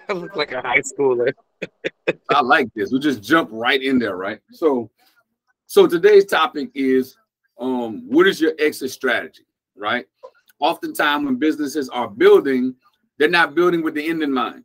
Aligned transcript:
I 0.08 0.12
look 0.12 0.36
like 0.36 0.52
a 0.52 0.60
high 0.60 0.80
schooler. 0.80 1.32
I 2.30 2.40
like 2.40 2.72
this. 2.74 2.90
We'll 2.90 3.00
just 3.00 3.22
jump 3.22 3.50
right 3.52 3.82
in 3.82 3.98
there, 3.98 4.16
right? 4.16 4.40
So, 4.50 4.90
so 5.66 5.86
today's 5.86 6.26
topic 6.26 6.70
is 6.74 7.16
um, 7.58 8.04
what 8.08 8.26
is 8.26 8.40
your 8.40 8.52
exit 8.58 8.90
strategy, 8.90 9.46
right? 9.76 10.06
Oftentimes, 10.58 11.24
when 11.24 11.36
businesses 11.36 11.88
are 11.88 12.08
building, 12.08 12.74
they're 13.18 13.28
not 13.28 13.54
building 13.54 13.82
with 13.82 13.94
the 13.94 14.08
end 14.08 14.22
in 14.22 14.32
mind. 14.32 14.64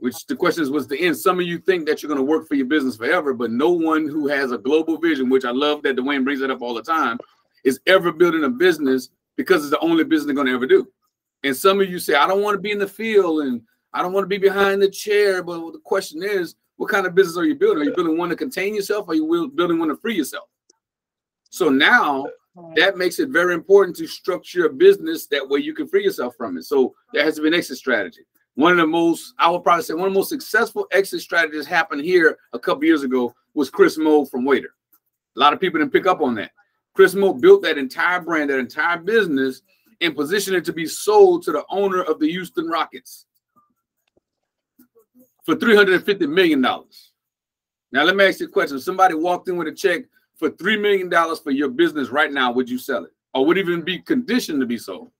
Which 0.00 0.26
the 0.26 0.36
question 0.36 0.62
is, 0.62 0.70
what's 0.70 0.86
the 0.86 1.00
end? 1.00 1.16
Some 1.16 1.40
of 1.40 1.46
you 1.46 1.58
think 1.58 1.86
that 1.86 2.02
you're 2.02 2.08
going 2.08 2.24
to 2.24 2.24
work 2.24 2.46
for 2.46 2.54
your 2.54 2.66
business 2.66 2.96
forever, 2.96 3.34
but 3.34 3.50
no 3.50 3.70
one 3.70 4.06
who 4.06 4.28
has 4.28 4.52
a 4.52 4.58
global 4.58 4.96
vision, 4.96 5.28
which 5.28 5.44
I 5.44 5.50
love 5.50 5.82
that 5.82 5.96
Dwayne 5.96 6.22
brings 6.22 6.40
it 6.40 6.50
up 6.50 6.62
all 6.62 6.74
the 6.74 6.82
time, 6.82 7.18
is 7.64 7.80
ever 7.86 8.12
building 8.12 8.44
a 8.44 8.48
business 8.48 9.10
because 9.36 9.62
it's 9.62 9.70
the 9.72 9.80
only 9.80 10.04
business 10.04 10.26
they're 10.26 10.34
going 10.36 10.46
to 10.46 10.54
ever 10.54 10.66
do. 10.66 10.86
And 11.42 11.56
some 11.56 11.80
of 11.80 11.88
you 11.88 11.98
say, 11.98 12.14
I 12.14 12.28
don't 12.28 12.42
want 12.42 12.54
to 12.54 12.60
be 12.60 12.70
in 12.70 12.78
the 12.78 12.86
field 12.86 13.42
and 13.42 13.60
I 13.92 14.02
don't 14.02 14.12
want 14.12 14.24
to 14.24 14.28
be 14.28 14.38
behind 14.38 14.82
the 14.82 14.90
chair. 14.90 15.42
But 15.42 15.72
the 15.72 15.80
question 15.84 16.22
is, 16.22 16.54
what 16.76 16.90
kind 16.90 17.06
of 17.06 17.14
business 17.14 17.36
are 17.36 17.44
you 17.44 17.54
building? 17.54 17.82
Are 17.82 17.86
you 17.86 17.94
building 17.94 18.18
one 18.18 18.28
to 18.28 18.36
contain 18.36 18.74
yourself? 18.74 19.08
Or 19.08 19.12
are 19.12 19.14
you 19.14 19.52
building 19.54 19.78
one 19.78 19.88
to 19.88 19.96
free 19.96 20.14
yourself? 20.14 20.48
So 21.50 21.68
now 21.68 22.26
that 22.76 22.96
makes 22.96 23.18
it 23.18 23.30
very 23.30 23.54
important 23.54 23.96
to 23.96 24.06
structure 24.06 24.66
a 24.66 24.72
business 24.72 25.26
that 25.26 25.48
way 25.48 25.60
you 25.60 25.74
can 25.74 25.88
free 25.88 26.04
yourself 26.04 26.34
from 26.36 26.56
it. 26.56 26.64
So 26.64 26.94
there 27.12 27.24
has 27.24 27.36
to 27.36 27.42
be 27.42 27.48
an 27.48 27.54
exit 27.54 27.78
strategy. 27.78 28.22
One 28.54 28.72
of 28.72 28.78
the 28.78 28.86
most, 28.86 29.34
I 29.38 29.48
would 29.50 29.62
probably 29.62 29.84
say, 29.84 29.94
one 29.94 30.08
of 30.08 30.12
the 30.12 30.18
most 30.18 30.30
successful 30.30 30.86
exit 30.90 31.20
strategies 31.20 31.66
happened 31.66 32.02
here 32.02 32.36
a 32.52 32.58
couple 32.58 32.84
years 32.84 33.04
ago 33.04 33.32
was 33.54 33.70
Chris 33.70 33.96
Meaux 33.96 34.24
from 34.24 34.44
Waitr. 34.44 34.64
A 35.36 35.40
lot 35.40 35.52
of 35.52 35.60
people 35.60 35.78
didn't 35.78 35.92
pick 35.92 36.06
up 36.06 36.20
on 36.20 36.34
that. 36.34 36.50
Chris 36.92 37.14
Meaux 37.14 37.34
built 37.34 37.62
that 37.62 37.78
entire 37.78 38.20
brand, 38.20 38.50
that 38.50 38.58
entire 38.58 38.98
business, 38.98 39.62
and 40.00 40.16
positioned 40.16 40.56
it 40.56 40.64
to 40.64 40.72
be 40.72 40.86
sold 40.86 41.44
to 41.44 41.52
the 41.52 41.64
owner 41.70 42.02
of 42.02 42.18
the 42.18 42.28
Houston 42.28 42.66
Rockets 42.66 43.26
for 45.48 45.56
$350 45.56 46.28
million. 46.28 46.60
Now, 46.60 46.84
let 48.04 48.14
me 48.14 48.26
ask 48.26 48.38
you 48.40 48.48
a 48.48 48.50
question. 48.50 48.76
If 48.76 48.82
somebody 48.82 49.14
walked 49.14 49.48
in 49.48 49.56
with 49.56 49.66
a 49.66 49.72
check 49.72 50.02
for 50.36 50.50
$3 50.50 50.78
million 50.78 51.10
for 51.36 51.52
your 51.52 51.70
business 51.70 52.10
right 52.10 52.30
now, 52.30 52.52
would 52.52 52.68
you 52.68 52.76
sell 52.76 53.04
it? 53.04 53.12
Or 53.32 53.46
would 53.46 53.56
it 53.56 53.62
even 53.62 53.80
be 53.80 53.98
conditioned 53.98 54.60
to 54.60 54.66
be 54.66 54.76
sold? 54.76 55.10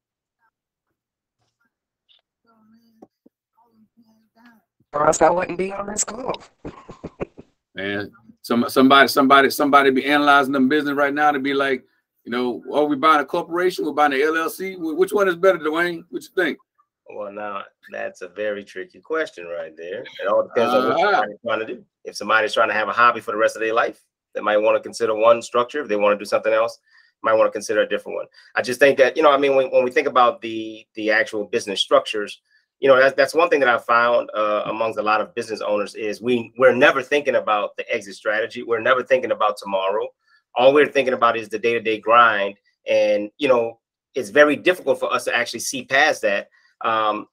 Or 4.92 5.06
else 5.06 5.22
I 5.22 5.30
wouldn't 5.30 5.56
be 5.56 5.72
on 5.72 5.86
this 5.86 6.04
call. 6.04 6.42
Man, 7.74 8.12
some 8.42 8.66
somebody, 8.68 9.08
somebody, 9.08 9.48
somebody 9.48 9.90
be 9.90 10.04
analyzing 10.04 10.52
them 10.52 10.68
business 10.68 10.94
right 10.94 11.14
now 11.14 11.30
to 11.30 11.38
be 11.38 11.54
like, 11.54 11.84
you 12.24 12.32
know, 12.32 12.62
are 12.74 12.84
we 12.84 12.96
buying 12.96 13.22
a 13.22 13.24
corporation? 13.24 13.86
We're 13.86 13.92
buying 13.92 14.12
an 14.12 14.18
LLC. 14.18 14.76
Which 14.78 15.12
one 15.12 15.28
is 15.28 15.36
better, 15.36 15.58
Dwayne? 15.58 16.04
What 16.10 16.22
you 16.22 16.28
think? 16.36 16.58
Well, 17.14 17.32
now 17.32 17.62
that's 17.90 18.22
a 18.22 18.28
very 18.28 18.64
tricky 18.64 19.00
question 19.00 19.46
right 19.46 19.76
there. 19.76 20.02
It 20.02 20.28
all 20.28 20.42
depends 20.42 20.74
uh-huh. 20.74 20.78
on 20.78 20.88
what 20.88 21.00
uh-huh. 21.00 21.12
somebody's 21.12 21.38
trying 21.44 21.60
to 21.60 21.66
do. 21.66 21.84
If 22.04 22.16
somebody's 22.16 22.54
trying 22.54 22.68
to 22.68 22.74
have 22.74 22.88
a 22.88 22.92
hobby 22.92 23.20
for 23.20 23.32
the 23.32 23.38
rest 23.38 23.56
of 23.56 23.60
their 23.60 23.74
life, 23.74 24.00
they 24.34 24.40
might 24.40 24.58
want 24.58 24.76
to 24.76 24.82
consider 24.82 25.14
one 25.14 25.42
structure. 25.42 25.80
If 25.80 25.88
they 25.88 25.96
want 25.96 26.18
to 26.18 26.22
do 26.22 26.28
something 26.28 26.52
else, 26.52 26.78
might 27.22 27.34
want 27.34 27.48
to 27.48 27.52
consider 27.52 27.80
a 27.80 27.88
different 27.88 28.16
one. 28.16 28.26
I 28.54 28.62
just 28.62 28.80
think 28.80 28.98
that 28.98 29.16
you 29.16 29.22
know, 29.22 29.32
I 29.32 29.38
mean, 29.38 29.56
when, 29.56 29.70
when 29.70 29.84
we 29.84 29.90
think 29.90 30.06
about 30.06 30.40
the 30.40 30.86
the 30.94 31.10
actual 31.10 31.44
business 31.44 31.80
structures, 31.80 32.40
you 32.80 32.88
know, 32.88 32.98
that's 32.98 33.14
that's 33.16 33.34
one 33.34 33.48
thing 33.48 33.60
that 33.60 33.68
I 33.68 33.78
found 33.78 34.30
uh, 34.34 34.62
amongst 34.66 34.98
a 34.98 35.02
lot 35.02 35.20
of 35.20 35.34
business 35.34 35.60
owners 35.60 35.94
is 35.94 36.22
we 36.22 36.52
we're 36.58 36.74
never 36.74 37.02
thinking 37.02 37.36
about 37.36 37.76
the 37.76 37.90
exit 37.92 38.14
strategy. 38.14 38.62
We're 38.62 38.80
never 38.80 39.02
thinking 39.02 39.32
about 39.32 39.56
tomorrow. 39.56 40.08
All 40.54 40.72
we're 40.72 40.86
thinking 40.86 41.14
about 41.14 41.36
is 41.36 41.48
the 41.48 41.58
day 41.58 41.72
to 41.72 41.80
day 41.80 41.98
grind, 41.98 42.56
and 42.88 43.30
you 43.38 43.48
know, 43.48 43.80
it's 44.14 44.30
very 44.30 44.56
difficult 44.56 45.00
for 45.00 45.12
us 45.12 45.24
to 45.24 45.34
actually 45.34 45.60
see 45.60 45.84
past 45.84 46.22
that. 46.22 46.48
Um, 46.82 47.26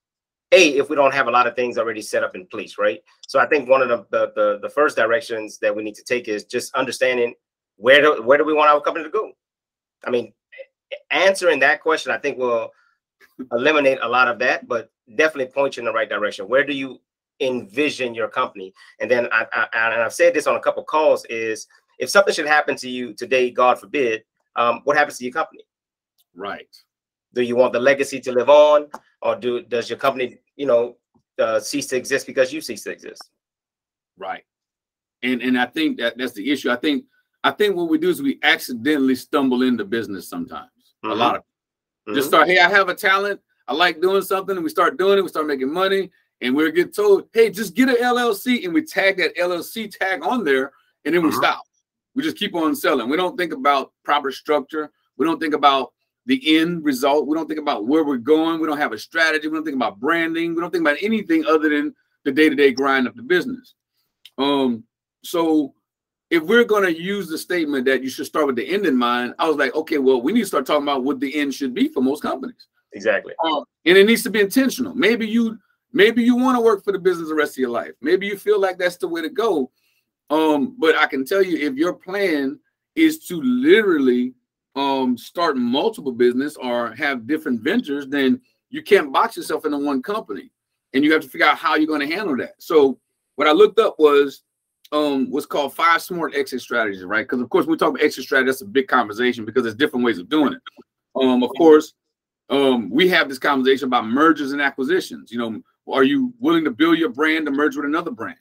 a 0.51 0.69
if 0.77 0.89
we 0.89 0.95
don't 0.95 1.13
have 1.13 1.27
a 1.27 1.31
lot 1.31 1.47
of 1.47 1.55
things 1.55 1.77
already 1.77 2.01
set 2.01 2.23
up 2.23 2.35
in 2.35 2.45
place 2.47 2.77
right? 2.77 3.01
So 3.27 3.39
i 3.39 3.45
think 3.45 3.69
one 3.69 3.81
of 3.81 3.89
the 3.89 4.05
the, 4.11 4.31
the, 4.35 4.59
the 4.61 4.69
first 4.69 4.95
directions 4.95 5.57
that 5.59 5.75
we 5.75 5.83
need 5.83 5.95
to 5.95 6.03
take 6.03 6.27
is 6.27 6.45
just 6.45 6.73
understanding 6.75 7.33
where 7.77 8.01
do 8.01 8.21
where 8.23 8.37
do 8.37 8.45
we 8.45 8.53
want 8.53 8.69
our 8.69 8.81
company 8.81 9.05
to 9.05 9.11
go? 9.11 9.31
I 10.05 10.09
mean 10.09 10.33
answering 11.11 11.59
that 11.59 11.81
question 11.81 12.11
i 12.11 12.17
think 12.17 12.37
will 12.37 12.69
eliminate 13.51 13.97
a 14.01 14.07
lot 14.07 14.27
of 14.27 14.39
that 14.39 14.67
but 14.67 14.89
definitely 15.15 15.51
point 15.51 15.75
you 15.75 15.81
in 15.81 15.85
the 15.85 15.91
right 15.91 16.09
direction. 16.09 16.47
Where 16.47 16.63
do 16.63 16.73
you 16.73 17.01
envision 17.41 18.15
your 18.15 18.29
company? 18.29 18.73
And 18.99 19.09
then 19.09 19.27
i, 19.31 19.45
I 19.51 19.67
and 19.73 20.01
i've 20.01 20.13
said 20.13 20.33
this 20.33 20.47
on 20.47 20.55
a 20.55 20.59
couple 20.59 20.83
calls 20.83 21.25
is 21.25 21.67
if 21.99 22.09
something 22.09 22.33
should 22.33 22.47
happen 22.47 22.75
to 22.77 22.89
you 22.89 23.13
today 23.13 23.49
god 23.49 23.79
forbid 23.79 24.23
um, 24.57 24.81
what 24.85 24.95
happens 24.95 25.17
to 25.17 25.25
your 25.25 25.33
company? 25.33 25.63
Right 26.33 26.69
do 27.35 27.41
you 27.41 27.55
want 27.55 27.73
the 27.73 27.79
legacy 27.79 28.19
to 28.21 28.31
live 28.31 28.49
on, 28.49 28.87
or 29.21 29.35
do 29.35 29.61
does 29.61 29.89
your 29.89 29.99
company, 29.99 30.39
you 30.55 30.65
know, 30.65 30.97
uh, 31.37 31.59
cease 31.59 31.87
to 31.87 31.97
exist 31.97 32.25
because 32.25 32.51
you 32.51 32.61
cease 32.61 32.83
to 32.83 32.91
exist? 32.91 33.29
Right. 34.17 34.43
And 35.21 35.41
and 35.41 35.59
I 35.59 35.65
think 35.65 35.97
that 35.99 36.17
that's 36.17 36.33
the 36.33 36.49
issue. 36.49 36.71
I 36.71 36.77
think 36.77 37.03
I 37.43 37.51
think 37.51 37.75
what 37.75 37.89
we 37.89 37.97
do 37.97 38.09
is 38.09 38.21
we 38.21 38.39
accidentally 38.41 39.15
stumble 39.15 39.63
into 39.63 39.83
business 39.85 40.29
sometimes. 40.29 40.71
Mm-hmm. 41.03 41.11
A 41.11 41.15
lot 41.15 41.35
of 41.35 41.41
mm-hmm. 41.41 42.15
just 42.15 42.29
start. 42.29 42.47
Hey, 42.47 42.59
I 42.59 42.69
have 42.69 42.89
a 42.89 42.95
talent. 42.95 43.41
I 43.67 43.73
like 43.73 44.01
doing 44.01 44.21
something, 44.21 44.55
and 44.55 44.63
we 44.63 44.69
start 44.69 44.97
doing 44.97 45.17
it. 45.17 45.21
We 45.21 45.29
start 45.29 45.47
making 45.47 45.73
money, 45.73 46.09
and 46.41 46.55
we're 46.55 46.71
get 46.71 46.95
told, 46.95 47.27
"Hey, 47.33 47.49
just 47.49 47.75
get 47.75 47.89
an 47.89 47.97
LLC," 47.97 48.63
and 48.63 48.73
we 48.73 48.83
tag 48.83 49.17
that 49.17 49.35
LLC 49.35 49.91
tag 49.91 50.23
on 50.23 50.45
there, 50.45 50.71
and 51.03 51.13
then 51.13 51.21
we 51.21 51.29
mm-hmm. 51.29 51.37
stop. 51.37 51.63
We 52.15 52.23
just 52.23 52.37
keep 52.37 52.55
on 52.55 52.75
selling. 52.75 53.09
We 53.09 53.17
don't 53.17 53.37
think 53.37 53.51
about 53.51 53.91
proper 54.05 54.31
structure. 54.31 54.89
We 55.17 55.25
don't 55.25 55.39
think 55.39 55.53
about 55.53 55.91
the 56.25 56.57
end 56.57 56.83
result. 56.83 57.27
We 57.27 57.35
don't 57.35 57.47
think 57.47 57.59
about 57.59 57.87
where 57.87 58.03
we're 58.03 58.17
going. 58.17 58.59
We 58.59 58.67
don't 58.67 58.77
have 58.77 58.93
a 58.93 58.97
strategy. 58.97 59.47
We 59.47 59.55
don't 59.55 59.63
think 59.63 59.75
about 59.75 59.99
branding. 59.99 60.55
We 60.55 60.61
don't 60.61 60.71
think 60.71 60.81
about 60.81 60.97
anything 61.01 61.45
other 61.45 61.69
than 61.69 61.93
the 62.23 62.31
day-to-day 62.31 62.71
grind 62.71 63.07
of 63.07 63.15
the 63.15 63.21
business. 63.21 63.75
Um, 64.37 64.83
so 65.23 65.73
if 66.31 66.43
we're 66.43 66.63
going 66.63 66.83
to 66.83 67.01
use 67.01 67.27
the 67.27 67.37
statement 67.37 67.85
that 67.85 68.03
you 68.03 68.09
should 68.09 68.25
start 68.25 68.47
with 68.47 68.55
the 68.55 68.67
end 68.67 68.85
in 68.85 68.97
mind, 68.97 69.35
I 69.37 69.47
was 69.47 69.57
like, 69.57 69.75
okay, 69.75 69.99
well, 69.99 70.21
we 70.21 70.33
need 70.33 70.41
to 70.41 70.47
start 70.47 70.65
talking 70.65 70.83
about 70.83 71.03
what 71.03 71.19
the 71.19 71.35
end 71.35 71.53
should 71.53 71.73
be 71.73 71.87
for 71.87 72.01
most 72.01 72.21
companies. 72.21 72.67
Exactly. 72.93 73.33
Um, 73.43 73.63
and 73.85 73.97
it 73.97 74.05
needs 74.05 74.23
to 74.23 74.29
be 74.29 74.41
intentional. 74.41 74.95
Maybe 74.95 75.27
you 75.27 75.59
maybe 75.93 76.23
you 76.23 76.35
want 76.35 76.57
to 76.57 76.61
work 76.61 76.83
for 76.83 76.91
the 76.91 76.99
business 76.99 77.29
the 77.29 77.35
rest 77.35 77.53
of 77.53 77.59
your 77.59 77.69
life. 77.69 77.91
Maybe 78.01 78.25
you 78.25 78.37
feel 78.37 78.59
like 78.59 78.77
that's 78.77 78.97
the 78.97 79.07
way 79.07 79.21
to 79.21 79.29
go. 79.29 79.71
Um, 80.29 80.75
but 80.79 80.95
I 80.95 81.05
can 81.05 81.25
tell 81.25 81.43
you 81.43 81.57
if 81.57 81.75
your 81.75 81.93
plan 81.93 82.59
is 82.95 83.25
to 83.27 83.41
literally 83.41 84.33
um 84.75 85.17
start 85.17 85.57
multiple 85.57 86.11
business 86.11 86.57
or 86.57 86.93
have 86.95 87.27
different 87.27 87.61
ventures, 87.61 88.07
then 88.07 88.41
you 88.69 88.81
can't 88.81 89.11
box 89.11 89.37
yourself 89.37 89.65
into 89.65 89.77
one 89.77 90.01
company. 90.01 90.51
And 90.93 91.03
you 91.03 91.11
have 91.13 91.21
to 91.21 91.29
figure 91.29 91.47
out 91.47 91.57
how 91.57 91.75
you're 91.75 91.87
going 91.87 92.07
to 92.07 92.15
handle 92.15 92.37
that. 92.37 92.55
So 92.57 92.99
what 93.35 93.47
I 93.47 93.51
looked 93.51 93.79
up 93.79 93.95
was 93.99 94.43
um 94.91 95.29
what's 95.31 95.45
called 95.45 95.73
five 95.73 96.01
smart 96.01 96.35
exit 96.35 96.61
strategies, 96.61 97.03
right? 97.03 97.27
Because 97.27 97.41
of 97.41 97.49
course 97.49 97.65
we 97.65 97.77
talk 97.77 97.89
about 97.89 98.03
exit 98.03 98.23
strategy, 98.23 98.47
that's 98.47 98.61
a 98.61 98.65
big 98.65 98.87
conversation 98.87 99.45
because 99.45 99.63
there's 99.63 99.75
different 99.75 100.05
ways 100.05 100.19
of 100.19 100.29
doing 100.29 100.53
it. 100.53 100.61
Um, 101.15 101.43
of 101.43 101.51
course, 101.57 101.93
um, 102.49 102.89
we 102.89 103.07
have 103.09 103.29
this 103.29 103.39
conversation 103.39 103.87
about 103.87 104.05
mergers 104.05 104.51
and 104.51 104.61
acquisitions. 104.61 105.31
You 105.31 105.39
know, 105.39 105.61
are 105.91 106.03
you 106.03 106.33
willing 106.39 106.65
to 106.65 106.71
build 106.71 106.97
your 106.97 107.09
brand 107.09 107.45
to 107.45 107.51
merge 107.51 107.75
with 107.75 107.85
another 107.85 108.11
brand? 108.11 108.37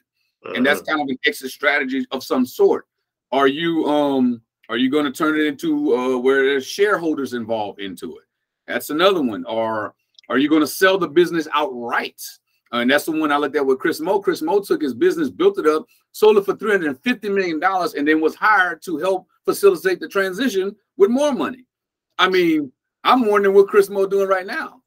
And 0.54 0.66
that's 0.66 0.80
uh-huh. 0.80 0.98
kind 0.98 1.02
of 1.02 1.08
an 1.08 1.18
exit 1.24 1.50
strategy 1.50 2.06
of 2.10 2.22
some 2.22 2.44
sort. 2.44 2.86
Are 3.32 3.48
you 3.48 3.86
um 3.86 4.42
are 4.68 4.76
you 4.76 4.90
going 4.90 5.04
to 5.04 5.12
turn 5.12 5.38
it 5.38 5.46
into 5.46 5.94
uh, 5.94 6.18
where 6.18 6.44
there's 6.44 6.66
shareholders 6.66 7.34
involved 7.34 7.80
into 7.80 8.16
it? 8.16 8.24
That's 8.66 8.90
another 8.90 9.22
one. 9.22 9.44
Or 9.44 9.94
are 10.28 10.38
you 10.38 10.48
going 10.48 10.62
to 10.62 10.66
sell 10.66 10.98
the 10.98 11.08
business 11.08 11.46
outright? 11.52 12.20
Uh, 12.72 12.78
and 12.78 12.90
that's 12.90 13.04
the 13.04 13.12
one 13.12 13.30
I 13.30 13.36
looked 13.36 13.56
at 13.56 13.66
with 13.66 13.78
Chris 13.78 14.00
Meaux. 14.00 14.20
Chris 14.20 14.42
Meaux 14.42 14.60
took 14.60 14.82
his 14.82 14.94
business, 14.94 15.30
built 15.30 15.58
it 15.58 15.66
up, 15.66 15.86
sold 16.12 16.38
it 16.38 16.44
for 16.44 16.54
$350 16.54 17.34
million, 17.34 17.60
and 17.62 18.08
then 18.08 18.20
was 18.20 18.34
hired 18.34 18.82
to 18.82 18.96
help 18.98 19.26
facilitate 19.44 20.00
the 20.00 20.08
transition 20.08 20.74
with 20.96 21.10
more 21.10 21.32
money. 21.32 21.66
I 22.18 22.28
mean, 22.28 22.72
I'm 23.04 23.26
wondering 23.26 23.54
what 23.54 23.68
Chris 23.68 23.90
Meaux 23.90 24.06
doing 24.06 24.28
right 24.28 24.46
now. 24.46 24.80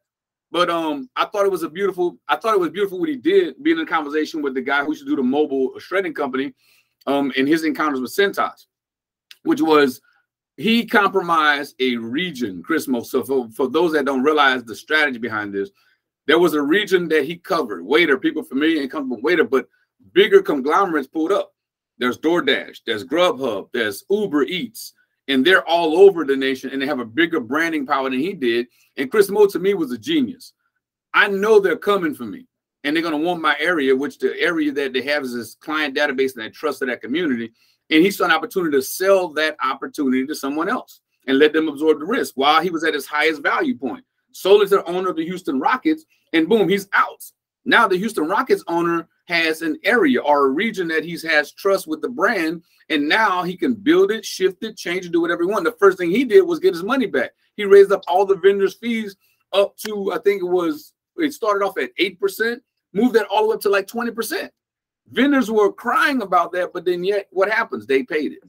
But 0.49 0.69
um, 0.69 1.09
I 1.15 1.25
thought 1.25 1.45
it 1.45 1.51
was 1.51 1.63
a 1.63 1.69
beautiful, 1.69 2.17
I 2.27 2.37
thought 2.37 2.53
it 2.53 2.59
was 2.59 2.69
beautiful 2.69 2.99
what 2.99 3.09
he 3.09 3.17
did, 3.17 3.61
being 3.61 3.79
in 3.79 3.85
conversation 3.85 4.41
with 4.41 4.53
the 4.53 4.61
guy 4.61 4.83
who 4.83 4.95
to 4.95 5.05
do 5.05 5.15
the 5.15 5.23
mobile 5.23 5.77
shredding 5.77 6.13
company 6.13 6.53
um, 7.05 7.33
and 7.37 7.47
his 7.47 7.65
encounters 7.65 7.99
with 7.99 8.15
Cintas 8.15 8.65
which 9.47 9.61
was 9.61 10.01
he 10.57 10.85
compromised 10.85 11.75
a 11.79 11.95
region, 11.97 12.63
Chris 12.63 12.87
Meaux. 12.87 13.03
So 13.03 13.23
for, 13.23 13.49
for 13.51 13.67
those 13.67 13.93
that 13.93 14.05
don't 14.05 14.23
realize 14.23 14.63
the 14.63 14.75
strategy 14.75 15.19
behind 15.19 15.53
this, 15.53 15.69
there 16.25 16.39
was 16.39 16.55
a 16.55 16.61
region 16.61 17.07
that 17.09 17.25
he 17.25 17.37
covered. 17.37 17.83
Waitr, 17.83 18.21
people 18.21 18.43
familiar 18.43 18.81
and 18.81 18.91
comfortable 18.91 19.21
Waitr, 19.21 19.49
but 19.49 19.67
bigger 20.13 20.41
conglomerates 20.41 21.07
pulled 21.07 21.31
up. 21.31 21.53
There's 21.99 22.17
DoorDash, 22.17 22.79
there's 22.85 23.05
Grubhub, 23.05 23.69
there's 23.73 24.03
Uber 24.09 24.43
Eats, 24.43 24.93
and 25.27 25.45
they're 25.45 25.67
all 25.67 25.97
over 25.97 26.25
the 26.25 26.35
nation 26.35 26.69
and 26.71 26.81
they 26.81 26.85
have 26.85 26.99
a 26.99 27.05
bigger 27.05 27.39
branding 27.39 27.85
power 27.85 28.09
than 28.09 28.19
he 28.19 28.33
did. 28.33 28.67
And 28.97 29.11
Chris 29.11 29.29
Meaux 29.29 29.47
to 29.47 29.59
me 29.59 29.73
was 29.73 29.91
a 29.91 29.97
genius. 29.97 30.53
I 31.13 31.27
know 31.27 31.59
they're 31.59 31.77
coming 31.77 32.13
for 32.13 32.25
me 32.25 32.47
and 32.83 32.95
they're 32.95 33.03
going 33.03 33.19
to 33.19 33.25
want 33.25 33.41
my 33.41 33.55
area, 33.59 33.95
which 33.95 34.19
the 34.19 34.39
area 34.39 34.71
that 34.71 34.93
they 34.93 35.01
have 35.03 35.23
is 35.23 35.33
this 35.33 35.55
client 35.55 35.95
database 35.95 36.35
and 36.35 36.45
that 36.45 36.53
trust 36.53 36.81
of 36.81 36.87
that 36.87 37.01
community. 37.01 37.51
And 37.89 38.03
he 38.03 38.11
saw 38.11 38.25
an 38.25 38.31
opportunity 38.31 38.75
to 38.77 38.81
sell 38.81 39.29
that 39.29 39.55
opportunity 39.63 40.25
to 40.25 40.35
someone 40.35 40.69
else 40.69 41.01
and 41.27 41.39
let 41.39 41.53
them 41.53 41.67
absorb 41.67 41.99
the 41.99 42.05
risk 42.05 42.33
while 42.35 42.61
he 42.61 42.69
was 42.69 42.83
at 42.83 42.93
his 42.93 43.05
highest 43.05 43.41
value 43.41 43.77
point. 43.77 44.03
Sold 44.31 44.61
it 44.61 44.69
to 44.69 44.77
the 44.77 44.85
owner 44.85 45.09
of 45.09 45.15
the 45.15 45.25
Houston 45.25 45.59
Rockets, 45.59 46.05
and 46.33 46.47
boom, 46.47 46.69
he's 46.69 46.87
out. 46.93 47.23
Now 47.65 47.87
the 47.87 47.97
Houston 47.97 48.27
Rockets 48.27 48.63
owner 48.67 49.07
has 49.25 49.61
an 49.61 49.77
area 49.83 50.21
or 50.21 50.45
a 50.45 50.49
region 50.49 50.87
that 50.87 51.03
he 51.03 51.17
has 51.27 51.51
trust 51.51 51.87
with 51.87 52.01
the 52.01 52.09
brand, 52.09 52.63
and 52.89 53.09
now 53.09 53.43
he 53.43 53.57
can 53.57 53.73
build 53.73 54.11
it, 54.11 54.25
shift 54.25 54.63
it, 54.63 54.77
change 54.77 55.05
it, 55.05 55.11
do 55.11 55.21
whatever 55.21 55.43
he 55.43 55.49
wants. 55.49 55.69
The 55.69 55.75
first 55.77 55.97
thing 55.97 56.09
he 56.09 56.23
did 56.23 56.41
was 56.43 56.59
get 56.59 56.73
his 56.73 56.83
money 56.83 57.07
back. 57.07 57.31
He 57.55 57.65
raised 57.65 57.91
up 57.91 58.03
all 58.07 58.25
the 58.25 58.37
vendors' 58.37 58.75
fees 58.75 59.17
up 59.53 59.75
to 59.77 60.13
I 60.13 60.19
think 60.19 60.41
it 60.41 60.45
was 60.45 60.93
it 61.17 61.33
started 61.33 61.65
off 61.65 61.77
at 61.77 61.91
eight 61.97 62.19
percent, 62.19 62.61
moved 62.93 63.15
that 63.15 63.27
all 63.27 63.43
the 63.43 63.49
way 63.49 63.55
up 63.55 63.61
to 63.61 63.69
like 63.69 63.87
twenty 63.87 64.11
percent. 64.11 64.51
Vendors 65.11 65.49
were 65.49 65.71
crying 65.71 66.21
about 66.21 66.51
that, 66.51 66.73
but 66.73 66.85
then 66.85 67.03
yet 67.03 67.27
what 67.31 67.49
happens? 67.49 67.85
They 67.85 68.03
paid 68.03 68.33
it. 68.33 68.39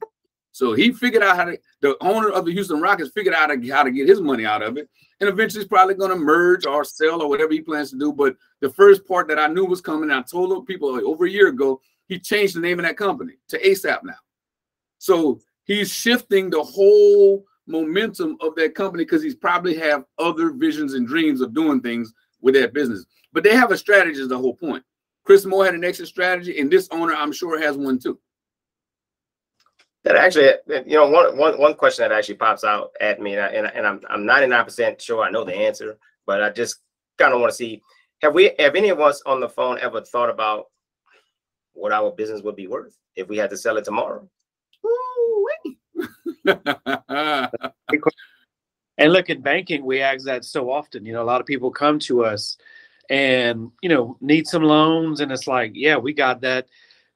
So 0.53 0.73
he 0.73 0.93
figured 0.93 1.23
out 1.23 1.37
how 1.37 1.45
to. 1.45 1.59
The 1.83 1.97
owner 2.01 2.31
of 2.31 2.45
the 2.45 2.53
Houston 2.53 2.81
Rockets 2.81 3.13
figured 3.15 3.35
out 3.35 3.51
how 3.51 3.83
to 3.85 3.91
get 3.93 4.09
his 4.09 4.21
money 4.21 4.45
out 4.45 4.63
of 4.63 4.77
it, 4.77 4.89
and 5.21 5.29
eventually 5.29 5.63
he's 5.63 5.69
probably 5.69 5.95
going 5.95 6.11
to 6.11 6.17
merge 6.17 6.67
or 6.67 6.83
sell 6.83 7.23
or 7.23 7.29
whatever 7.29 7.53
he 7.53 7.61
plans 7.61 7.91
to 7.91 7.99
do. 7.99 8.13
But 8.13 8.37
the 8.61 8.71
first 8.71 9.07
part 9.07 9.29
that 9.29 9.39
I 9.39 9.47
knew 9.47 9.65
was 9.65 9.81
coming, 9.81 10.11
I 10.11 10.23
told 10.23 10.67
people 10.67 10.93
like 10.93 11.05
over 11.05 11.27
a 11.27 11.31
year 11.31 11.49
ago, 11.49 11.81
he 12.09 12.19
changed 12.19 12.57
the 12.57 12.61
name 12.61 12.81
of 12.81 12.87
that 12.87 12.97
company 12.97 13.35
to 13.49 13.61
ASAP 13.61 14.03
now. 14.03 14.15
So 14.99 15.41
he's 15.65 15.93
shifting 15.93 16.51
the 16.51 16.63
whole 16.63 17.45
momentum 17.69 18.37
of 18.41 18.57
that 18.57 18.75
company 18.75 19.05
because 19.05 19.23
he's 19.23 19.37
probably 19.37 19.77
have 19.77 20.05
other 20.19 20.51
visions 20.51 20.95
and 20.95 21.07
dreams 21.07 21.41
of 21.41 21.55
doing 21.55 21.81
things 21.81 22.13
with 22.41 22.55
that 22.55 22.73
business. 22.73 23.05
But 23.33 23.45
they 23.45 23.55
have 23.55 23.71
a 23.71 23.79
strategy 23.79 24.21
is 24.21 24.29
the 24.29 24.39
whole 24.39 24.55
point. 24.55 24.83
Chris 25.29 25.45
Moore 25.45 25.67
had 25.67 25.75
an 25.75 25.85
exit 25.85 26.09
strategy, 26.09 26.59
and 26.59 26.71
this 26.71 26.89
owner, 26.91 27.15
I'm 27.15 27.33
sure, 27.33 27.61
has 27.61 27.77
one 27.77 27.99
too. 27.99 28.19
That 30.03 30.17
actually, 30.17 30.53
you 30.87 30.97
know, 30.97 31.11
one, 31.11 31.37
one, 31.37 31.61
one 31.61 31.75
question 31.75 32.09
that 32.09 32.17
actually 32.17 32.37
pops 32.37 32.65
out 32.65 32.93
at 32.99 33.21
me, 33.21 33.35
and, 33.35 33.43
I, 33.43 33.49
and, 33.49 33.67
I, 33.67 33.71
and 33.73 33.87
I'm, 33.87 34.01
I'm 34.09 34.23
99% 34.23 34.99
sure 34.99 35.23
I 35.23 35.31
know 35.31 35.45
the 35.45 35.55
answer, 35.55 35.99
but 36.25 36.43
I 36.43 36.49
just 36.49 36.79
kind 37.19 37.35
of 37.35 37.43
want 37.43 37.51
to 37.51 37.57
see, 37.57 37.83
have 38.23 38.33
we, 38.33 38.53
have 38.59 38.75
any 38.75 38.89
of 38.89 39.01
us 39.01 39.21
on 39.27 39.39
the 39.39 39.51
phone 39.51 39.79
ever 39.81 40.01
thought 40.01 40.31
about 40.31 40.69
what 41.75 41.93
our 41.93 42.11
business 42.11 42.41
would 42.41 42.57
be 42.57 42.67
worth 42.67 42.97
if 43.15 43.29
we 43.29 43.37
had 43.37 43.51
to 43.51 43.57
sell 43.59 43.77
it 43.77 43.85
tomorrow? 43.85 44.27
and 46.47 46.57
look, 49.13 49.29
in 49.29 49.43
banking, 49.43 49.85
we 49.85 50.01
ask 50.01 50.25
that 50.25 50.47
so 50.47 50.73
often. 50.73 51.05
You 51.05 51.13
know, 51.13 51.23
a 51.23 51.25
lot 51.25 51.43
of 51.43 51.47
people 51.47 51.71
come 51.71 51.99
to 51.99 52.25
us 52.25 52.57
and, 53.09 53.71
you 53.83 53.89
know, 53.89 54.17
need 54.21 54.47
some 54.47 54.63
loans. 54.63 55.21
And 55.21 55.33
it's 55.33 55.47
like, 55.47 55.73
yeah, 55.75 55.97
we 55.97 56.13
got 56.13 56.41
that. 56.43 56.67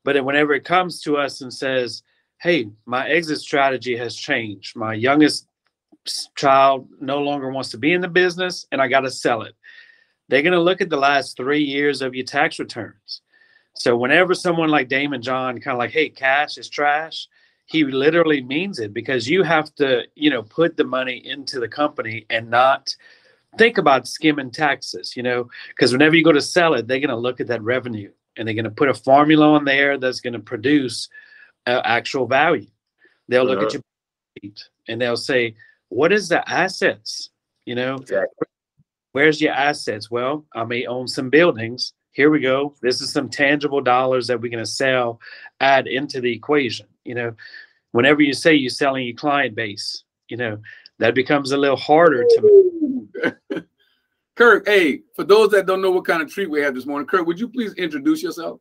But 0.05 0.15
then 0.15 0.25
whenever 0.25 0.55
it 0.55 0.65
comes 0.65 1.01
to 1.03 1.17
us 1.17 1.41
and 1.41 1.53
says, 1.53 2.03
hey, 2.41 2.69
my 2.87 3.09
exit 3.09 3.39
strategy 3.39 3.97
has 3.97 4.17
changed. 4.17 4.75
My 4.77 4.95
youngest 4.95 5.47
child 6.35 6.89
no 7.01 7.21
longer 7.21 7.51
wants 7.51 7.71
to 7.71 7.79
be 7.79 7.93
in 7.93 8.01
the 8.01 8.09
business 8.09 8.67
and 8.73 8.83
I 8.83 8.89
got 8.89 9.01
to 9.01 9.11
sell 9.11 9.43
it. 9.43 9.55
They're 10.29 10.43
going 10.43 10.53
to 10.53 10.61
look 10.61 10.81
at 10.81 10.91
the 10.91 10.97
last 10.97 11.37
three 11.37 11.63
years 11.63 12.03
of 12.03 12.15
your 12.15 12.25
tax 12.25 12.59
returns. 12.59 13.21
So 13.75 13.97
whenever 13.97 14.35
someone 14.35 14.71
like 14.71 14.89
Daymond 14.89 15.21
John 15.21 15.61
kind 15.61 15.75
of 15.75 15.79
like, 15.79 15.91
hey, 15.91 16.09
cash 16.09 16.59
is 16.59 16.69
trash, 16.69 17.29
he 17.67 17.85
literally 17.85 18.43
means 18.43 18.79
it 18.79 18.93
because 18.93 19.29
you 19.29 19.43
have 19.43 19.75
to, 19.77 20.03
you 20.15 20.31
know, 20.31 20.43
put 20.43 20.77
the 20.77 20.85
money 20.85 21.23
into 21.25 21.61
the 21.61 21.69
company 21.69 22.27
and 22.29 22.51
not 22.51 22.95
think 23.59 23.79
about 23.79 24.09
skimming 24.09 24.51
taxes, 24.51 25.17
you 25.17 25.23
know, 25.23 25.49
because 25.69 25.93
whenever 25.93 26.17
you 26.17 26.25
go 26.25 26.33
to 26.33 26.41
sell 26.41 26.75
it, 26.75 26.87
they're 26.87 27.01
going 27.01 27.11
to 27.11 27.17
look 27.17 27.41
at 27.41 27.47
that 27.49 27.63
revenue 27.63 28.11
and 28.37 28.47
they're 28.47 28.55
going 28.55 28.65
to 28.65 28.71
put 28.71 28.89
a 28.89 28.95
formula 28.95 29.53
on 29.53 29.65
there 29.65 29.99
that's 29.99 30.21
going 30.21 30.33
to 30.33 30.39
produce 30.39 31.09
uh, 31.67 31.83
actual 31.85 32.27
value. 32.27 32.67
They'll 33.29 33.45
look 33.45 33.63
at 33.63 33.73
your 33.73 33.83
and 34.89 35.01
they'll 35.01 35.17
say, 35.17 35.55
"What 35.89 36.13
is 36.13 36.29
the 36.29 36.49
assets?" 36.51 37.31
You 37.67 37.77
know, 37.77 37.97
exactly. 37.97 38.49
where's 39.13 39.41
your 39.41 39.53
assets? 39.53 40.11
Well, 40.11 40.45
I 40.55 40.65
may 40.65 40.87
own 40.87 41.07
some 41.07 41.31
buildings. 41.31 41.93
Here 42.11 42.31
we 42.31 42.41
go. 42.41 42.75
This 42.83 43.01
is 43.01 43.13
some 43.13 43.29
tangible 43.29 43.81
dollars 43.81 44.27
that 44.27 44.41
we're 44.41 44.51
going 44.51 44.65
to 44.65 44.71
sell, 44.71 45.21
add 45.61 45.87
into 45.87 46.21
the 46.21 46.33
equation 46.33 46.87
you 47.05 47.15
know 47.15 47.35
whenever 47.93 48.23
you 48.23 48.33
say 48.33 48.55
you're 48.55 48.71
selling 48.71 49.07
your 49.07 49.17
client 49.17 49.55
base 49.55 50.05
you 50.29 50.37
know 50.37 50.59
that 50.99 51.15
becomes 51.15 51.53
a 51.53 51.57
little 51.57 51.77
harder 51.77 52.25
to 52.25 52.72
kirk 54.43 54.67
hey 54.67 55.01
for 55.15 55.23
those 55.23 55.51
that 55.51 55.67
don't 55.67 55.81
know 55.81 55.93
what 55.93 56.05
kind 56.05 56.21
of 56.21 56.29
treat 56.29 56.51
we 56.51 56.61
have 56.61 56.75
this 56.75 56.85
morning 56.85 57.07
kirk 57.07 57.25
would 57.25 57.39
you 57.39 57.49
please 57.49 57.73
introduce 57.75 58.25
yourself? 58.25 58.61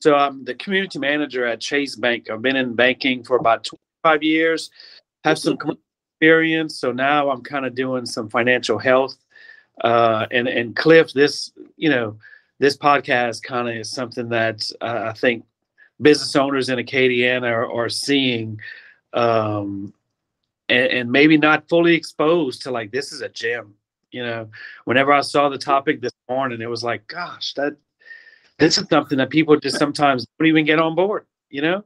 So 0.00 0.16
i'm 0.16 0.44
the 0.44 0.56
community 0.56 0.98
manager 0.98 1.46
at 1.46 1.60
chase 1.60 1.94
bank. 1.94 2.28
I've 2.28 2.42
been 2.42 2.56
in 2.56 2.74
banking 2.74 3.22
for 3.22 3.36
about 3.36 3.62
25 4.02 4.22
years 4.24 4.70
have 5.22 5.38
some 5.38 5.56
experience 6.16 6.80
so 6.80 6.90
now 6.90 7.30
i'm 7.30 7.42
kind 7.42 7.64
of 7.64 7.76
doing 7.76 8.06
some 8.06 8.28
financial 8.28 8.76
health 8.76 9.16
uh, 9.84 10.26
and 10.32 10.48
and 10.48 10.74
cliff 10.74 11.12
this 11.12 11.52
you 11.76 11.90
know 11.90 12.18
this 12.58 12.76
podcast 12.76 13.44
kind 13.44 13.68
of 13.68 13.76
is 13.76 13.92
something 13.92 14.28
that 14.30 14.68
uh, 14.80 15.04
i 15.04 15.12
think 15.12 15.44
business 16.02 16.34
owners 16.34 16.70
in 16.70 16.78
Acadiana 16.80 17.52
are, 17.52 17.72
are 17.72 17.88
seeing 17.88 18.60
um, 19.12 19.94
and, 20.68 20.86
and, 20.88 21.12
maybe 21.12 21.38
not 21.38 21.68
fully 21.68 21.94
exposed 21.94 22.62
to 22.62 22.72
like 22.72 22.90
this 22.90 23.12
is 23.12 23.20
a 23.20 23.28
gem 23.28 23.74
you 24.14 24.24
know 24.24 24.48
whenever 24.84 25.12
i 25.12 25.20
saw 25.20 25.48
the 25.48 25.58
topic 25.58 26.00
this 26.00 26.12
morning 26.28 26.60
it 26.60 26.70
was 26.70 26.84
like 26.84 27.06
gosh 27.06 27.52
that 27.54 27.76
this 28.58 28.78
is 28.78 28.86
something 28.88 29.18
that 29.18 29.30
people 29.30 29.58
just 29.58 29.78
sometimes 29.78 30.26
don't 30.38 30.48
even 30.48 30.64
get 30.64 30.78
on 30.78 30.94
board 30.94 31.26
you 31.50 31.62
know? 31.62 31.84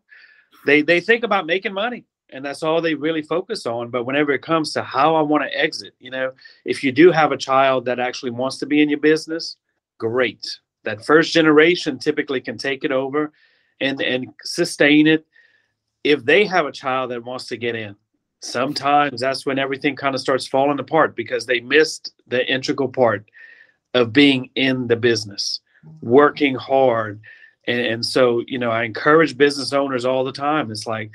They 0.65 0.83
they 0.83 1.01
think 1.01 1.25
about 1.25 1.47
making 1.47 1.75
money 1.75 2.05
and 2.31 2.45
that's 2.45 2.63
all 2.63 2.81
they 2.81 2.95
really 2.95 3.23
focus 3.23 3.67
on 3.67 3.91
but 3.91 4.05
whenever 4.05 4.33
it 4.33 4.43
comes 4.43 4.73
to 4.73 4.83
how 4.83 5.15
i 5.15 5.23
want 5.23 5.45
to 5.45 5.59
exit 5.59 5.95
you 5.99 6.11
know 6.11 6.33
if 6.65 6.85
you 6.85 6.93
do 6.93 7.11
have 7.11 7.33
a 7.33 7.37
child 7.37 7.85
that 7.87 7.99
actually 7.99 8.31
wants 8.31 8.59
to 8.59 8.67
be 8.67 8.83
in 8.83 8.89
your 8.89 8.99
business 8.99 9.57
great. 9.99 10.59
That 10.85 11.05
first 11.05 11.33
generation 11.33 11.99
typically 11.99 12.41
can 12.41 12.57
take 12.57 12.85
it 12.85 12.93
over 12.93 13.33
and 13.81 14.01
and 14.01 14.29
sustain 14.43 15.07
it. 15.07 15.27
If 16.05 16.25
they 16.25 16.47
have 16.47 16.67
a 16.67 16.73
child 16.73 17.11
that 17.11 17.25
wants 17.25 17.47
to 17.49 17.57
get 17.57 17.75
in 17.75 17.97
sometimes 18.41 19.21
that's 19.21 19.45
when 19.45 19.59
everything 19.59 19.97
kind 19.97 20.15
of 20.15 20.21
starts 20.21 20.47
falling 20.47 20.79
apart 20.79 21.17
because 21.17 21.47
they 21.47 21.61
missed 21.61 22.13
the 22.27 22.47
integral 22.51 22.89
part 22.89 23.29
of 23.95 24.13
being 24.13 24.51
in 24.55 24.87
the 24.87 24.97
business 24.97 25.61
working 26.01 26.55
hard. 26.55 27.21
And, 27.67 27.81
and 27.81 28.07
so 28.07 28.43
you 28.47 28.59
know 28.59 28.71
i 28.71 28.85
encourage 28.85 29.37
business 29.37 29.73
owners 29.73 30.05
all 30.05 30.25
the 30.25 30.33
time. 30.33 30.71
It's 30.71 30.87
like 30.87 31.11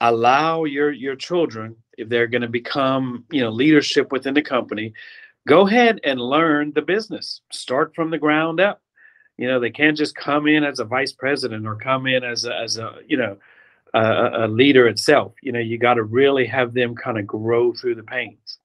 allow 0.00 0.64
your 0.64 0.90
your 0.90 1.16
children 1.16 1.76
if 1.96 2.08
they're 2.08 2.28
going 2.28 2.42
to 2.42 2.48
become 2.48 3.24
you 3.30 3.40
know 3.40 3.50
leadership 3.50 4.12
within 4.12 4.34
the 4.34 4.42
company 4.42 4.94
go 5.48 5.66
ahead 5.66 5.98
and 6.04 6.20
learn 6.20 6.72
the 6.74 6.82
business. 6.82 7.40
Start 7.50 7.94
from 7.94 8.10
the 8.10 8.18
ground 8.18 8.60
up. 8.60 8.82
You 9.38 9.48
know, 9.48 9.58
they 9.58 9.70
can't 9.70 9.96
just 9.96 10.14
come 10.14 10.46
in 10.46 10.62
as 10.62 10.78
a 10.78 10.84
vice 10.84 11.12
president 11.12 11.66
or 11.66 11.76
come 11.76 12.06
in 12.06 12.22
as 12.22 12.44
a, 12.44 12.54
as 12.54 12.76
a 12.76 12.98
you 13.06 13.16
know, 13.16 13.38
a, 13.94 14.44
a 14.44 14.48
leader 14.48 14.88
itself. 14.88 15.34
You 15.42 15.52
know, 15.52 15.60
you 15.60 15.78
got 15.78 15.94
to 15.94 16.02
really 16.02 16.46
have 16.46 16.74
them 16.74 16.94
kind 16.94 17.18
of 17.18 17.26
grow 17.26 17.72
through 17.72 17.96
the 17.96 18.02
pains. 18.02 18.58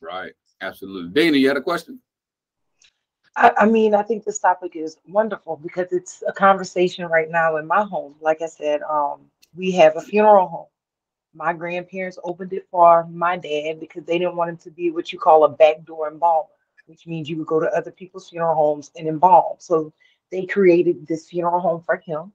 Right. 0.00 0.32
Absolutely. 0.60 1.10
Dana, 1.12 1.36
you 1.36 1.48
had 1.48 1.56
a 1.56 1.62
question? 1.62 2.00
I, 3.36 3.52
I 3.58 3.66
mean, 3.66 3.94
I 3.94 4.02
think 4.02 4.24
this 4.24 4.40
topic 4.40 4.74
is 4.74 4.96
wonderful 5.06 5.56
because 5.62 5.92
it's 5.92 6.22
a 6.26 6.32
conversation 6.32 7.06
right 7.06 7.30
now 7.30 7.56
in 7.56 7.66
my 7.66 7.84
home. 7.84 8.16
Like 8.20 8.42
I 8.42 8.46
said, 8.46 8.82
um, 8.82 9.20
we 9.54 9.70
have 9.72 9.96
a 9.96 10.00
funeral 10.00 10.48
home. 10.48 10.66
My 11.34 11.52
grandparents 11.52 12.18
opened 12.24 12.52
it 12.52 12.66
for 12.70 13.06
my 13.06 13.36
dad 13.36 13.78
because 13.78 14.04
they 14.04 14.18
didn't 14.18 14.34
want 14.34 14.50
him 14.50 14.56
to 14.58 14.70
be 14.70 14.90
what 14.90 15.12
you 15.12 15.18
call 15.18 15.44
a 15.44 15.48
backdoor 15.48 16.08
embalmer, 16.08 16.48
which 16.86 17.06
means 17.06 17.28
you 17.28 17.36
would 17.36 17.46
go 17.46 17.60
to 17.60 17.68
other 17.68 17.92
people's 17.92 18.30
funeral 18.30 18.56
homes 18.56 18.90
and 18.96 19.06
embalm. 19.06 19.56
So 19.58 19.92
they 20.32 20.46
created 20.46 21.06
this 21.06 21.28
funeral 21.28 21.60
home 21.60 21.82
for 21.82 21.96
him. 22.04 22.32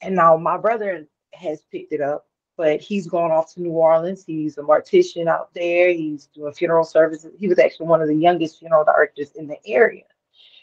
And 0.00 0.16
now 0.16 0.36
my 0.36 0.56
brother 0.56 1.06
has 1.34 1.62
picked 1.70 1.92
it 1.92 2.00
up, 2.00 2.26
but 2.56 2.80
he's 2.80 3.06
gone 3.06 3.30
off 3.30 3.54
to 3.54 3.62
New 3.62 3.70
Orleans. 3.70 4.24
He's 4.24 4.58
a 4.58 4.62
mortician 4.62 5.26
out 5.26 5.52
there. 5.54 5.92
He's 5.92 6.26
doing 6.26 6.52
funeral 6.52 6.84
services. 6.84 7.32
He 7.38 7.48
was 7.48 7.58
actually 7.58 7.86
one 7.86 8.02
of 8.02 8.08
the 8.08 8.14
youngest 8.14 8.58
funeral 8.58 8.84
directors 8.84 9.32
in 9.32 9.46
the 9.46 9.58
area. 9.66 10.04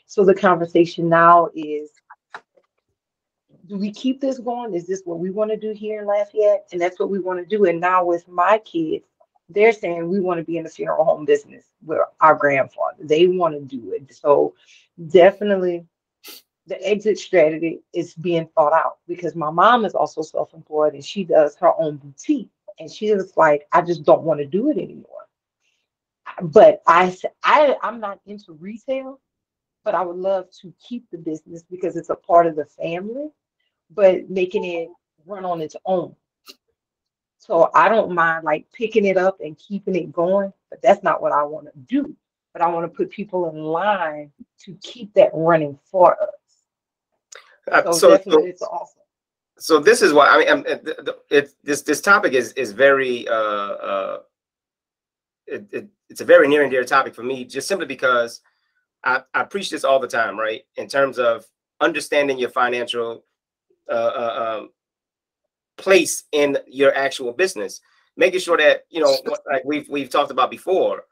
So 0.05 0.25
the 0.25 0.33
conversation 0.33 1.07
now 1.09 1.49
is 1.53 1.91
do 3.67 3.77
we 3.77 3.91
keep 3.91 4.19
this 4.19 4.39
going? 4.39 4.73
Is 4.73 4.87
this 4.87 5.03
what 5.05 5.19
we 5.19 5.29
want 5.29 5.51
to 5.51 5.57
do 5.57 5.71
here 5.71 6.01
in 6.01 6.07
Lafayette? 6.07 6.67
And 6.71 6.81
that's 6.81 6.99
what 6.99 7.11
we 7.11 7.19
want 7.19 7.39
to 7.39 7.45
do. 7.45 7.65
And 7.65 7.79
now 7.79 8.03
with 8.03 8.27
my 8.27 8.57
kids, 8.65 9.05
they're 9.47 9.73
saying 9.73 10.09
we 10.09 10.19
want 10.19 10.39
to 10.39 10.43
be 10.43 10.57
in 10.57 10.63
the 10.63 10.69
funeral 10.69 11.05
home 11.05 11.25
business 11.25 11.65
with 11.85 11.99
our 12.19 12.35
grandfather. 12.35 12.97
They 12.99 13.27
want 13.27 13.53
to 13.53 13.61
do 13.61 13.93
it. 13.93 14.13
So 14.13 14.55
definitely 15.09 15.85
the 16.69 16.87
exit 16.87 17.17
strategy 17.17 17.81
is 17.93 18.13
being 18.13 18.47
thought 18.55 18.73
out 18.73 18.99
because 19.07 19.35
my 19.35 19.49
mom 19.49 19.85
is 19.85 19.95
also 19.95 20.21
self-employed 20.21 20.93
and 20.93 21.03
she 21.03 21.23
does 21.23 21.55
her 21.55 21.73
own 21.79 21.97
boutique 21.97 22.49
and 22.79 22.89
she 22.89 23.13
was 23.13 23.35
like 23.35 23.67
i 23.71 23.81
just 23.81 24.03
don't 24.03 24.21
want 24.21 24.39
to 24.39 24.45
do 24.45 24.69
it 24.69 24.77
anymore. 24.77 25.25
But 26.43 26.81
i 26.87 27.13
i 27.43 27.75
i'm 27.81 27.99
not 27.99 28.19
into 28.27 28.53
retail 28.53 29.19
but 29.83 29.95
i 29.95 30.01
would 30.03 30.15
love 30.15 30.45
to 30.61 30.71
keep 30.79 31.09
the 31.09 31.17
business 31.17 31.63
because 31.63 31.97
it's 31.97 32.11
a 32.11 32.15
part 32.15 32.45
of 32.45 32.55
the 32.55 32.65
family 32.65 33.29
but 33.89 34.29
making 34.29 34.63
it 34.63 34.89
run 35.25 35.43
on 35.45 35.61
its 35.61 35.75
own. 35.85 36.15
So 37.39 37.71
i 37.73 37.89
don't 37.89 38.13
mind 38.13 38.43
like 38.43 38.67
picking 38.71 39.05
it 39.05 39.17
up 39.17 39.39
and 39.43 39.57
keeping 39.57 39.95
it 39.95 40.11
going 40.11 40.53
but 40.69 40.83
that's 40.83 41.01
not 41.01 41.19
what 41.19 41.31
i 41.31 41.43
want 41.43 41.65
to 41.65 41.79
do. 41.87 42.15
But 42.51 42.63
I 42.63 42.67
want 42.69 42.91
to 42.91 42.97
put 42.97 43.11
people 43.11 43.47
in 43.49 43.57
line 43.57 44.31
to 44.61 44.73
keep 44.81 45.13
that 45.13 45.29
running 45.33 45.77
for 45.85 46.19
us. 46.21 46.38
Uh, 47.71 47.91
So, 47.93 48.17
so, 48.17 48.31
so, 48.31 48.45
it's 48.45 48.61
awesome. 48.61 49.01
so 49.57 49.79
this 49.79 50.01
is 50.01 50.13
why 50.13 50.27
I 50.27 50.37
mean, 50.39 50.49
um, 50.49 50.63
it, 50.67 50.87
it, 50.87 51.09
it- 51.29 51.53
this 51.63 51.81
this 51.81 52.01
topic 52.01 52.33
is 52.33 52.53
is 52.53 52.71
very 52.71 53.27
uh 53.27 53.33
uh 53.33 54.19
it, 55.47 55.65
it, 55.71 55.87
it's 56.09 56.21
a 56.21 56.25
very 56.25 56.47
near 56.47 56.61
and 56.63 56.71
dear 56.71 56.83
topic 56.83 57.15
for 57.15 57.23
me, 57.23 57.43
just 57.45 57.67
simply 57.67 57.87
because 57.87 58.41
I 59.03 59.23
I 59.33 59.43
preach 59.43 59.69
this 59.69 59.83
all 59.83 59.99
the 59.99 60.07
time, 60.07 60.37
right? 60.37 60.61
In 60.75 60.87
terms 60.87 61.17
of 61.19 61.45
understanding 61.81 62.37
your 62.37 62.49
financial 62.49 63.23
uh, 63.89 63.93
uh 63.93 64.57
um, 64.59 64.69
place 65.77 66.23
in 66.31 66.57
your 66.67 66.93
actual 66.95 67.33
business, 67.33 67.81
making 68.17 68.39
sure 68.41 68.57
that 68.57 68.85
you 68.89 69.01
know, 69.01 69.15
like 69.51 69.63
we've 69.65 69.87
we've 69.89 70.09
talked 70.09 70.31
about 70.31 70.51
before, 70.51 71.05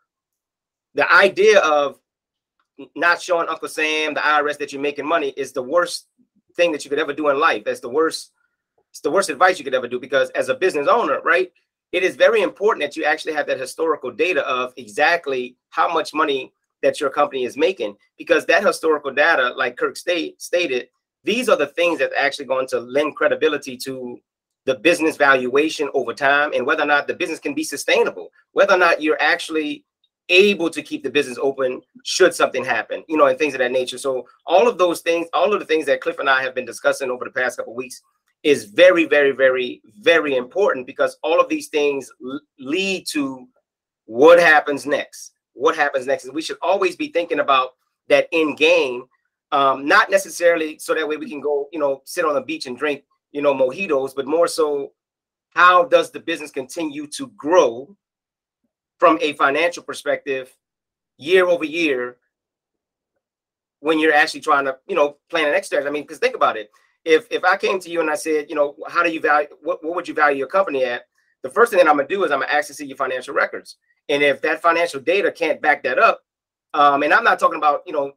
the 0.94 1.12
idea 1.12 1.60
of 1.60 2.00
not 2.96 3.22
showing 3.22 3.48
Uncle 3.50 3.68
Sam, 3.70 4.14
the 4.14 4.20
IRS 4.20 4.58
that 4.60 4.72
you're 4.72 4.82
making 4.82 5.06
money 5.08 5.30
is 5.30 5.52
the 5.52 5.64
worst 5.64 6.08
thing 6.58 6.72
that 6.74 6.84
you 6.84 6.90
could 6.90 7.00
ever 7.00 7.14
do 7.14 7.30
in 7.30 7.40
life. 7.40 7.64
That's 7.64 7.80
the 7.80 7.90
worst. 7.90 8.32
It's 8.90 9.00
the 9.00 9.12
worst 9.12 9.30
advice 9.30 9.58
you 9.58 9.64
could 9.64 9.76
ever 9.76 9.88
do 9.88 10.00
because 10.00 10.30
as 10.32 10.50
a 10.50 10.56
business 10.56 10.88
owner, 10.88 11.22
right? 11.22 11.52
It 11.94 12.04
is 12.04 12.18
very 12.18 12.42
important 12.42 12.82
that 12.84 12.98
you 12.98 13.06
actually 13.06 13.34
have 13.34 13.48
that 13.48 13.60
historical 13.60 14.12
data 14.12 14.46
of 14.46 14.74
exactly 14.76 15.56
how 15.70 15.94
much 15.94 16.14
money 16.14 16.52
that 16.82 17.00
your 17.00 17.10
company 17.10 17.46
is 17.46 17.56
making 17.56 17.96
because 18.18 18.46
that 18.46 18.66
historical 18.66 19.12
data, 19.12 19.54
like 19.56 19.78
Kirk 19.78 19.96
state, 19.96 20.42
stated, 20.42 20.90
these 21.24 21.48
are 21.50 21.58
the 21.58 21.68
things 21.68 22.00
that 22.00 22.12
actually 22.18 22.46
going 22.46 22.68
to 22.68 22.80
lend 22.80 23.16
credibility 23.16 23.78
to 23.78 24.20
the 24.66 24.76
business 24.76 25.16
valuation 25.16 25.90
over 25.94 26.14
time 26.14 26.52
and 26.54 26.66
whether 26.66 26.84
or 26.84 26.88
not 26.88 27.08
the 27.08 27.14
business 27.14 27.40
can 27.40 27.54
be 27.54 27.64
sustainable, 27.64 28.30
whether 28.52 28.74
or 28.74 28.78
not 28.78 29.02
you're 29.02 29.22
actually 29.22 29.86
able 30.30 30.70
to 30.70 30.82
keep 30.82 31.04
the 31.04 31.10
business 31.10 31.38
open 31.42 31.82
should 32.04 32.34
something 32.34 32.64
happen, 32.64 33.04
you 33.08 33.18
know, 33.18 33.28
and 33.28 33.38
things 33.38 33.54
of 33.54 33.60
that 33.60 33.72
nature. 33.72 33.98
So 33.98 34.28
all 34.46 34.68
of 34.68 34.78
those 34.78 35.02
things, 35.02 35.28
all 35.34 35.54
of 35.54 35.60
the 35.60 35.66
things 35.66 35.86
that 35.86 36.02
Cliff 36.02 36.20
and 36.20 36.30
I 36.30 36.42
have 36.42 36.56
been 36.56 36.66
discussing 36.66 37.10
over 37.10 37.26
the 37.26 37.32
past 37.32 37.58
couple 37.58 37.76
weeks 37.76 38.02
is 38.44 38.66
very, 38.66 39.06
very, 39.06 39.32
very, 39.32 39.82
very 40.02 40.36
important 40.36 40.86
because 40.86 41.18
all 41.24 41.40
of 41.40 41.50
these 41.50 41.68
things 41.68 42.12
lead 42.60 43.06
to 43.12 43.48
what 44.06 44.40
happens 44.40 44.86
next. 44.86 45.34
What 45.54 45.76
happens 45.76 46.06
next? 46.06 46.26
And 46.26 46.36
we 46.36 46.42
should 46.42 46.58
always 46.62 46.96
be 46.96 47.10
thinking 47.10 47.40
about 47.40 47.72
that 48.10 48.28
end 48.32 48.58
game, 48.58 49.06
um, 49.52 49.88
not 49.88 50.10
necessarily 50.10 50.78
so 50.80 50.94
that 50.94 51.08
way 51.08 51.18
we 51.18 51.30
can 51.30 51.42
go, 51.42 51.68
you 51.72 51.80
know, 51.80 52.02
sit 52.06 52.26
on 52.26 52.36
the 52.36 52.42
beach 52.42 52.68
and 52.68 52.78
drink, 52.78 53.04
you 53.32 53.42
know, 53.42 53.54
mojitos, 53.54 54.14
but 54.16 54.28
more 54.28 54.48
so, 54.48 54.92
how 55.50 55.84
does 55.86 56.12
the 56.12 56.20
business 56.20 56.52
continue 56.52 57.08
to 57.08 57.28
grow 57.36 57.96
from 59.00 59.18
a 59.22 59.34
financial 59.34 59.84
perspective 59.84 60.56
year 61.18 61.46
over 61.48 61.66
year 61.66 62.18
when 63.80 64.00
you're 64.00 64.14
actually 64.14 64.42
trying 64.42 64.66
to, 64.66 64.78
you 64.88 64.96
know, 64.96 65.18
plan 65.30 65.48
an 65.48 65.54
extra. 65.54 65.86
I 65.86 65.90
mean, 65.90 66.04
because 66.04 66.18
think 66.20 66.36
about 66.36 66.58
it. 66.58 66.72
If 67.06 67.28
if 67.32 67.44
I 67.44 67.58
came 67.58 67.80
to 67.80 67.90
you 67.90 68.02
and 68.02 68.10
I 68.10 68.16
said, 68.16 68.50
you 68.50 68.56
know, 68.56 68.76
how 68.88 69.04
do 69.04 69.12
you 69.12 69.20
value 69.20 69.48
what, 69.62 69.84
what 69.84 69.96
would 69.96 70.08
you 70.08 70.14
value 70.14 70.38
your 70.38 70.48
company 70.48 70.84
at? 70.84 71.04
The 71.44 71.50
first 71.50 71.72
thing 71.72 71.78
that 71.78 71.88
I'm 71.88 71.96
gonna 71.96 72.08
do 72.08 72.24
is 72.24 72.32
I'm 72.32 72.40
gonna 72.42 72.52
ask 72.52 72.68
to 72.68 72.74
see 72.74 72.86
your 72.86 72.98
financial 72.98 73.34
records. 73.34 73.78
And 74.10 74.24
if 74.24 74.42
that 74.42 74.62
financial 74.62 75.00
data 75.00 75.32
can't 75.32 75.62
back 75.62 75.84
that 75.84 76.00
up, 76.00 76.22
um, 76.74 77.04
and 77.04 77.14
I'm 77.14 77.24
not 77.24 77.40
talking 77.40 77.58
about, 77.58 77.84
you 77.86 77.94
know, 77.94 78.14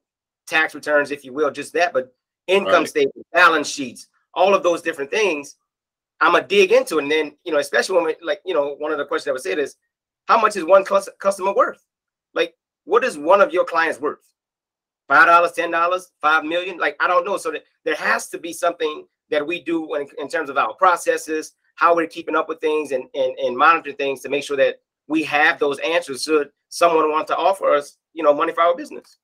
tax 0.47 0.75
returns, 0.75 1.11
if 1.11 1.25
you 1.25 1.33
will, 1.33 1.51
just 1.51 1.73
that, 1.75 1.93
but 1.93 2.13
income 2.47 2.83
Right. 2.83 2.89
statements, 2.89 3.29
balance 3.33 3.69
sheets, 3.69 4.09
all 4.35 4.55
of 4.55 4.63
those 4.63 4.83
different 4.83 5.11
things, 5.11 5.57
I'm 6.21 6.33
gonna 6.33 6.47
dig 6.47 6.73
into 6.73 6.99
it. 6.99 7.03
And 7.03 7.13
then, 7.13 7.37
you 7.45 7.53
know, 7.53 7.59
especially 7.59 7.97
when 7.97 8.05
we 8.07 8.17
like, 8.23 8.41
you 8.45 8.55
know, 8.55 8.75
one 8.79 8.93
of 8.93 8.99
the 8.99 9.05
questions 9.05 9.27
that 9.27 9.33
was 9.35 9.43
said 9.43 9.59
is 9.59 9.77
how 10.31 10.41
much 10.41 10.55
is 10.55 10.65
one 10.65 10.85
customer 11.19 11.53
worth? 11.53 11.85
Like, 12.35 12.55
what 12.85 13.03
is 13.03 13.19
one 13.19 13.41
of 13.41 13.53
your 13.53 13.65
clients 13.65 14.01
worth? 14.01 14.23
Five 15.09 15.27
dollars, 15.27 15.53
ten 15.53 15.73
dollars, 15.73 16.13
five 16.21 16.45
million? 16.45 16.79
Like, 16.79 16.97
I 17.01 17.09
don't 17.09 17.27
know. 17.27 17.37
So 17.37 17.51
that 17.51 17.65
there 17.85 17.97
has 17.97 18.29
to 18.29 18.39
be 18.39 18.53
something 18.53 19.07
that 19.31 19.45
we 19.45 19.61
do 19.61 19.93
in 19.97 20.29
terms 20.29 20.49
of 20.49 20.57
our 20.57 20.73
processes, 20.75 21.55
how 21.75 21.97
we're 21.97 22.07
keeping 22.07 22.37
up 22.37 22.49
with 22.49 22.61
things 22.61 22.93
and, 22.93 23.05
and 23.15 23.37
and 23.39 23.57
monitoring 23.57 23.97
things 23.97 24.21
to 24.21 24.29
make 24.29 24.45
sure 24.45 24.57
that 24.57 24.81
we 25.09 25.25
have 25.25 25.59
those 25.59 25.81
answers 25.81 26.23
should 26.23 26.51
someone 26.69 27.11
want 27.11 27.27
to 27.27 27.37
offer 27.37 27.75
us, 27.75 27.99
you 28.13 28.23
know, 28.23 28.33
money 28.33 28.53
for 28.53 28.63
our 28.63 28.77
business. 28.77 29.19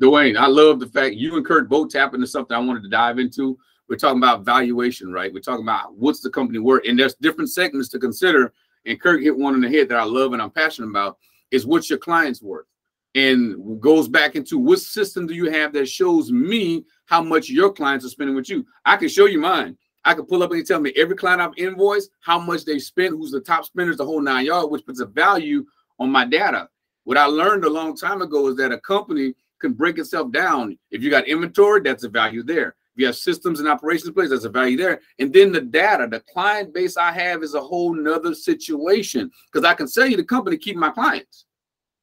Dwayne, 0.00 0.36
I 0.36 0.46
love 0.46 0.78
the 0.78 0.86
fact 0.86 1.16
you 1.16 1.36
and 1.36 1.44
Kirk 1.44 1.68
both 1.68 1.90
tap 1.90 2.14
into 2.14 2.28
something 2.28 2.56
I 2.56 2.60
wanted 2.60 2.84
to 2.84 2.88
dive 2.88 3.18
into. 3.18 3.58
We're 3.88 3.96
talking 3.96 4.18
about 4.18 4.44
valuation, 4.44 5.12
right? 5.12 5.34
We're 5.34 5.40
talking 5.40 5.64
about 5.64 5.96
what's 5.96 6.20
the 6.20 6.30
company 6.30 6.60
worth, 6.60 6.84
and 6.86 6.96
there's 6.96 7.16
different 7.16 7.50
segments 7.50 7.88
to 7.88 7.98
consider. 7.98 8.54
And 8.86 9.00
Kirk 9.00 9.22
hit 9.22 9.36
one 9.36 9.54
in 9.54 9.60
the 9.60 9.68
head 9.68 9.88
that 9.88 9.98
I 9.98 10.04
love 10.04 10.32
and 10.32 10.42
I'm 10.42 10.50
passionate 10.50 10.88
about 10.88 11.18
is 11.50 11.66
what's 11.66 11.90
your 11.90 11.98
client's 11.98 12.42
worth, 12.42 12.66
and 13.14 13.80
goes 13.80 14.08
back 14.08 14.36
into 14.36 14.58
what 14.58 14.80
system 14.80 15.26
do 15.26 15.34
you 15.34 15.50
have 15.50 15.72
that 15.74 15.88
shows 15.88 16.32
me 16.32 16.84
how 17.06 17.22
much 17.22 17.48
your 17.48 17.70
clients 17.70 18.04
are 18.04 18.10
spending 18.10 18.34
with 18.34 18.48
you. 18.48 18.64
I 18.84 18.96
can 18.96 19.08
show 19.08 19.26
you 19.26 19.38
mine. 19.38 19.76
I 20.04 20.14
can 20.14 20.26
pull 20.26 20.42
up 20.42 20.50
and 20.50 20.66
tell 20.66 20.80
me 20.80 20.92
every 20.96 21.14
client 21.14 21.40
I've 21.40 21.56
invoiced, 21.56 22.10
how 22.20 22.38
much 22.38 22.64
they 22.64 22.78
spent, 22.78 23.10
who's 23.10 23.30
the 23.30 23.40
top 23.40 23.64
spenders, 23.64 23.98
the 23.98 24.04
whole 24.04 24.20
nine 24.20 24.46
yard, 24.46 24.70
which 24.70 24.84
puts 24.84 25.00
a 25.00 25.06
value 25.06 25.64
on 26.00 26.10
my 26.10 26.24
data. 26.24 26.68
What 27.04 27.18
I 27.18 27.26
learned 27.26 27.64
a 27.64 27.70
long 27.70 27.96
time 27.96 28.22
ago 28.22 28.48
is 28.48 28.56
that 28.56 28.72
a 28.72 28.80
company 28.80 29.34
can 29.60 29.74
break 29.74 29.98
itself 29.98 30.32
down. 30.32 30.76
If 30.90 31.02
you 31.02 31.10
got 31.10 31.28
inventory, 31.28 31.82
that's 31.82 32.02
a 32.02 32.08
value 32.08 32.42
there. 32.42 32.74
If 32.94 33.00
you 33.00 33.06
have 33.06 33.16
systems 33.16 33.58
and 33.58 33.68
operations 33.68 34.10
place, 34.10 34.30
that's 34.30 34.44
a 34.44 34.50
value 34.50 34.76
there. 34.76 35.00
And 35.18 35.32
then 35.32 35.50
the 35.50 35.62
data, 35.62 36.06
the 36.10 36.20
client 36.20 36.74
base 36.74 36.96
I 36.96 37.10
have 37.12 37.42
is 37.42 37.54
a 37.54 37.60
whole 37.60 37.94
nother 37.94 38.34
situation 38.34 39.30
because 39.50 39.66
I 39.66 39.74
can 39.74 39.88
sell 39.88 40.06
you 40.06 40.16
the 40.16 40.24
company, 40.24 40.58
keep 40.58 40.76
my 40.76 40.90
clients 40.90 41.46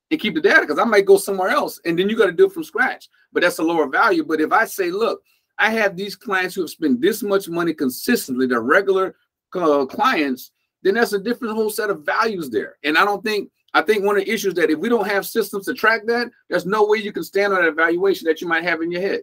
and 0.09 0.19
keep 0.19 0.33
the 0.33 0.41
data 0.41 0.61
because 0.61 0.79
I 0.79 0.85
might 0.85 1.05
go 1.05 1.17
somewhere 1.17 1.49
else 1.49 1.79
and 1.85 1.97
then 1.97 2.09
you 2.09 2.17
got 2.17 2.25
to 2.25 2.31
do 2.31 2.47
it 2.47 2.53
from 2.53 2.63
scratch. 2.63 3.07
But 3.31 3.43
that's 3.43 3.59
a 3.59 3.63
lower 3.63 3.87
value. 3.87 4.23
But 4.23 4.41
if 4.41 4.51
I 4.51 4.65
say, 4.65 4.89
look, 4.89 5.21
I 5.59 5.69
have 5.71 5.95
these 5.95 6.15
clients 6.15 6.55
who 6.55 6.61
have 6.61 6.71
spent 6.71 7.01
this 7.01 7.21
much 7.21 7.47
money 7.49 7.73
consistently, 7.73 8.47
they're 8.47 8.61
regular 8.61 9.15
uh, 9.53 9.85
clients, 9.85 10.51
then 10.81 10.95
that's 10.95 11.13
a 11.13 11.19
different 11.19 11.53
whole 11.53 11.69
set 11.69 11.89
of 11.89 12.05
values 12.05 12.49
there. 12.49 12.77
And 12.83 12.97
I 12.97 13.05
don't 13.05 13.23
think 13.23 13.51
I 13.73 13.83
think 13.83 14.03
one 14.03 14.17
of 14.17 14.25
the 14.25 14.31
issues 14.31 14.55
that 14.55 14.71
if 14.71 14.79
we 14.79 14.89
don't 14.89 15.07
have 15.07 15.27
systems 15.27 15.65
to 15.65 15.75
track 15.75 16.01
that, 16.07 16.31
there's 16.49 16.65
no 16.65 16.85
way 16.87 16.97
you 16.97 17.11
can 17.11 17.23
stand 17.23 17.53
on 17.53 17.61
that 17.61 17.67
evaluation 17.67 18.25
that 18.25 18.41
you 18.41 18.47
might 18.47 18.63
have 18.63 18.81
in 18.81 18.91
your 18.91 19.01
head. 19.01 19.21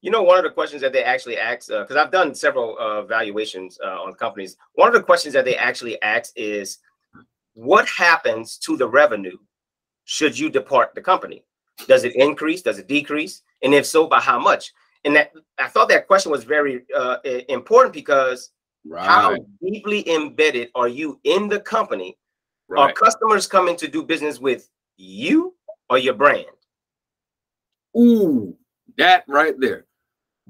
You 0.00 0.10
know, 0.12 0.22
one 0.22 0.38
of 0.38 0.44
the 0.44 0.50
questions 0.50 0.80
that 0.82 0.92
they 0.92 1.02
actually 1.02 1.36
ask, 1.38 1.68
because 1.68 1.96
I've 1.96 2.12
done 2.12 2.34
several 2.34 2.78
uh, 2.78 3.02
valuations 3.02 3.78
uh, 3.84 4.02
on 4.02 4.14
companies. 4.14 4.56
One 4.74 4.88
of 4.88 4.94
the 4.94 5.02
questions 5.02 5.34
that 5.34 5.44
they 5.44 5.56
actually 5.56 6.00
ask 6.02 6.32
is, 6.36 6.78
what 7.54 7.88
happens 7.88 8.58
to 8.58 8.76
the 8.76 8.88
revenue 8.88 9.36
should 10.04 10.38
you 10.38 10.50
depart 10.50 10.94
the 10.94 11.00
company? 11.00 11.44
Does 11.88 12.04
it 12.04 12.14
increase? 12.14 12.62
Does 12.62 12.78
it 12.78 12.86
decrease? 12.86 13.42
And 13.62 13.74
if 13.74 13.86
so, 13.86 14.06
by 14.06 14.20
how 14.20 14.38
much? 14.38 14.72
And 15.04 15.16
that 15.16 15.32
I 15.58 15.68
thought 15.68 15.88
that 15.88 16.06
question 16.06 16.30
was 16.30 16.44
very 16.44 16.84
uh, 16.96 17.16
important 17.48 17.92
because 17.92 18.50
how 18.96 19.36
deeply 19.60 20.08
embedded 20.08 20.70
are 20.76 20.88
you 20.88 21.18
in 21.24 21.48
the 21.48 21.60
company? 21.60 22.16
Are 22.76 22.92
customers 22.92 23.46
coming 23.46 23.76
to 23.76 23.88
do 23.88 24.02
business 24.04 24.38
with 24.38 24.68
you 24.96 25.56
or 25.90 25.98
your 25.98 26.14
brand? 26.14 26.46
Ooh, 27.96 28.56
that 28.96 29.24
right 29.26 29.54
there. 29.58 29.86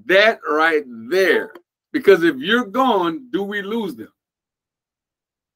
That 0.06 0.40
right 0.48 0.84
there. 1.08 1.52
Because 1.92 2.22
if 2.22 2.36
you're 2.36 2.66
gone, 2.66 3.28
do 3.30 3.42
we 3.42 3.62
lose 3.62 3.96
them? 3.96 4.12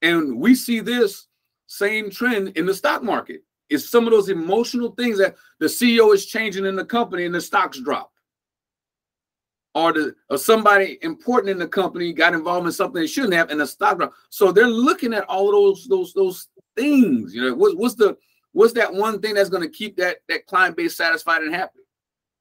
And 0.00 0.38
we 0.38 0.54
see 0.54 0.80
this 0.80 1.28
same 1.66 2.10
trend 2.10 2.48
in 2.56 2.66
the 2.66 2.74
stock 2.74 3.02
market. 3.02 3.42
It's 3.70 3.88
some 3.88 4.06
of 4.06 4.12
those 4.12 4.28
emotional 4.28 4.90
things 4.92 5.18
that 5.18 5.36
the 5.58 5.66
CEO 5.66 6.12
is 6.12 6.26
changing 6.26 6.66
in 6.66 6.76
the 6.76 6.84
company 6.84 7.24
and 7.24 7.34
the 7.34 7.40
stocks 7.40 7.80
drop. 7.80 8.10
Or 9.74 9.92
the 9.92 10.14
or 10.28 10.36
somebody 10.36 10.98
important 11.00 11.48
in 11.48 11.58
the 11.58 11.66
company 11.66 12.12
got 12.12 12.34
involved 12.34 12.66
in 12.66 12.72
something 12.72 13.00
they 13.00 13.06
shouldn't 13.06 13.32
have 13.32 13.50
and 13.50 13.58
the 13.58 13.66
stock 13.66 13.96
drop. 13.96 14.12
So 14.28 14.52
they're 14.52 14.66
looking 14.66 15.14
at 15.14 15.24
all 15.24 15.50
those 15.50 15.86
those 15.86 16.12
those 16.12 16.48
things. 16.76 17.34
You 17.34 17.42
know, 17.42 17.54
what, 17.54 17.78
what's 17.78 17.94
the 17.94 18.18
what's 18.52 18.74
that 18.74 18.92
one 18.92 19.22
thing 19.22 19.32
that's 19.34 19.48
going 19.48 19.62
to 19.62 19.70
keep 19.70 19.96
that 19.96 20.18
that 20.28 20.46
client 20.46 20.76
base 20.76 20.94
satisfied 20.94 21.40
and 21.40 21.54
happy? 21.54 21.80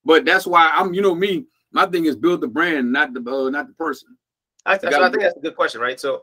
But 0.03 0.25
that's 0.25 0.45
why 0.45 0.71
I'm, 0.73 0.93
you 0.93 1.01
know, 1.01 1.15
me. 1.15 1.45
My 1.71 1.85
thing 1.85 2.05
is 2.05 2.15
build 2.15 2.41
the 2.41 2.47
brand, 2.47 2.91
not 2.91 3.13
the 3.13 3.19
uh, 3.19 3.49
not 3.49 3.67
the 3.67 3.73
person. 3.73 4.17
I, 4.65 4.77
so 4.77 4.87
I 4.87 5.09
think 5.09 5.21
that's 5.21 5.37
a 5.37 5.41
good 5.41 5.55
question, 5.55 5.81
right? 5.81 5.99
So, 5.99 6.21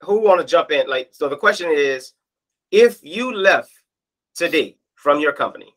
who 0.00 0.20
want 0.20 0.40
to 0.40 0.46
jump 0.46 0.72
in? 0.72 0.88
Like, 0.88 1.10
so 1.12 1.28
the 1.28 1.36
question 1.36 1.70
is, 1.70 2.12
if 2.70 2.98
you 3.02 3.32
left 3.32 3.70
today 4.34 4.78
from 4.96 5.20
your 5.20 5.32
company, 5.32 5.74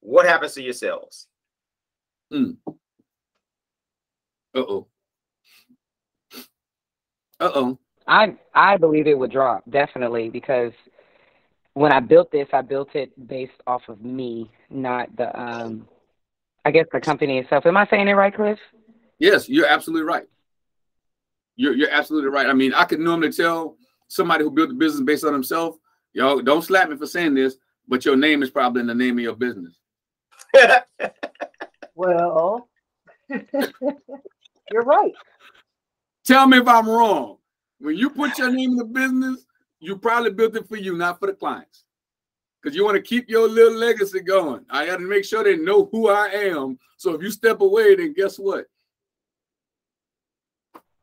what 0.00 0.26
happens 0.26 0.54
to 0.54 0.62
your 0.62 0.72
sales? 0.72 1.26
Uh 4.56 4.64
oh. 4.68 4.86
Uh 7.40 7.50
oh. 7.54 7.78
I 8.06 8.36
I 8.54 8.76
believe 8.76 9.06
it 9.06 9.18
would 9.18 9.32
drop 9.32 9.64
definitely 9.68 10.30
because 10.30 10.72
when 11.74 11.92
I 11.92 12.00
built 12.00 12.30
this, 12.30 12.48
I 12.52 12.62
built 12.62 12.94
it 12.94 13.10
based 13.28 13.60
off 13.66 13.82
of 13.88 14.02
me, 14.02 14.50
not 14.70 15.14
the 15.16 15.38
um. 15.38 15.88
I 16.66 16.72
guess 16.72 16.86
the 16.92 17.00
company 17.00 17.38
itself. 17.38 17.64
Am 17.64 17.76
I 17.76 17.86
saying 17.86 18.08
it 18.08 18.14
right, 18.14 18.34
Cliff? 18.34 18.58
Yes, 19.20 19.48
you're 19.48 19.68
absolutely 19.68 20.02
right. 20.02 20.26
You're 21.54 21.74
you're 21.74 21.90
absolutely 21.90 22.30
right. 22.30 22.48
I 22.48 22.54
mean, 22.54 22.74
I 22.74 22.82
could 22.82 22.98
normally 22.98 23.30
tell 23.30 23.76
somebody 24.08 24.42
who 24.42 24.50
built 24.50 24.72
a 24.72 24.74
business 24.74 25.04
based 25.04 25.24
on 25.24 25.32
himself, 25.32 25.76
y'all 26.12 26.42
don't 26.42 26.62
slap 26.62 26.90
me 26.90 26.96
for 26.96 27.06
saying 27.06 27.34
this, 27.34 27.56
but 27.86 28.04
your 28.04 28.16
name 28.16 28.42
is 28.42 28.50
probably 28.50 28.80
in 28.80 28.88
the 28.88 28.96
name 28.96 29.16
of 29.16 29.22
your 29.22 29.36
business. 29.36 29.78
well, 31.94 32.68
you're 33.30 34.82
right. 34.82 35.12
Tell 36.24 36.48
me 36.48 36.58
if 36.58 36.66
I'm 36.66 36.88
wrong. 36.88 37.36
When 37.78 37.96
you 37.96 38.10
put 38.10 38.38
your 38.38 38.50
name 38.50 38.72
in 38.72 38.76
the 38.76 38.84
business, 38.84 39.46
you 39.78 39.96
probably 39.98 40.32
built 40.32 40.56
it 40.56 40.68
for 40.68 40.76
you, 40.76 40.96
not 40.96 41.20
for 41.20 41.26
the 41.26 41.34
clients. 41.34 41.84
Because 42.66 42.76
you 42.76 42.84
want 42.84 42.96
to 42.96 43.00
keep 43.00 43.30
your 43.30 43.48
little 43.48 43.78
legacy 43.78 44.18
going. 44.18 44.66
I 44.68 44.86
got 44.86 44.96
to 44.96 45.08
make 45.08 45.24
sure 45.24 45.44
they 45.44 45.56
know 45.56 45.88
who 45.92 46.08
I 46.08 46.26
am. 46.26 46.80
So 46.96 47.14
if 47.14 47.22
you 47.22 47.30
step 47.30 47.60
away, 47.60 47.94
then 47.94 48.12
guess 48.12 48.40
what? 48.40 48.66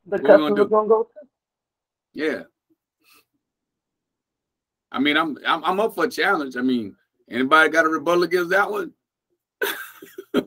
The 0.06 0.20
customer's 0.20 0.68
gonna 0.68 0.90
go 0.90 1.04
too. 1.04 1.28
Yeah. 2.14 2.42
I 4.92 5.00
mean, 5.00 5.16
I'm, 5.16 5.38
I'm 5.48 5.64
I'm 5.64 5.80
up 5.80 5.96
for 5.96 6.04
a 6.04 6.10
challenge. 6.10 6.58
I 6.58 6.62
mean, 6.62 6.98
anybody 7.30 7.70
got 7.70 7.86
a 7.86 7.88
rebuttal 7.88 8.24
against 8.24 8.50
that 8.50 8.70
one? 8.70 8.92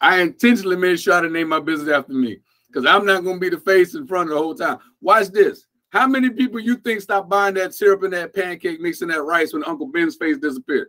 I 0.00 0.20
intentionally 0.20 0.76
made 0.76 1.00
sure 1.00 1.20
to 1.20 1.28
name 1.28 1.48
my 1.48 1.58
business 1.58 1.92
after 1.92 2.12
me 2.12 2.38
because 2.68 2.86
I'm 2.86 3.04
not 3.04 3.24
going 3.24 3.34
to 3.34 3.40
be 3.40 3.48
the 3.48 3.58
face 3.58 3.96
in 3.96 4.06
front 4.06 4.30
of 4.30 4.36
the 4.36 4.40
whole 4.40 4.54
time. 4.54 4.78
Watch 5.00 5.26
this. 5.30 5.66
How 5.90 6.06
many 6.06 6.30
people 6.30 6.60
you 6.60 6.76
think 6.76 7.00
stop 7.00 7.28
buying 7.28 7.54
that 7.54 7.74
syrup 7.74 8.04
and 8.04 8.12
that 8.12 8.34
pancake 8.34 8.80
mix 8.80 9.02
and 9.02 9.10
that 9.10 9.22
rice 9.22 9.52
when 9.52 9.64
Uncle 9.64 9.86
Ben's 9.86 10.16
face 10.16 10.38
disappeared? 10.38 10.88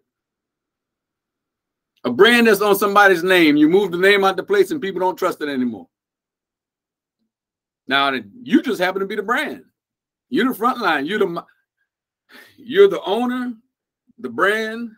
A 2.04 2.12
brand 2.12 2.48
that's 2.48 2.62
on 2.62 2.76
somebody's 2.76 3.24
name, 3.24 3.58
you 3.58 3.68
move 3.68 3.92
the 3.92 3.98
name 3.98 4.24
out 4.24 4.38
the 4.38 4.44
place 4.44 4.72
and 4.72 4.82
people 4.82 5.00
don't 5.00 5.18
trust 5.18 5.42
it 5.42 5.50
anymore. 5.50 5.88
Now 7.88 8.14
you 8.42 8.62
just 8.62 8.80
happen 8.80 9.02
to 9.02 9.08
be 9.08 9.16
the 9.16 9.24
brand. 9.24 9.64
You're 10.30 10.48
the 10.48 10.56
front 10.56 10.80
line. 10.80 11.06
You're 11.06 11.20
the 11.20 11.46
you're 12.58 12.88
the 12.88 13.02
owner, 13.02 13.54
the 14.20 14.30
brand, 14.30 14.92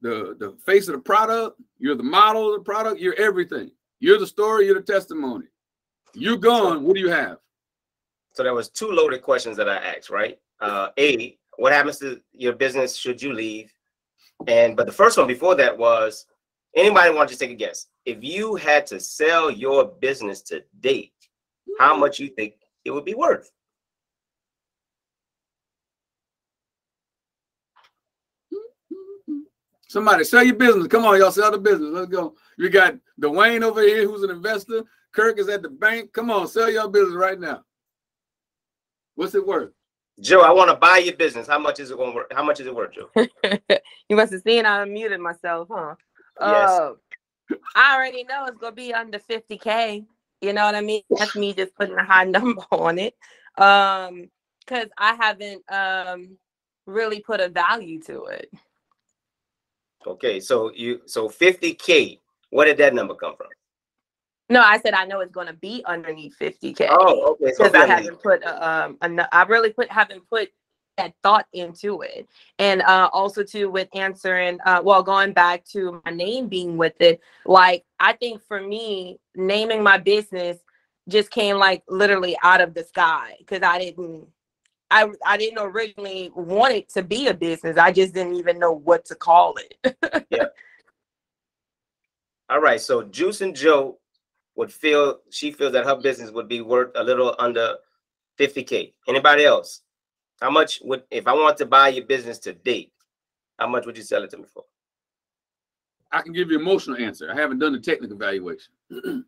the 0.00 0.36
the 0.38 0.56
face 0.64 0.88
of 0.88 0.94
the 0.94 1.00
product. 1.00 1.60
You're 1.78 1.94
the 1.94 2.02
model 2.02 2.54
of 2.54 2.60
the 2.60 2.64
product. 2.64 3.00
You're 3.00 3.20
everything. 3.20 3.70
You're 4.00 4.18
the 4.18 4.26
story. 4.26 4.66
You're 4.66 4.80
the 4.80 4.92
testimony. 4.92 5.46
You're 6.14 6.38
gone. 6.38 6.84
What 6.84 6.94
do 6.94 7.00
you 7.00 7.10
have? 7.10 7.38
So 8.36 8.42
there 8.42 8.54
was 8.54 8.68
two 8.68 8.90
loaded 8.92 9.22
questions 9.22 9.56
that 9.56 9.68
I 9.68 9.76
asked. 9.76 10.10
Right? 10.10 10.38
Uh, 10.60 10.90
a, 10.98 11.38
what 11.56 11.72
happens 11.72 11.98
to 12.00 12.20
your 12.34 12.52
business 12.52 12.94
should 12.94 13.22
you 13.22 13.32
leave? 13.32 13.72
And 14.46 14.76
but 14.76 14.84
the 14.86 14.92
first 14.92 15.16
one 15.16 15.26
before 15.26 15.54
that 15.54 15.76
was 15.76 16.26
anybody 16.76 17.14
want 17.14 17.30
to 17.30 17.36
take 17.36 17.50
a 17.50 17.54
guess? 17.54 17.86
If 18.04 18.22
you 18.22 18.56
had 18.56 18.86
to 18.88 19.00
sell 19.00 19.50
your 19.50 19.86
business 19.86 20.42
to 20.42 20.62
date, 20.80 21.14
how 21.78 21.96
much 21.96 22.20
you 22.20 22.28
think 22.28 22.56
it 22.84 22.90
would 22.90 23.06
be 23.06 23.14
worth? 23.14 23.50
Somebody 29.88 30.24
sell 30.24 30.44
your 30.44 30.56
business. 30.56 30.88
Come 30.88 31.06
on, 31.06 31.18
y'all 31.18 31.30
sell 31.32 31.50
the 31.50 31.56
business. 31.58 31.88
Let's 31.90 32.10
go. 32.10 32.34
You 32.58 32.68
got 32.68 32.96
Dwayne 33.18 33.62
over 33.62 33.80
here 33.80 34.04
who's 34.04 34.24
an 34.24 34.30
investor. 34.30 34.82
Kirk 35.12 35.38
is 35.38 35.48
at 35.48 35.62
the 35.62 35.70
bank. 35.70 36.12
Come 36.12 36.30
on, 36.30 36.46
sell 36.46 36.70
your 36.70 36.88
business 36.88 37.14
right 37.14 37.40
now. 37.40 37.62
What's 39.16 39.34
it 39.34 39.46
worth? 39.46 39.72
Joe, 40.20 40.40
I 40.40 40.50
want 40.52 40.70
to 40.70 40.76
buy 40.76 40.98
your 40.98 41.16
business. 41.16 41.46
How 41.46 41.58
much 41.58 41.80
is 41.80 41.90
it 41.90 41.96
going 41.96 42.10
to 42.10 42.16
work? 42.16 42.32
How 42.32 42.42
much 42.42 42.60
is 42.60 42.66
it 42.66 42.74
worth, 42.74 42.94
Joe? 42.94 43.10
you 44.08 44.16
must 44.16 44.32
have 44.32 44.42
seen 44.42 44.64
I 44.64 44.84
unmuted 44.84 45.20
myself, 45.20 45.68
huh? 45.70 45.94
Yes. 46.40 46.70
Uh, 46.70 46.92
I 47.74 47.96
already 47.96 48.24
know 48.24 48.46
it's 48.46 48.58
gonna 48.58 48.74
be 48.74 48.92
under 48.92 49.18
50k. 49.18 50.04
You 50.40 50.52
know 50.52 50.64
what 50.64 50.74
I 50.74 50.80
mean? 50.80 51.02
That's 51.10 51.36
me 51.36 51.52
just 51.52 51.74
putting 51.74 51.96
a 51.96 52.04
high 52.04 52.24
number 52.36 52.62
on 52.70 52.98
it. 52.98 53.14
Um, 53.58 54.30
because 54.60 54.88
I 54.98 55.14
haven't 55.14 55.62
um 55.72 56.36
really 56.86 57.20
put 57.20 57.40
a 57.40 57.48
value 57.48 58.00
to 58.02 58.24
it. 58.26 58.50
Okay, 60.06 60.40
so 60.40 60.72
you 60.74 61.02
so 61.06 61.28
50k. 61.28 62.20
Where 62.50 62.66
did 62.66 62.78
that 62.78 62.94
number 62.94 63.14
come 63.14 63.36
from? 63.36 63.48
No, 64.48 64.60
I 64.60 64.78
said 64.78 64.94
I 64.94 65.04
know 65.06 65.20
it's 65.20 65.32
going 65.32 65.48
to 65.48 65.52
be 65.54 65.82
underneath 65.86 66.36
50k. 66.38 66.86
Oh, 66.90 67.32
okay. 67.32 67.52
Because 67.56 67.74
I 67.74 67.86
haven't 67.86 68.22
put 68.22 68.44
um, 68.44 68.98
I 69.00 69.42
really 69.48 69.72
put 69.72 69.90
haven't 69.90 70.28
put 70.28 70.50
that 70.96 71.12
thought 71.22 71.46
into 71.52 72.02
it, 72.02 72.26
and 72.58 72.80
uh, 72.82 73.10
also 73.12 73.42
too 73.42 73.70
with 73.70 73.88
answering. 73.94 74.58
Uh, 74.64 74.80
well, 74.84 75.02
going 75.02 75.32
back 75.32 75.64
to 75.72 76.00
my 76.04 76.12
name 76.12 76.48
being 76.48 76.76
with 76.76 76.94
it, 77.00 77.20
like 77.44 77.84
I 77.98 78.12
think 78.12 78.40
for 78.46 78.60
me, 78.60 79.18
naming 79.34 79.82
my 79.82 79.98
business 79.98 80.58
just 81.08 81.30
came 81.30 81.56
like 81.56 81.82
literally 81.88 82.36
out 82.42 82.60
of 82.60 82.74
the 82.74 82.84
sky 82.84 83.34
because 83.38 83.62
I 83.62 83.78
didn't 83.78 84.26
I 84.90 85.08
I 85.24 85.36
didn't 85.36 85.58
originally 85.58 86.30
want 86.34 86.74
it 86.74 86.88
to 86.90 87.02
be 87.02 87.28
a 87.28 87.34
business. 87.34 87.76
I 87.76 87.92
just 87.92 88.14
didn't 88.14 88.34
even 88.34 88.58
know 88.58 88.72
what 88.72 89.04
to 89.06 89.14
call 89.14 89.54
it. 89.56 90.26
yeah. 90.30 90.46
All 92.48 92.60
right. 92.60 92.80
So 92.80 93.02
Juice 93.02 93.40
and 93.40 93.54
Joe 93.54 93.98
would 94.56 94.72
feel 94.72 95.20
she 95.30 95.52
feels 95.52 95.72
that 95.72 95.84
her 95.84 95.96
business 95.96 96.30
would 96.30 96.48
be 96.48 96.60
worth 96.60 96.90
a 96.96 97.04
little 97.04 97.34
under 97.38 97.76
50k. 98.38 98.92
Anybody 99.08 99.44
else? 99.44 99.82
How 100.40 100.50
much 100.50 100.80
would 100.82 101.02
if 101.10 101.26
I 101.26 101.32
want 101.32 101.56
to 101.58 101.66
buy 101.66 101.88
your 101.88 102.04
business 102.06 102.38
today? 102.38 102.90
how 103.58 103.66
much 103.66 103.86
would 103.86 103.96
you 103.96 104.02
sell 104.02 104.22
it 104.22 104.30
to 104.30 104.38
me 104.38 104.44
for? 104.52 104.64
I 106.12 106.22
can 106.22 106.32
give 106.32 106.50
you 106.50 106.58
emotional 106.58 106.96
answer. 106.96 107.30
I 107.30 107.34
haven't 107.34 107.58
done 107.58 107.72
the 107.72 107.80
technical 107.80 108.16
evaluation. 108.16 108.72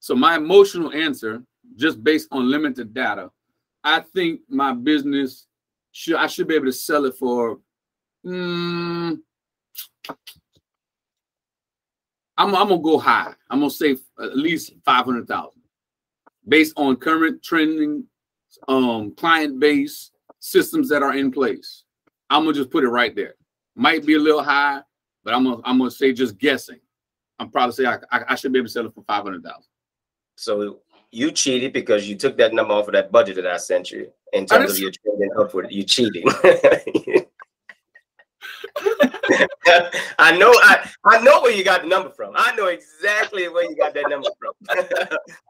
so 0.00 0.14
my 0.14 0.36
emotional 0.36 0.92
answer, 0.92 1.42
just 1.76 2.02
based 2.02 2.28
on 2.32 2.50
limited 2.50 2.92
data, 2.92 3.30
I 3.84 4.00
think 4.00 4.40
my 4.48 4.72
business 4.72 5.46
should 5.92 6.16
I 6.16 6.26
should 6.26 6.48
be 6.48 6.54
able 6.54 6.66
to 6.66 6.72
sell 6.72 7.04
it 7.04 7.14
for. 7.14 7.58
Mm, 8.26 9.18
I'm, 12.38 12.54
I'm 12.54 12.68
gonna 12.68 12.80
go 12.80 12.98
high. 12.98 13.34
I'm 13.50 13.58
gonna 13.58 13.70
say 13.70 13.96
at 14.22 14.36
least 14.36 14.72
five 14.84 15.04
hundred 15.04 15.26
thousand, 15.26 15.60
based 16.46 16.72
on 16.76 16.96
current 16.96 17.42
trending, 17.42 18.04
um, 18.68 19.14
client 19.16 19.58
base 19.58 20.12
systems 20.38 20.88
that 20.88 21.02
are 21.02 21.16
in 21.16 21.32
place. 21.32 21.82
I'm 22.30 22.44
gonna 22.44 22.54
just 22.54 22.70
put 22.70 22.84
it 22.84 22.88
right 22.88 23.14
there. 23.14 23.34
Might 23.74 24.06
be 24.06 24.14
a 24.14 24.18
little 24.18 24.42
high, 24.42 24.80
but 25.24 25.34
I'm 25.34 25.44
gonna 25.44 25.60
I'm 25.64 25.78
gonna 25.78 25.90
say 25.90 26.12
just 26.12 26.38
guessing. 26.38 26.78
I'm 27.40 27.50
probably 27.50 27.74
say 27.74 27.86
I, 27.86 27.96
I, 28.10 28.24
I 28.30 28.34
should 28.36 28.52
be 28.52 28.58
able 28.60 28.68
to 28.68 28.72
sell 28.72 28.86
it 28.86 28.94
for 28.94 29.02
five 29.02 29.24
hundred 29.24 29.42
thousand. 29.42 29.64
So 30.36 30.78
you 31.10 31.32
cheated 31.32 31.72
because 31.72 32.08
you 32.08 32.16
took 32.16 32.36
that 32.38 32.54
number 32.54 32.72
off 32.74 32.86
of 32.86 32.92
that 32.92 33.10
budget 33.10 33.36
that 33.36 33.46
I 33.46 33.56
sent 33.56 33.90
you 33.90 34.12
in 34.32 34.46
terms 34.46 34.72
of 34.72 34.78
your 34.78 34.92
trading 34.92 35.30
upward. 35.38 35.68
You 35.70 35.82
cheating. 35.82 36.24
I 40.18 40.36
know 40.36 40.50
I, 40.50 40.90
I 41.04 41.20
know 41.20 41.40
where 41.40 41.52
you 41.52 41.64
got 41.64 41.82
the 41.82 41.88
number 41.88 42.10
from. 42.10 42.32
I 42.36 42.54
know 42.56 42.66
exactly 42.66 43.48
where 43.48 43.68
you 43.68 43.76
got 43.76 43.94
that 43.94 44.08
number 44.08 44.28
from. 44.38 44.52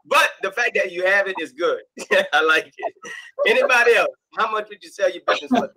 but 0.05 0.31
the 0.41 0.51
fact 0.51 0.71
that 0.75 0.91
you 0.91 1.05
have 1.05 1.27
it 1.27 1.35
is 1.39 1.51
good. 1.53 1.81
I 2.33 2.41
like 2.41 2.67
it. 2.75 2.93
Anybody 3.47 3.95
else? 3.95 4.09
How 4.37 4.51
much 4.51 4.69
would 4.69 4.83
you 4.83 4.89
sell 4.89 5.09
your 5.09 5.23
business 5.27 5.51
for? 5.51 5.71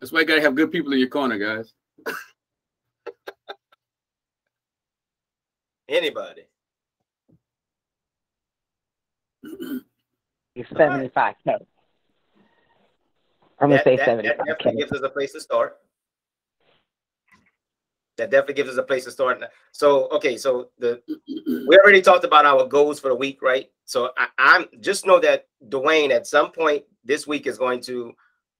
That's 0.00 0.12
why 0.12 0.20
you 0.20 0.26
gotta 0.26 0.40
have 0.42 0.54
good 0.54 0.70
people 0.70 0.92
in 0.92 0.98
your 0.98 1.08
corner, 1.08 1.38
guys. 1.38 1.72
Anybody? 5.88 6.42
It's 10.54 10.70
75K. 10.70 11.66
I'm 13.58 13.68
gonna 13.68 13.76
that, 13.76 13.84
say 13.84 13.96
that, 13.96 14.04
75 14.04 14.36
That 14.36 14.46
definitely 14.46 14.80
gives 14.80 14.92
us 14.92 15.00
a 15.02 15.08
place 15.08 15.32
to 15.32 15.40
start. 15.40 15.78
That 18.16 18.30
definitely 18.30 18.54
gives 18.54 18.70
us 18.70 18.76
a 18.76 18.82
place 18.82 19.04
to 19.04 19.10
start. 19.10 19.42
So, 19.72 20.08
okay, 20.08 20.36
so 20.36 20.70
the 20.78 21.02
we 21.26 21.78
already 21.78 22.00
talked 22.00 22.24
about 22.24 22.46
our 22.46 22.66
goals 22.66 22.98
for 22.98 23.08
the 23.08 23.14
week, 23.14 23.42
right? 23.42 23.70
So 23.84 24.10
I, 24.16 24.28
I'm 24.38 24.66
just 24.80 25.06
know 25.06 25.20
that 25.20 25.46
Dwayne 25.68 26.10
at 26.10 26.26
some 26.26 26.50
point 26.50 26.84
this 27.04 27.26
week 27.26 27.46
is 27.46 27.58
going 27.58 27.80
to 27.82 28.14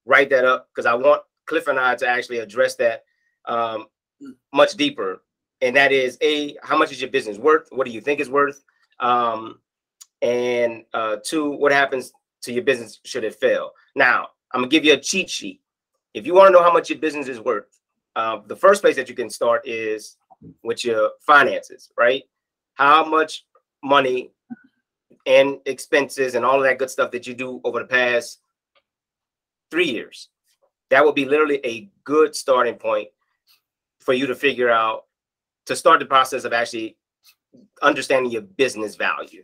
write 0.05 0.29
that 0.29 0.45
up 0.45 0.69
because 0.69 0.85
I 0.85 0.93
want 0.93 1.23
Cliff 1.45 1.67
and 1.67 1.79
I 1.79 1.95
to 1.95 2.07
actually 2.07 2.39
address 2.39 2.75
that 2.75 3.03
um, 3.45 3.87
much 4.53 4.73
deeper. 4.73 5.23
And 5.61 5.75
that 5.75 5.91
is 5.91 6.17
a 6.21 6.55
how 6.61 6.77
much 6.77 6.91
is 6.91 7.01
your 7.01 7.09
business 7.09 7.37
worth? 7.37 7.67
What 7.71 7.85
do 7.85 7.91
you 7.91 8.01
think 8.01 8.19
is 8.19 8.29
worth? 8.29 8.63
Um, 8.99 9.59
and 10.21 10.83
uh, 10.93 11.17
two, 11.23 11.51
what 11.51 11.71
happens 11.71 12.11
to 12.43 12.53
your 12.53 12.63
business 12.63 12.99
should 13.05 13.23
it 13.23 13.35
fail? 13.35 13.71
Now, 13.95 14.29
I'm 14.53 14.61
gonna 14.61 14.69
give 14.69 14.85
you 14.85 14.93
a 14.93 14.99
cheat 14.99 15.29
sheet. 15.29 15.61
If 16.13 16.25
you 16.25 16.33
want 16.33 16.47
to 16.47 16.51
know 16.53 16.63
how 16.63 16.73
much 16.73 16.89
your 16.89 16.99
business 16.99 17.27
is 17.27 17.39
worth, 17.39 17.79
uh, 18.15 18.39
the 18.47 18.55
first 18.55 18.81
place 18.81 18.95
that 18.95 19.09
you 19.09 19.15
can 19.15 19.29
start 19.29 19.67
is 19.67 20.17
with 20.63 20.83
your 20.83 21.11
finances, 21.19 21.91
right? 21.97 22.23
How 22.75 23.05
much 23.05 23.45
money 23.83 24.31
and 25.25 25.59
expenses 25.65 26.35
and 26.35 26.45
all 26.45 26.57
of 26.57 26.63
that 26.63 26.79
good 26.79 26.89
stuff 26.89 27.11
that 27.11 27.27
you 27.27 27.33
do 27.33 27.61
over 27.63 27.79
the 27.79 27.85
past 27.85 28.39
three 29.69 29.89
years. 29.89 30.29
That 30.89 31.03
would 31.03 31.15
be 31.15 31.25
literally 31.25 31.59
a 31.65 31.89
good 32.05 32.33
starting 32.35 32.75
point 32.75 33.09
for 33.99 34.13
you 34.13 34.25
to 34.27 34.35
figure 34.35 34.69
out 34.69 35.05
to 35.65 35.75
start 35.75 35.99
the 35.99 36.05
process 36.05 36.45
of 36.45 36.53
actually 36.53 36.95
understanding 37.81 38.31
your 38.31 38.43
business 38.43 38.95
value. 38.95 39.43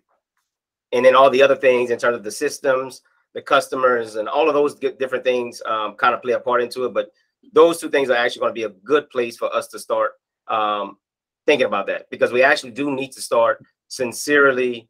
and 0.94 1.04
then 1.04 1.16
all 1.16 1.30
the 1.30 1.42
other 1.42 1.56
things 1.56 1.90
in 1.90 1.98
terms 1.98 2.16
of 2.16 2.24
the 2.24 2.32
systems, 2.32 3.02
the 3.34 3.42
customers, 3.42 4.16
and 4.16 4.30
all 4.30 4.48
of 4.48 4.54
those 4.54 4.76
different 4.76 5.24
things 5.24 5.62
um, 5.66 5.96
kind 5.96 6.14
of 6.14 6.22
play 6.22 6.34
a 6.34 6.40
part 6.40 6.62
into 6.62 6.86
it. 6.86 6.94
But 6.94 7.12
those 7.52 7.80
two 7.80 7.90
things 7.90 8.10
are 8.10 8.18
actually 8.18 8.42
going 8.42 8.52
to 8.52 8.54
be 8.54 8.64
a 8.64 8.70
good 8.70 9.10
place 9.10 9.38
for 9.38 9.54
us 9.54 9.68
to 9.70 9.80
start 9.80 10.14
um, 10.48 10.98
thinking 11.46 11.68
about 11.68 11.88
that 11.88 12.10
because 12.10 12.32
we 12.32 12.44
actually 12.44 12.72
do 12.72 12.92
need 12.92 13.12
to 13.12 13.22
start 13.22 13.64
sincerely 13.88 14.88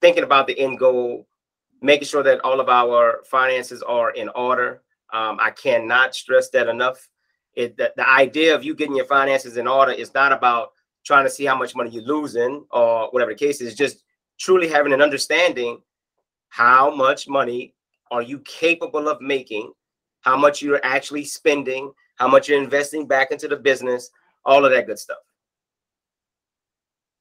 thinking 0.00 0.24
about 0.24 0.46
the 0.46 0.58
end 0.58 0.78
goal, 0.78 1.26
making 1.82 2.06
sure 2.06 2.22
that 2.22 2.40
all 2.40 2.60
of 2.60 2.68
our 2.68 3.22
finances 3.28 3.82
are 3.82 4.10
in 4.12 4.28
order. 4.30 4.82
Um, 5.12 5.38
I 5.40 5.50
cannot 5.50 6.14
stress 6.14 6.50
that 6.50 6.68
enough. 6.68 7.08
It, 7.54 7.76
the, 7.76 7.92
the 7.96 8.08
idea 8.08 8.54
of 8.54 8.64
you 8.64 8.74
getting 8.74 8.96
your 8.96 9.06
finances 9.06 9.56
in 9.56 9.66
order 9.66 9.92
is 9.92 10.12
not 10.12 10.32
about 10.32 10.72
trying 11.04 11.24
to 11.24 11.30
see 11.30 11.44
how 11.44 11.56
much 11.56 11.74
money 11.74 11.90
you're 11.90 12.02
losing 12.02 12.64
or 12.70 13.08
whatever 13.10 13.32
the 13.32 13.38
case 13.38 13.60
is, 13.60 13.74
just 13.74 14.04
truly 14.38 14.68
having 14.68 14.92
an 14.92 15.00
understanding 15.00 15.80
how 16.48 16.94
much 16.94 17.28
money 17.28 17.74
are 18.10 18.22
you 18.22 18.38
capable 18.40 19.08
of 19.08 19.20
making, 19.20 19.72
how 20.20 20.36
much 20.36 20.62
you're 20.62 20.80
actually 20.84 21.24
spending, 21.24 21.92
how 22.16 22.28
much 22.28 22.48
you're 22.48 22.62
investing 22.62 23.06
back 23.06 23.30
into 23.30 23.48
the 23.48 23.56
business, 23.56 24.10
all 24.44 24.64
of 24.64 24.72
that 24.72 24.86
good 24.86 24.98
stuff. 24.98 25.18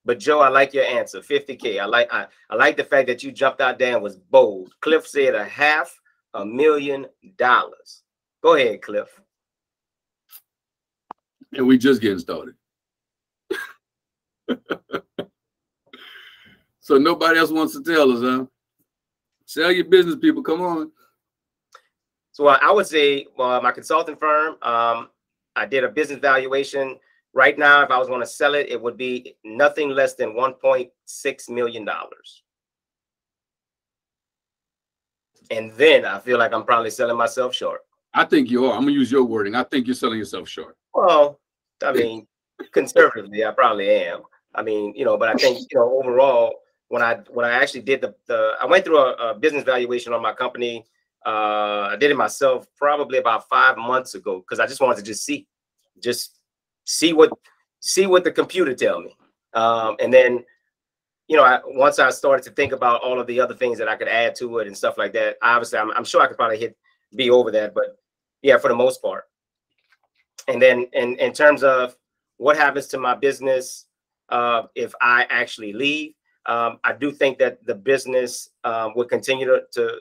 But 0.05 0.19
Joe, 0.19 0.39
I 0.39 0.49
like 0.49 0.73
your 0.73 0.85
answer, 0.85 1.19
50K. 1.19 1.79
I 1.81 1.85
like 1.85 2.13
I, 2.13 2.27
I 2.49 2.55
like 2.55 2.77
the 2.77 2.83
fact 2.83 3.07
that 3.07 3.23
you 3.23 3.31
jumped 3.31 3.59
out 3.59 3.79
there 3.79 3.95
and 3.95 4.03
was 4.03 4.17
bold. 4.17 4.73
Cliff 4.81 5.07
said 5.07 5.33
a 5.33 5.43
half 5.43 5.99
a 6.35 6.45
million 6.45 7.07
dollars. 7.37 8.03
Go 8.43 8.53
ahead, 8.53 8.83
Cliff. 8.83 9.09
And 11.53 11.65
we 11.65 11.77
just 11.79 12.01
getting 12.01 12.19
started. 12.19 12.53
so 16.81 16.97
nobody 16.97 17.39
else 17.39 17.51
wants 17.51 17.73
to 17.73 17.81
tell 17.81 18.11
us, 18.11 18.21
huh? 18.21 18.45
Sell 19.45 19.71
your 19.71 19.85
business, 19.85 20.15
people. 20.15 20.43
Come 20.43 20.61
on. 20.61 20.91
So 22.31 22.47
uh, 22.47 22.59
I 22.61 22.71
would 22.71 22.87
say, 22.87 23.27
well, 23.37 23.61
my 23.61 23.71
consulting 23.71 24.15
firm, 24.15 24.57
um, 24.61 25.09
I 25.55 25.65
did 25.65 25.83
a 25.83 25.89
business 25.89 26.19
valuation. 26.19 26.99
Right 27.33 27.57
now, 27.57 27.81
if 27.81 27.91
I 27.91 27.97
was 27.97 28.07
going 28.07 28.21
to 28.21 28.27
sell 28.27 28.55
it, 28.55 28.67
it 28.69 28.81
would 28.81 28.97
be 28.97 29.35
nothing 29.43 29.89
less 29.89 30.15
than 30.15 30.33
$1.6 30.33 31.49
million. 31.49 31.87
And 35.51 35.71
then 35.73 36.05
I 36.05 36.19
feel 36.19 36.39
like 36.39 36.53
I'm 36.53 36.63
probably 36.63 36.89
selling 36.89 37.17
myself 37.17 37.53
short. 37.53 37.81
I 38.13 38.23
think 38.23 38.49
you 38.49 38.65
are. 38.65 38.73
I'm 38.73 38.81
gonna 38.81 38.93
use 38.93 39.11
your 39.11 39.25
wording. 39.25 39.55
I 39.55 39.63
think 39.63 39.85
you're 39.85 39.95
selling 39.95 40.17
yourself 40.17 40.47
short. 40.47 40.77
Well, 40.93 41.39
I 41.83 41.91
mean, 41.91 42.25
conservatively, 42.71 43.45
I 43.45 43.51
probably 43.51 43.89
am. 43.89 44.21
I 44.55 44.63
mean, 44.63 44.93
you 44.95 45.03
know, 45.03 45.17
but 45.17 45.27
I 45.27 45.33
think 45.33 45.59
you 45.69 45.77
know 45.77 45.99
overall, 46.01 46.53
when 46.89 47.01
I 47.01 47.15
when 47.29 47.45
I 47.45 47.51
actually 47.51 47.81
did 47.81 48.01
the 48.01 48.15
the 48.27 48.53
I 48.61 48.65
went 48.65 48.85
through 48.85 48.99
a, 48.99 49.31
a 49.31 49.35
business 49.35 49.63
valuation 49.63 50.13
on 50.13 50.21
my 50.21 50.33
company. 50.33 50.85
Uh, 51.25 51.89
I 51.91 51.95
did 51.99 52.11
it 52.11 52.17
myself 52.17 52.67
probably 52.77 53.17
about 53.17 53.49
five 53.49 53.77
months 53.77 54.13
ago 54.13 54.39
because 54.39 54.59
I 54.59 54.67
just 54.67 54.79
wanted 54.79 54.97
to 54.97 55.03
just 55.03 55.25
see, 55.25 55.47
just 55.99 56.39
see 56.83 57.13
what 57.13 57.31
see 57.79 58.05
what 58.05 58.23
the 58.23 58.31
computer 58.31 58.75
tell 58.75 59.01
me, 59.01 59.15
um, 59.53 59.95
and 59.99 60.13
then 60.13 60.45
you 61.27 61.35
know, 61.35 61.43
I, 61.43 61.59
once 61.65 61.97
I 61.97 62.11
started 62.11 62.43
to 62.43 62.51
think 62.51 62.71
about 62.71 63.01
all 63.01 63.19
of 63.19 63.25
the 63.25 63.39
other 63.39 63.55
things 63.55 63.79
that 63.79 63.87
I 63.87 63.95
could 63.95 64.07
add 64.07 64.35
to 64.35 64.59
it 64.59 64.67
and 64.67 64.77
stuff 64.77 64.97
like 64.97 65.11
that, 65.13 65.37
obviously, 65.41 65.79
I'm, 65.79 65.89
I'm 65.91 66.03
sure 66.03 66.21
I 66.21 66.27
could 66.27 66.37
probably 66.37 66.59
hit 66.59 66.77
be 67.15 67.31
over 67.31 67.49
that, 67.51 67.73
but 67.73 67.97
yeah, 68.41 68.57
for 68.57 68.67
the 68.67 68.75
most 68.75 69.01
part. 69.01 69.23
And 70.47 70.61
then 70.61 70.87
in 70.93 71.17
in 71.17 71.33
terms 71.33 71.63
of 71.63 71.95
what 72.37 72.57
happens 72.57 72.87
to 72.87 72.99
my 72.99 73.15
business 73.15 73.85
uh, 74.29 74.63
if 74.75 74.93
I 75.01 75.25
actually 75.29 75.73
leave, 75.73 76.13
um, 76.45 76.79
I 76.83 76.93
do 76.93 77.11
think 77.11 77.37
that 77.39 77.65
the 77.65 77.75
business 77.75 78.49
um, 78.63 78.93
will 78.95 79.05
continue 79.05 79.45
to, 79.45 79.63
to 79.73 79.99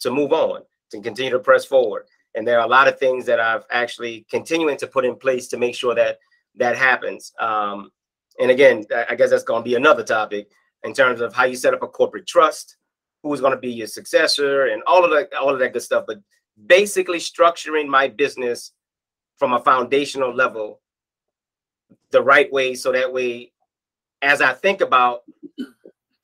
to 0.00 0.10
move 0.10 0.32
on, 0.32 0.62
to 0.90 1.00
continue 1.00 1.30
to 1.30 1.38
press 1.38 1.64
forward. 1.64 2.04
And 2.34 2.46
there 2.46 2.58
are 2.58 2.66
a 2.66 2.70
lot 2.70 2.88
of 2.88 2.98
things 2.98 3.24
that 3.26 3.38
I've 3.38 3.64
actually 3.70 4.26
continuing 4.30 4.76
to 4.78 4.86
put 4.86 5.04
in 5.04 5.16
place 5.16 5.48
to 5.48 5.58
make 5.58 5.74
sure 5.74 5.94
that 5.94 6.18
that 6.56 6.76
happens. 6.76 7.32
Um, 7.38 7.90
and 8.40 8.50
again, 8.50 8.84
I 9.08 9.14
guess 9.14 9.30
that's 9.30 9.44
going 9.44 9.62
to 9.62 9.68
be 9.68 9.74
another 9.74 10.02
topic 10.02 10.50
in 10.82 10.92
terms 10.94 11.20
of 11.20 11.34
how 11.34 11.44
you 11.44 11.56
set 11.56 11.74
up 11.74 11.82
a 11.82 11.88
corporate 11.88 12.26
trust, 12.26 12.76
who's 13.22 13.40
going 13.40 13.52
to 13.52 13.58
be 13.58 13.70
your 13.70 13.86
successor, 13.86 14.66
and 14.66 14.82
all 14.86 15.04
of 15.04 15.10
that, 15.10 15.32
all 15.34 15.52
of 15.52 15.58
that 15.60 15.72
good 15.72 15.82
stuff. 15.82 16.04
But 16.06 16.18
basically, 16.66 17.18
structuring 17.18 17.86
my 17.86 18.08
business 18.08 18.72
from 19.36 19.52
a 19.52 19.60
foundational 19.60 20.34
level 20.34 20.80
the 22.10 22.22
right 22.22 22.50
way, 22.52 22.74
so 22.74 22.92
that 22.92 23.12
way, 23.12 23.52
as 24.22 24.40
I 24.40 24.52
think 24.52 24.80
about 24.80 25.22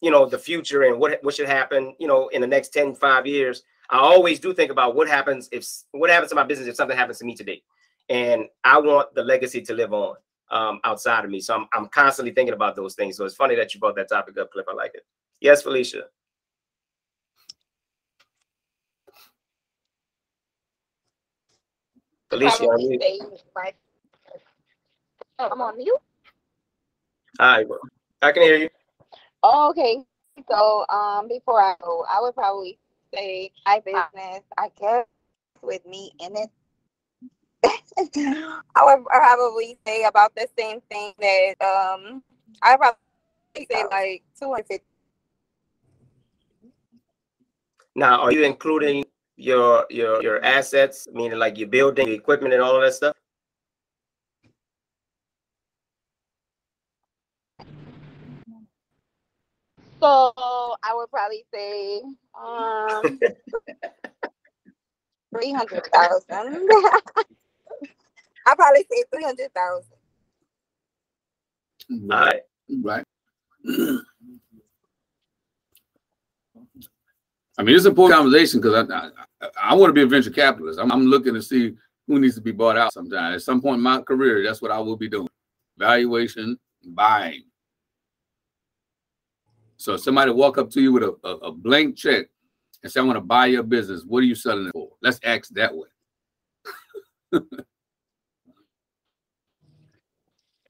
you 0.01 0.11
know 0.11 0.27
the 0.27 0.39
future 0.39 0.83
and 0.85 0.99
what 0.99 1.19
what 1.23 1.35
should 1.35 1.49
happen 1.49 1.95
you 1.99 2.07
know 2.07 2.29
in 2.29 2.41
the 2.41 2.47
next 2.47 2.69
10 2.69 2.95
5 2.95 3.27
years 3.27 3.63
i 3.91 3.99
always 3.99 4.39
do 4.39 4.55
think 4.55 4.71
about 4.71 4.95
what 4.95 5.09
happens 5.09 5.49
if 5.53 5.67
what 5.93 6.11
happens 6.11 6.31
to 6.31 6.37
my 6.37 6.45
business 6.45 6.69
if 6.69 6.77
something 6.77 6.97
happens 6.97 7.19
to 7.19 7.25
me 7.25 7.35
today. 7.35 7.63
And 8.09 8.47
i 8.65 8.79
want 8.79 9.15
the 9.15 9.23
legacy 9.23 9.61
to 9.63 9.75
live 9.75 9.93
on 9.93 10.17
um, 10.51 10.81
outside 10.83 11.27
of 11.27 11.31
me. 11.31 11.41
So 11.41 11.55
I'm, 11.55 11.69
I'm 11.75 11.89
constantly 11.89 12.33
thinking 12.33 12.55
about 12.55 12.75
those 12.75 12.95
things. 12.95 13.19
So 13.19 13.27
it's 13.27 13.35
funny 13.35 13.55
that 13.57 13.75
you 13.75 13.81
brought 13.81 13.97
that 13.97 14.09
topic 14.09 14.39
up 14.39 14.51
cliff. 14.51 14.65
I 14.67 14.75
like 14.75 14.93
it. 14.95 15.05
Yes 15.41 15.63
felicia. 15.63 16.05
Felicia 22.31 22.67
oh, 25.39 25.49
i'm 25.51 25.61
on 25.61 25.77
mute. 25.77 25.95
Hi 27.39 27.65
i 28.23 28.33
can 28.33 28.43
hear 28.43 28.57
you 28.57 28.69
Oh, 29.43 29.71
okay. 29.71 29.99
So 30.51 30.87
um 30.89 31.29
before 31.29 31.61
I 31.61 31.75
go, 31.83 32.05
I 32.09 32.21
would 32.21 32.35
probably 32.35 32.79
say 33.15 33.53
I 33.67 33.81
business, 33.81 34.43
I 34.57 34.71
guess 34.79 35.07
with 35.63 35.85
me 35.87 36.13
in 36.21 36.37
it. 36.37 36.51
I 38.75 38.85
would 38.85 39.05
probably 39.07 39.79
say 39.87 40.05
about 40.05 40.35
the 40.35 40.49
same 40.59 40.81
thing 40.91 41.13
that 41.21 41.55
um 41.61 42.23
I 42.63 42.77
probably 42.77 43.67
say 43.71 43.85
like 43.91 44.23
two 44.39 44.51
hundred 44.51 44.67
fifty. 44.67 44.85
Now, 47.97 48.21
are 48.23 48.33
you 48.33 48.45
including 48.45 49.05
your 49.37 49.87
your 49.91 50.23
your 50.23 50.45
assets, 50.45 51.09
meaning 51.13 51.39
like 51.39 51.59
your 51.59 51.69
building, 51.69 52.11
equipment, 52.11 52.55
and 52.55 52.63
all 52.63 52.77
of 52.77 52.83
that 52.83 52.95
stuff? 52.95 53.18
So 60.01 60.33
I 60.83 60.95
would 60.95 61.11
probably 61.11 61.45
say 61.53 62.01
um 62.41 63.03
three 65.35 65.53
hundred 65.53 65.87
thousand. 65.93 66.25
I 68.47 68.55
probably 68.55 68.87
say 68.91 69.05
three 69.13 69.25
hundred 69.25 69.53
thousand. 69.53 69.93
Right. 72.09 72.43
Right. 72.83 73.05
I 77.59 77.65
mean, 77.65 77.75
it's 77.75 77.87
an 77.87 77.91
important 77.91 78.17
conversation 78.17 78.61
because 78.61 78.89
I, 78.89 78.95
I, 78.95 79.11
I 79.61 79.75
want 79.75 79.91
to 79.91 79.95
be 79.95 80.03
a 80.03 80.07
venture 80.07 80.31
capitalist. 80.31 80.79
I'm, 80.79 80.93
I'm, 80.93 81.07
looking 81.07 81.35
to 81.35 81.43
see 81.43 81.75
who 82.07 82.21
needs 82.21 82.37
to 82.37 82.41
be 82.41 82.53
bought 82.53 82.79
out 82.79 82.93
sometime. 82.93 83.35
At 83.35 83.43
some 83.43 83.61
point 83.61 83.79
in 83.79 83.83
my 83.83 84.01
career, 84.01 84.45
that's 84.45 84.63
what 84.63 84.71
I 84.71 84.79
will 84.79 84.97
be 84.97 85.09
doing. 85.09 85.29
Valuation, 85.77 86.57
buying. 86.85 87.48
So 89.79 89.95
if 89.95 90.03
somebody 90.03 90.33
walk 90.33 90.59
up 90.59 90.71
to 90.73 90.83
you 90.83 90.93
with 90.93 91.05
a, 91.05 91.17
a, 91.25 91.37
a 91.37 91.53
blank 91.53 91.97
check 91.97 92.27
and 92.83 92.93
say, 92.93 93.01
I 93.01 93.05
want 93.05 93.17
to 93.17 93.21
buy 93.21 93.47
your 93.47 93.63
business, 93.63 94.05
what 94.05 94.19
are 94.19 94.27
you 94.27 94.35
selling 94.35 94.67
it 94.67 94.73
for? 94.73 94.91
Let's 95.01 95.21
ask 95.25 95.49
that 95.51 95.75
way. 95.75 95.89
and 97.33 97.43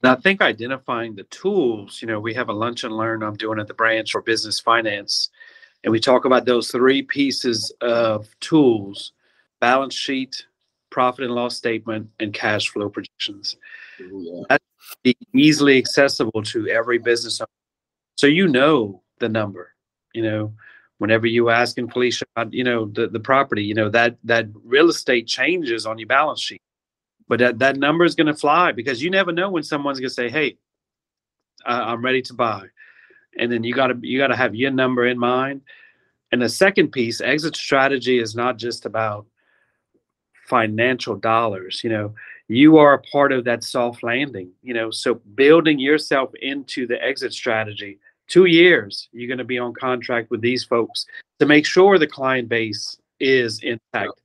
I 0.03 0.15
think 0.15 0.41
identifying 0.41 1.15
the 1.15 1.23
tools, 1.23 2.01
you 2.01 2.07
know, 2.07 2.19
we 2.19 2.35
have 2.35 2.49
a 2.49 2.53
lunch 2.53 2.83
and 2.83 2.95
learn 2.95 3.23
I'm 3.23 3.35
doing 3.35 3.59
at 3.59 3.67
the 3.67 3.73
branch 3.73 4.11
for 4.11 4.21
business 4.21 4.59
finance. 4.59 5.29
And 5.83 5.91
we 5.91 5.99
talk 5.99 6.25
about 6.25 6.45
those 6.45 6.69
three 6.69 7.01
pieces 7.01 7.71
of 7.81 8.27
tools 8.39 9.13
balance 9.59 9.95
sheet, 9.95 10.45
profit 10.89 11.25
and 11.25 11.33
loss 11.33 11.57
statement, 11.57 12.09
and 12.19 12.33
cash 12.33 12.69
flow 12.69 12.89
projections. 12.89 13.57
Yeah. 13.99 14.43
That's 14.49 14.63
easily 15.33 15.77
accessible 15.77 16.43
to 16.43 16.67
every 16.67 16.97
business 16.99 17.41
owner 17.41 17.47
so 18.19 18.27
you 18.27 18.49
know 18.49 19.01
the 19.19 19.29
number, 19.29 19.73
you 20.13 20.21
know, 20.21 20.53
whenever 20.97 21.25
you 21.25 21.49
ask 21.49 21.77
in 21.77 21.89
Felicia, 21.89 22.25
you 22.49 22.65
know, 22.65 22.87
the, 22.87 23.07
the 23.07 23.19
property, 23.21 23.63
you 23.63 23.73
know, 23.73 23.87
that 23.87 24.17
that 24.25 24.47
real 24.65 24.89
estate 24.89 25.25
changes 25.25 25.85
on 25.85 25.97
your 25.97 26.07
balance 26.07 26.41
sheet. 26.41 26.61
But 27.29 27.39
that, 27.39 27.59
that 27.59 27.77
number 27.77 28.03
is 28.03 28.15
going 28.15 28.27
to 28.27 28.33
fly 28.33 28.73
because 28.73 29.01
you 29.01 29.09
never 29.09 29.31
know 29.31 29.49
when 29.49 29.63
someone's 29.63 30.01
going 30.01 30.09
to 30.09 30.13
say, 30.13 30.29
Hey, 30.29 30.57
I'm 31.65 32.03
ready 32.03 32.21
to 32.23 32.33
buy. 32.33 32.65
And 33.37 33.49
then 33.49 33.63
you 33.63 33.73
got 33.73 33.87
to, 33.87 33.97
you 34.01 34.19
got 34.19 34.27
to 34.27 34.35
have 34.35 34.53
your 34.53 34.71
number 34.71 35.07
in 35.07 35.17
mind. 35.17 35.61
And 36.33 36.41
the 36.41 36.49
second 36.49 36.91
piece, 36.91 37.21
exit 37.21 37.55
strategy 37.55 38.19
is 38.19 38.35
not 38.35 38.57
just 38.57 38.85
about 38.85 39.27
financial 40.45 41.15
dollars. 41.15 41.85
You 41.85 41.91
know, 41.91 42.15
you 42.49 42.77
are 42.79 42.95
a 42.95 43.01
part 43.01 43.31
of 43.31 43.45
that 43.45 43.63
soft 43.63 44.03
landing, 44.03 44.51
you 44.61 44.73
know, 44.73 44.91
so 44.91 45.13
building 45.35 45.79
yourself 45.79 46.31
into 46.41 46.85
the 46.85 47.01
exit 47.01 47.31
strategy 47.31 47.99
two 48.29 48.45
years, 48.45 49.09
you're 49.11 49.27
going 49.27 49.39
to 49.39 49.43
be 49.43 49.59
on 49.59 49.73
contract 49.73 50.31
with 50.31 50.41
these 50.41 50.63
folks 50.63 51.05
to 51.39 51.45
make 51.45 51.65
sure 51.65 51.97
the 51.97 52.07
client 52.07 52.47
base 52.47 52.97
is 53.19 53.61
intact. 53.61 54.21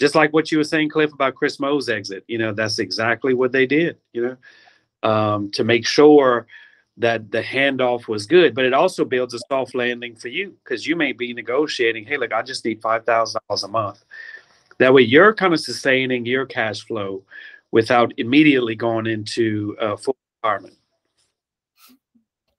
Just 0.00 0.14
like 0.14 0.32
what 0.32 0.52
you 0.52 0.58
were 0.58 0.64
saying, 0.64 0.90
Cliff, 0.90 1.12
about 1.12 1.34
Chris 1.34 1.58
Meaux's 1.58 1.88
exit. 1.88 2.22
You 2.28 2.38
know, 2.38 2.52
that's 2.52 2.78
exactly 2.78 3.34
what 3.34 3.50
they 3.50 3.66
did. 3.66 3.96
You 4.12 4.36
know, 5.02 5.10
um, 5.10 5.50
to 5.52 5.64
make 5.64 5.86
sure 5.86 6.46
that 6.98 7.30
the 7.30 7.42
handoff 7.42 8.08
was 8.08 8.26
good, 8.26 8.54
but 8.54 8.64
it 8.64 8.74
also 8.74 9.04
builds 9.04 9.32
a 9.32 9.38
soft 9.50 9.74
landing 9.74 10.14
for 10.16 10.28
you 10.28 10.54
because 10.62 10.86
you 10.86 10.94
may 10.94 11.12
be 11.12 11.32
negotiating. 11.32 12.04
Hey, 12.04 12.16
look, 12.16 12.32
I 12.32 12.42
just 12.42 12.64
need 12.64 12.82
five 12.82 13.04
thousand 13.04 13.40
dollars 13.48 13.64
a 13.64 13.68
month. 13.68 14.04
That 14.78 14.92
way, 14.92 15.02
you're 15.02 15.34
kind 15.34 15.54
of 15.54 15.60
sustaining 15.60 16.26
your 16.26 16.46
cash 16.46 16.84
flow 16.84 17.24
without 17.72 18.12
immediately 18.18 18.74
going 18.74 19.06
into 19.06 19.76
uh, 19.80 19.96
full 19.96 20.16
retirement. 20.42 20.77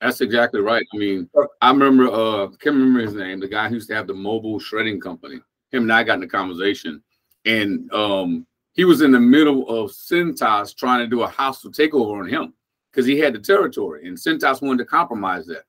That's 0.02 0.22
exactly 0.22 0.62
right. 0.62 0.86
I 0.94 0.98
mean, 0.98 1.30
I 1.62 1.72
remember 1.72 2.08
uh 2.10 2.48
can't 2.48 2.76
remember 2.76 3.02
his 3.02 3.16
name, 3.16 3.40
the 3.40 3.48
guy 3.48 3.68
who 3.68 3.76
used 3.76 3.90
to 3.90 3.96
have 3.96 4.08
the 4.08 4.14
mobile 4.14 4.60
shredding 4.60 5.00
company. 5.00 5.42
Him 5.72 5.84
and 5.84 5.94
I 5.94 6.04
got 6.04 6.18
in 6.18 6.24
a 6.24 6.28
conversation, 6.28 7.02
and 7.46 7.92
um 7.94 8.46
he 8.74 8.86
was 8.86 9.02
in 9.02 9.12
the 9.12 9.20
middle 9.20 9.68
of 9.68 9.92
Cintas 9.92 10.76
trying 10.76 11.00
to 11.00 11.08
do 11.08 11.24
a 11.24 11.28
hostile 11.28 11.72
takeover 11.72 12.20
on 12.20 12.30
him 12.30 12.54
because 12.92 13.06
he 13.06 13.20
had 13.20 13.34
the 13.34 13.40
territory, 13.40 14.08
and 14.08 14.18
Cintas 14.18 14.62
wanted 14.62 14.80
to 14.80 14.86
compromise 14.86 15.46
that. 15.48 15.64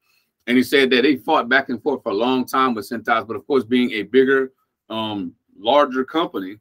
And 0.46 0.56
he 0.56 0.62
said 0.62 0.90
that 0.90 1.02
they 1.02 1.16
fought 1.16 1.48
back 1.48 1.68
and 1.68 1.82
forth 1.82 2.02
for 2.02 2.10
a 2.10 2.14
long 2.14 2.46
time 2.46 2.74
with 2.74 2.88
Cintas, 2.88 3.26
but 3.26 3.36
of 3.36 3.46
course, 3.46 3.64
being 3.64 3.90
a 3.92 4.02
bigger, 4.02 4.52
um, 4.88 5.34
larger 5.58 6.04
company, 6.04 6.58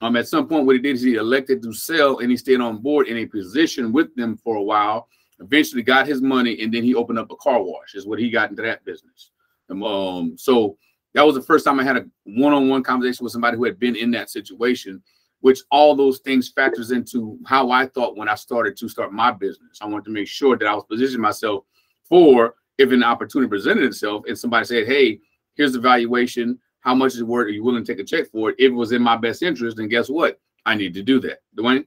um, 0.00 0.16
at 0.16 0.26
some 0.28 0.48
point, 0.48 0.66
what 0.66 0.74
he 0.74 0.82
did 0.82 0.96
is 0.96 1.02
he 1.02 1.14
elected 1.14 1.62
to 1.62 1.72
sell, 1.72 2.18
and 2.18 2.30
he 2.30 2.36
stayed 2.36 2.60
on 2.60 2.78
board 2.78 3.06
in 3.06 3.18
a 3.18 3.26
position 3.26 3.92
with 3.92 4.12
them 4.16 4.36
for 4.36 4.56
a 4.56 4.62
while 4.62 5.08
eventually 5.42 5.82
got 5.82 6.06
his 6.06 6.22
money, 6.22 6.62
and 6.62 6.72
then 6.72 6.82
he 6.82 6.94
opened 6.94 7.18
up 7.18 7.30
a 7.30 7.36
car 7.36 7.62
wash. 7.62 7.94
Is 7.94 8.06
what 8.06 8.18
he 8.18 8.30
got 8.30 8.50
into 8.50 8.62
that 8.62 8.84
business. 8.84 9.30
Um, 9.70 10.36
so 10.36 10.76
that 11.14 11.22
was 11.22 11.34
the 11.34 11.42
first 11.42 11.64
time 11.64 11.78
I 11.80 11.84
had 11.84 11.96
a 11.96 12.06
one-on-one 12.24 12.82
conversation 12.82 13.24
with 13.24 13.32
somebody 13.32 13.56
who 13.56 13.64
had 13.64 13.78
been 13.78 13.96
in 13.96 14.10
that 14.12 14.30
situation. 14.30 15.02
Which 15.40 15.58
all 15.72 15.96
those 15.96 16.20
things 16.20 16.50
factors 16.50 16.92
into 16.92 17.36
how 17.44 17.72
I 17.72 17.86
thought 17.86 18.16
when 18.16 18.28
I 18.28 18.36
started 18.36 18.76
to 18.76 18.88
start 18.88 19.12
my 19.12 19.32
business. 19.32 19.78
I 19.80 19.86
wanted 19.86 20.04
to 20.04 20.12
make 20.12 20.28
sure 20.28 20.56
that 20.56 20.68
I 20.68 20.74
was 20.74 20.84
positioning 20.88 21.20
myself 21.20 21.64
for 22.04 22.54
if 22.78 22.92
an 22.92 23.02
opportunity 23.02 23.48
presented 23.48 23.82
itself 23.82 24.22
and 24.28 24.38
somebody 24.38 24.66
said, 24.66 24.86
"Hey, 24.86 25.18
here's 25.54 25.72
the 25.72 25.80
valuation. 25.80 26.60
How 26.80 26.94
much 26.94 27.14
is 27.14 27.20
it 27.20 27.26
worth? 27.26 27.46
Are 27.48 27.50
you 27.50 27.64
willing 27.64 27.84
to 27.84 27.92
take 27.92 28.00
a 28.00 28.04
check 28.04 28.30
for 28.30 28.50
it? 28.50 28.56
If 28.58 28.70
it 28.70 28.74
was 28.74 28.92
in 28.92 29.02
my 29.02 29.16
best 29.16 29.42
interest, 29.42 29.78
then 29.78 29.88
guess 29.88 30.08
what? 30.08 30.40
I 30.64 30.76
need 30.76 30.94
to 30.94 31.02
do 31.02 31.18
that." 31.20 31.40
Dwayne. 31.56 31.86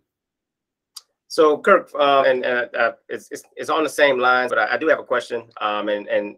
So 1.36 1.58
Kirk, 1.58 1.92
uh, 2.00 2.24
and 2.26 2.46
uh, 2.46 2.68
uh, 2.80 2.92
it's, 3.10 3.28
it's, 3.30 3.44
it's 3.58 3.70
on 3.70 3.84
the 3.84 3.90
same 3.90 4.20
lines, 4.20 4.52
but 4.54 4.58
I, 4.58 4.76
I 4.76 4.78
do 4.78 4.88
have 4.88 5.00
a 5.00 5.04
question, 5.04 5.44
um, 5.60 5.90
and 5.90 6.08
and 6.08 6.38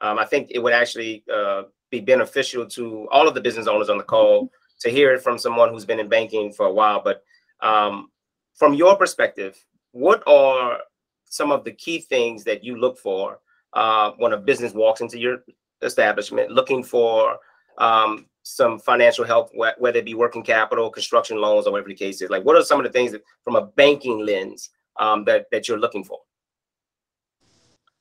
um, 0.00 0.20
I 0.20 0.24
think 0.24 0.52
it 0.52 0.60
would 0.60 0.72
actually 0.72 1.24
uh, 1.34 1.64
be 1.90 1.98
beneficial 1.98 2.64
to 2.64 3.08
all 3.10 3.26
of 3.26 3.34
the 3.34 3.40
business 3.40 3.66
owners 3.66 3.88
on 3.88 3.98
the 3.98 4.04
call 4.04 4.48
to 4.82 4.88
hear 4.88 5.12
it 5.12 5.20
from 5.20 5.36
someone 5.36 5.70
who's 5.70 5.84
been 5.84 5.98
in 5.98 6.08
banking 6.08 6.52
for 6.52 6.66
a 6.66 6.72
while. 6.72 7.02
But 7.02 7.24
um, 7.60 8.12
from 8.54 8.74
your 8.74 8.94
perspective, 8.96 9.58
what 9.90 10.22
are 10.28 10.78
some 11.24 11.50
of 11.50 11.64
the 11.64 11.72
key 11.72 11.98
things 11.98 12.44
that 12.44 12.62
you 12.62 12.76
look 12.76 12.98
for 12.98 13.40
uh, 13.72 14.12
when 14.18 14.32
a 14.32 14.36
business 14.36 14.72
walks 14.74 15.00
into 15.00 15.18
your 15.18 15.38
establishment, 15.82 16.52
looking 16.52 16.84
for 16.84 17.38
um, 17.78 18.26
some 18.48 18.78
financial 18.78 19.24
help, 19.24 19.50
whether 19.54 19.98
it 19.98 20.04
be 20.04 20.14
working 20.14 20.44
capital, 20.44 20.88
construction 20.88 21.36
loans, 21.40 21.66
or 21.66 21.72
whatever 21.72 21.88
the 21.88 21.94
case 21.94 22.22
is? 22.22 22.30
Like, 22.30 22.44
what 22.44 22.54
are 22.54 22.62
some 22.62 22.78
of 22.78 22.84
the 22.84 22.92
things 22.92 23.10
that, 23.10 23.24
from 23.42 23.56
a 23.56 23.66
banking 23.66 24.24
lens, 24.24 24.70
um, 25.00 25.24
that 25.24 25.46
that 25.50 25.66
you're 25.66 25.80
looking 25.80 26.04
for? 26.04 26.20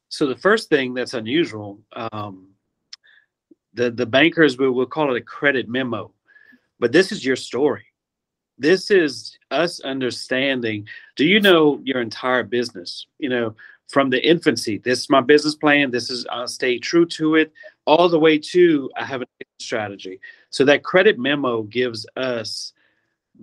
So 0.09 0.27
the 0.27 0.35
first 0.35 0.69
thing 0.69 0.93
that's 0.93 1.15
unusual, 1.15 1.79
um, 1.93 2.49
the 3.73 3.89
the 3.89 4.05
bankers 4.05 4.59
will 4.59 4.73
will 4.73 4.85
call 4.85 5.15
it 5.15 5.17
a 5.17 5.21
credit 5.21 5.67
memo, 5.67 6.11
but 6.79 6.91
this 6.91 7.11
is 7.11 7.25
your 7.25 7.35
story. 7.35 7.85
This 8.59 8.91
is 8.91 9.37
us 9.49 9.79
understanding. 9.79 10.87
Do 11.15 11.25
you 11.25 11.39
know 11.39 11.81
your 11.83 12.01
entire 12.01 12.43
business? 12.43 13.07
You 13.17 13.29
know, 13.29 13.55
from 13.87 14.11
the 14.11 14.23
infancy. 14.23 14.77
This 14.77 14.99
is 14.99 15.09
my 15.09 15.21
business 15.21 15.55
plan. 15.55 15.89
This 15.89 16.11
is 16.11 16.27
I'll 16.29 16.47
stay 16.47 16.77
true 16.77 17.07
to 17.17 17.33
it 17.35 17.51
all 17.85 18.09
the 18.09 18.19
way 18.19 18.37
to 18.37 18.91
I 18.95 19.05
have 19.05 19.23
a 19.23 19.25
strategy. 19.59 20.19
So 20.49 20.65
that 20.65 20.83
credit 20.83 21.17
memo 21.17 21.63
gives 21.63 22.05
us 22.15 22.73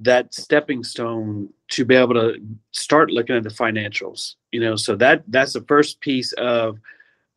that 0.00 0.32
stepping 0.32 0.82
stone 0.82 1.50
to 1.68 1.84
be 1.84 1.94
able 1.94 2.14
to 2.14 2.40
start 2.72 3.10
looking 3.10 3.36
at 3.36 3.42
the 3.42 3.50
financials. 3.50 4.36
You 4.50 4.60
know, 4.60 4.76
so 4.76 4.96
that 4.96 5.24
that's 5.28 5.52
the 5.52 5.62
first 5.62 6.00
piece 6.00 6.32
of 6.34 6.78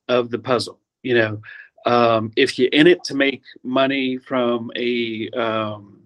of 0.08 0.30
the 0.30 0.40
puzzle. 0.40 0.80
You 1.04 1.16
know, 1.16 1.42
um, 1.86 2.32
if 2.36 2.58
you're 2.58 2.70
in 2.70 2.88
it 2.88 3.04
to 3.06 3.16
make 3.16 3.44
money 3.64 4.18
from 4.18 4.72
a 4.76 5.30
um, 5.32 6.02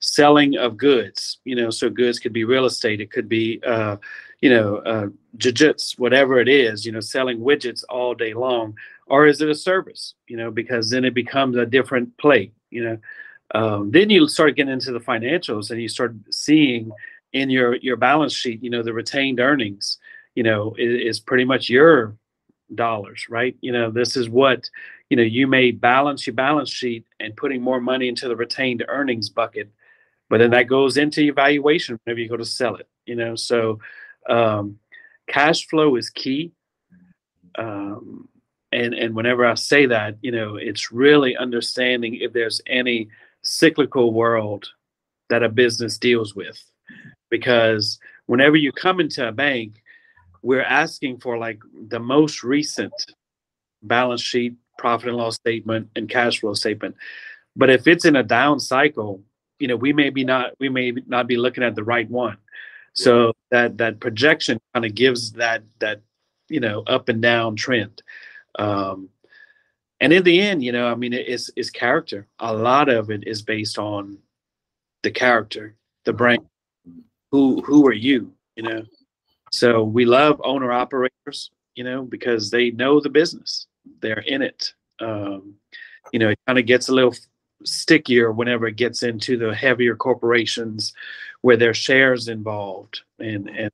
selling 0.00 0.56
of 0.56 0.76
goods, 0.76 1.38
you 1.44 1.56
know, 1.56 1.70
so 1.70 1.88
goods 1.90 2.18
could 2.18 2.32
be 2.32 2.44
real 2.44 2.66
estate, 2.66 3.00
it 3.00 3.10
could 3.10 3.28
be 3.28 3.60
uh, 3.66 3.96
you 4.40 4.50
know, 4.50 4.76
uh, 4.78 5.06
jujits, 5.38 5.98
whatever 5.98 6.38
it 6.38 6.48
is, 6.48 6.84
you 6.84 6.92
know, 6.92 7.00
selling 7.00 7.40
widgets 7.40 7.84
all 7.88 8.14
day 8.14 8.34
long, 8.34 8.74
or 9.06 9.26
is 9.26 9.40
it 9.40 9.48
a 9.48 9.54
service? 9.54 10.14
You 10.28 10.36
know, 10.36 10.50
because 10.50 10.90
then 10.90 11.04
it 11.04 11.14
becomes 11.14 11.56
a 11.56 11.66
different 11.66 12.16
play. 12.18 12.52
You 12.70 12.84
know, 12.84 12.98
um, 13.54 13.90
then 13.90 14.10
you 14.10 14.28
start 14.28 14.56
getting 14.56 14.72
into 14.72 14.92
the 14.92 15.00
financials, 15.00 15.70
and 15.70 15.80
you 15.80 15.88
start 15.88 16.14
seeing 16.30 16.90
in 17.32 17.50
your 17.50 17.76
your 17.76 17.96
balance 17.96 18.34
sheet, 18.34 18.62
you 18.62 18.70
know, 18.70 18.82
the 18.82 18.92
retained 18.92 19.40
earnings, 19.40 19.98
you 20.34 20.42
know, 20.42 20.74
is, 20.78 21.16
is 21.16 21.20
pretty 21.20 21.44
much 21.44 21.68
your 21.68 22.16
dollars, 22.74 23.26
right? 23.28 23.56
You 23.60 23.72
know, 23.72 23.90
this 23.90 24.16
is 24.16 24.28
what 24.28 24.68
you 25.10 25.16
know. 25.16 25.22
You 25.22 25.46
may 25.46 25.70
balance 25.70 26.26
your 26.26 26.34
balance 26.34 26.70
sheet 26.70 27.04
and 27.20 27.36
putting 27.36 27.62
more 27.62 27.80
money 27.80 28.08
into 28.08 28.28
the 28.28 28.36
retained 28.36 28.84
earnings 28.88 29.28
bucket, 29.28 29.70
but 30.28 30.38
then 30.38 30.50
that 30.50 30.64
goes 30.64 30.96
into 30.96 31.22
your 31.22 31.34
valuation 31.34 31.98
whenever 32.04 32.20
you 32.20 32.28
go 32.28 32.36
to 32.36 32.44
sell 32.44 32.76
it. 32.76 32.88
You 33.04 33.16
know, 33.16 33.36
so 33.36 33.78
um, 34.28 34.78
cash 35.28 35.66
flow 35.68 35.96
is 35.96 36.10
key. 36.10 36.52
Um, 37.56 38.28
and 38.76 38.94
and 38.94 39.14
whenever 39.14 39.46
I 39.46 39.54
say 39.54 39.86
that, 39.86 40.16
you 40.20 40.30
know, 40.30 40.56
it's 40.56 40.92
really 40.92 41.36
understanding 41.36 42.16
if 42.16 42.32
there's 42.32 42.60
any 42.66 43.08
cyclical 43.42 44.12
world 44.12 44.68
that 45.30 45.42
a 45.42 45.48
business 45.48 45.98
deals 45.98 46.34
with, 46.34 46.62
because 47.30 47.98
whenever 48.26 48.56
you 48.56 48.72
come 48.72 49.00
into 49.00 49.26
a 49.26 49.32
bank, 49.32 49.82
we're 50.42 50.62
asking 50.62 51.18
for 51.18 51.38
like 51.38 51.60
the 51.88 51.98
most 51.98 52.44
recent 52.44 52.92
balance 53.82 54.22
sheet, 54.22 54.54
profit 54.78 55.08
and 55.08 55.16
loss 55.16 55.36
statement, 55.36 55.88
and 55.96 56.08
cash 56.08 56.40
flow 56.40 56.54
statement. 56.54 56.94
But 57.56 57.70
if 57.70 57.86
it's 57.86 58.04
in 58.04 58.16
a 58.16 58.22
down 58.22 58.60
cycle, 58.60 59.22
you 59.58 59.68
know, 59.68 59.76
we 59.76 59.94
may 59.94 60.10
be 60.10 60.22
not 60.22 60.52
we 60.60 60.68
may 60.68 60.92
not 61.06 61.26
be 61.26 61.38
looking 61.38 61.64
at 61.64 61.74
the 61.74 61.84
right 61.84 62.08
one. 62.10 62.36
So 62.92 63.32
that 63.50 63.78
that 63.78 64.00
projection 64.00 64.58
kind 64.74 64.84
of 64.84 64.94
gives 64.94 65.32
that 65.32 65.62
that 65.78 66.02
you 66.48 66.60
know 66.60 66.82
up 66.86 67.08
and 67.08 67.22
down 67.22 67.56
trend. 67.56 68.02
Um, 68.58 69.10
and 70.00 70.12
in 70.12 70.22
the 70.22 70.40
end, 70.40 70.62
you 70.62 70.72
know, 70.72 70.88
I 70.88 70.94
mean, 70.94 71.12
it's 71.12 71.50
it's 71.56 71.70
character. 71.70 72.26
A 72.38 72.54
lot 72.54 72.88
of 72.88 73.10
it 73.10 73.26
is 73.26 73.42
based 73.42 73.78
on 73.78 74.18
the 75.02 75.10
character, 75.10 75.74
the 76.04 76.12
brain. 76.12 76.46
Who 77.32 77.62
who 77.62 77.86
are 77.86 77.92
you? 77.94 78.32
You 78.56 78.62
know. 78.64 78.84
So 79.52 79.84
we 79.84 80.04
love 80.04 80.40
owner 80.44 80.72
operators, 80.72 81.50
you 81.74 81.84
know, 81.84 82.02
because 82.02 82.50
they 82.50 82.70
know 82.72 83.00
the 83.00 83.08
business. 83.08 83.66
They're 84.00 84.20
in 84.26 84.42
it. 84.42 84.74
Um, 85.00 85.54
you 86.12 86.18
know, 86.18 86.28
it 86.28 86.38
kind 86.46 86.58
of 86.58 86.66
gets 86.66 86.88
a 86.88 86.94
little 86.94 87.14
stickier 87.64 88.32
whenever 88.32 88.66
it 88.66 88.76
gets 88.76 89.02
into 89.02 89.38
the 89.38 89.54
heavier 89.54 89.96
corporations 89.96 90.92
where 91.40 91.56
there's 91.56 91.76
shares 91.76 92.28
involved 92.28 93.00
and 93.18 93.48
and 93.48 93.70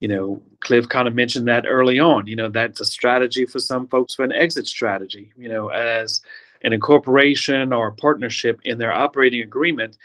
you 0.00 0.08
know 0.08 0.42
cliff 0.60 0.88
kind 0.88 1.08
of 1.08 1.14
mentioned 1.14 1.48
that 1.48 1.66
early 1.66 1.98
on 1.98 2.26
you 2.26 2.36
know 2.36 2.48
that's 2.48 2.80
a 2.80 2.84
strategy 2.84 3.46
for 3.46 3.58
some 3.58 3.86
folks 3.88 4.14
for 4.14 4.24
an 4.24 4.32
exit 4.32 4.66
strategy 4.66 5.32
you 5.36 5.48
know 5.48 5.68
as 5.68 6.20
an 6.62 6.72
incorporation 6.72 7.72
or 7.72 7.88
a 7.88 7.94
partnership 7.94 8.60
in 8.64 8.78
their 8.78 8.92
operating 8.92 9.42
agreement 9.42 9.96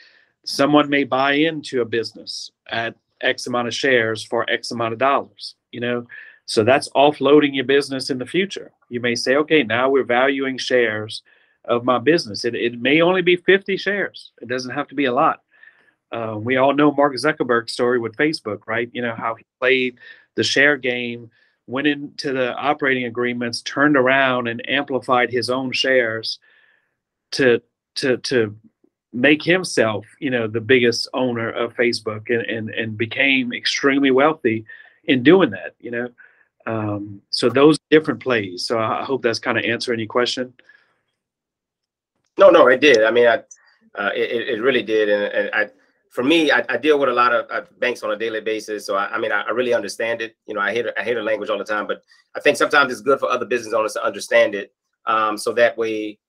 someone 0.45 0.89
may 0.89 1.03
buy 1.03 1.33
into 1.33 1.81
a 1.81 1.85
business 1.85 2.51
at 2.67 2.95
x 3.21 3.47
amount 3.47 3.67
of 3.67 3.73
shares 3.73 4.23
for 4.23 4.49
x 4.49 4.71
amount 4.71 4.93
of 4.93 4.99
dollars 4.99 5.55
you 5.71 5.79
know? 5.79 6.05
So 6.45 6.63
that's 6.63 6.89
offloading 6.89 7.55
your 7.55 7.65
business 7.65 8.09
in 8.09 8.17
the 8.17 8.25
future. 8.25 8.71
You 8.89 8.99
may 8.99 9.15
say 9.15 9.35
okay 9.37 9.63
now 9.63 9.89
we're 9.89 10.03
valuing 10.03 10.57
shares 10.57 11.23
of 11.65 11.85
my 11.85 11.99
business. 11.99 12.43
It, 12.43 12.55
it 12.55 12.81
may 12.81 13.01
only 13.01 13.21
be 13.21 13.35
50 13.37 13.77
shares. 13.77 14.31
It 14.41 14.47
doesn't 14.47 14.73
have 14.73 14.87
to 14.89 14.95
be 14.95 15.05
a 15.05 15.13
lot 15.13 15.41
uh, 16.11 16.37
we 16.37 16.57
all 16.57 16.73
know 16.73 16.91
Mark 16.91 17.13
Zuckerberg's 17.15 17.73
story 17.73 17.99
with 17.99 18.15
Facebook, 18.15 18.61
right? 18.67 18.89
You 18.93 19.01
know 19.01 19.15
how 19.15 19.35
he 19.35 19.45
played 19.59 19.99
the 20.35 20.43
share 20.43 20.77
game, 20.77 21.29
went 21.67 21.87
into 21.87 22.33
the 22.33 22.53
operating 22.55 23.05
agreements, 23.05 23.61
turned 23.61 23.97
around 23.97 24.47
and 24.47 24.67
amplified 24.69 25.29
his 25.31 25.49
own 25.49 25.71
shares 25.71 26.39
to 27.31 27.61
to 27.95 28.17
to 28.17 28.55
make 29.13 29.43
himself, 29.43 30.05
you 30.19 30.29
know, 30.29 30.47
the 30.47 30.61
biggest 30.61 31.07
owner 31.13 31.49
of 31.49 31.75
Facebook, 31.75 32.29
and 32.29 32.43
and, 32.43 32.69
and 32.69 32.97
became 32.97 33.53
extremely 33.53 34.11
wealthy 34.11 34.65
in 35.05 35.23
doing 35.23 35.51
that. 35.51 35.75
You 35.79 35.91
know, 35.91 36.09
Um, 36.65 37.21
so 37.29 37.49
those 37.49 37.79
different 37.89 38.21
plays. 38.21 38.65
So 38.65 38.77
I 38.77 39.03
hope 39.03 39.21
that's 39.23 39.39
kind 39.39 39.57
of 39.57 39.65
answering 39.65 39.99
your 39.99 40.07
question. 40.07 40.53
No, 42.37 42.49
no, 42.49 42.67
it 42.67 42.81
did. 42.81 43.03
I 43.03 43.11
mean, 43.11 43.27
I, 43.27 43.43
uh, 43.95 44.11
it, 44.15 44.49
it 44.49 44.61
really 44.61 44.83
did, 44.83 45.09
and, 45.09 45.23
and 45.23 45.49
I, 45.53 45.69
for 46.11 46.23
me, 46.23 46.51
I, 46.51 46.63
I, 46.67 46.75
deal 46.75 46.99
with 46.99 47.07
a 47.07 47.13
lot 47.13 47.33
of 47.33 47.49
uh, 47.49 47.61
banks 47.79 48.03
on 48.03 48.11
a 48.11 48.17
daily 48.17 48.41
basis, 48.41 48.85
so 48.85 48.95
I, 48.95 49.15
I 49.15 49.17
mean, 49.17 49.31
I, 49.31 49.43
I, 49.43 49.51
really 49.51 49.73
understand 49.73 50.21
it. 50.21 50.35
You 50.45 50.53
know, 50.53 50.59
I 50.59 50.73
hear 50.73 50.93
I 50.97 51.03
hear 51.03 51.15
the 51.15 51.23
language 51.23 51.49
all 51.49 51.57
the 51.57 51.63
time, 51.63 51.87
but 51.87 52.01
I 52.35 52.41
think 52.41 52.57
sometimes 52.57 52.91
it's 52.91 53.01
good 53.01 53.19
for 53.19 53.29
other 53.29 53.45
business 53.45 53.73
owners 53.73 53.93
to 53.93 54.03
understand 54.03 54.53
it, 54.53 54.73
um, 55.05 55.37
so 55.37 55.53
that 55.53 55.77
way, 55.77 56.19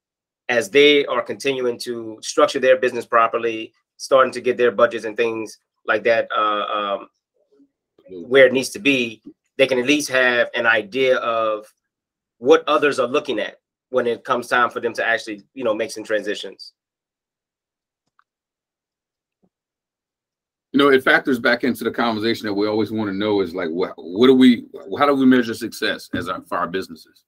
as 0.49 0.71
they 0.71 1.05
are 1.07 1.21
continuing 1.21 1.79
to 1.81 2.19
structure 2.23 2.61
their 2.61 2.77
business 2.77 3.05
properly, 3.05 3.73
starting 3.97 4.33
to 4.33 4.41
get 4.41 4.57
their 4.57 4.71
budgets 4.71 5.05
and 5.05 5.17
things 5.17 5.59
like 5.85 6.05
that 6.05 6.29
uh, 6.37 6.65
um, 6.73 7.09
where 8.29 8.47
it 8.47 8.53
needs 8.53 8.71
to 8.71 8.79
be, 8.79 9.21
they 9.59 9.67
can 9.67 9.81
at 9.81 9.87
least 9.87 10.09
have 10.09 10.49
an 10.55 10.67
idea 10.67 11.17
of 11.17 11.67
what 12.39 12.63
others 12.69 13.01
are 13.01 13.09
looking 13.09 13.41
at 13.41 13.59
when 13.91 14.07
it 14.07 14.25
comes 14.25 14.47
time 14.47 14.71
for 14.71 14.79
them 14.79 14.93
to 14.93 15.05
actually, 15.05 15.43
you 15.55 15.65
know, 15.65 15.75
make 15.75 15.91
some 15.91 16.05
transitions. 16.05 16.73
You 20.73 20.79
know, 20.79 20.89
it 20.89 21.05
factors 21.05 21.39
back 21.39 21.65
into 21.65 21.85
the 21.85 21.91
conversation 21.91 22.47
that 22.47 22.55
we 22.55 22.67
always 22.67 22.91
want 22.91 23.11
to 23.11 23.17
know 23.17 23.43
is 23.43 23.55
like, 23.55 23.69
what, 23.69 23.93
what 23.97 24.27
do 24.27 24.35
we, 24.35 24.65
how 24.99 25.07
do 25.07 25.15
we 25.15 25.27
measure 25.27 25.55
success 25.55 26.09
as 26.15 26.29
our, 26.29 26.41
for 26.43 26.57
our 26.57 26.67
businesses? 26.67 27.25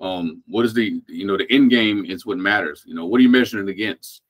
Um, 0.00 0.42
what 0.46 0.64
is 0.64 0.74
the, 0.74 1.02
you 1.08 1.26
know, 1.26 1.36
the 1.36 1.50
end 1.50 1.70
game 1.70 2.04
is 2.04 2.24
what 2.24 2.38
matters. 2.38 2.84
You 2.86 2.94
know, 2.94 3.06
what 3.06 3.18
are 3.18 3.22
you 3.22 3.28
measuring 3.28 3.68
against? 3.68 4.22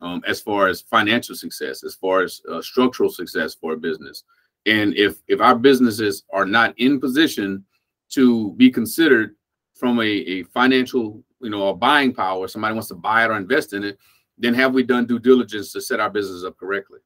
Um, 0.00 0.20
as 0.26 0.40
far 0.40 0.66
as 0.66 0.80
financial 0.80 1.36
success, 1.36 1.84
as 1.84 1.94
far 1.94 2.22
as 2.22 2.42
uh, 2.50 2.60
structural 2.60 3.08
success 3.08 3.54
for 3.54 3.74
a 3.74 3.76
business, 3.76 4.24
and 4.66 4.96
if 4.96 5.22
if 5.28 5.40
our 5.40 5.54
businesses 5.54 6.24
are 6.32 6.44
not 6.44 6.74
in 6.78 7.00
position 7.00 7.64
to 8.10 8.52
be 8.54 8.68
considered 8.68 9.36
from 9.74 10.00
a, 10.00 10.04
a 10.04 10.42
financial, 10.42 11.22
you 11.40 11.50
know, 11.50 11.68
a 11.68 11.74
buying 11.74 12.12
power, 12.12 12.48
somebody 12.48 12.74
wants 12.74 12.88
to 12.88 12.96
buy 12.96 13.24
it 13.24 13.30
or 13.30 13.36
invest 13.36 13.74
in 13.74 13.84
it, 13.84 13.96
then 14.38 14.54
have 14.54 14.74
we 14.74 14.82
done 14.82 15.06
due 15.06 15.20
diligence 15.20 15.72
to 15.72 15.80
set 15.80 16.00
our 16.00 16.10
business 16.10 16.42
up 16.42 16.56
correctly? 16.58 16.98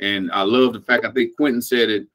And 0.00 0.30
I 0.32 0.42
love 0.42 0.72
the 0.72 0.80
fact 0.80 1.04
I 1.04 1.10
think 1.10 1.36
Quentin 1.36 1.62
said 1.62 1.90
it, 1.90 2.06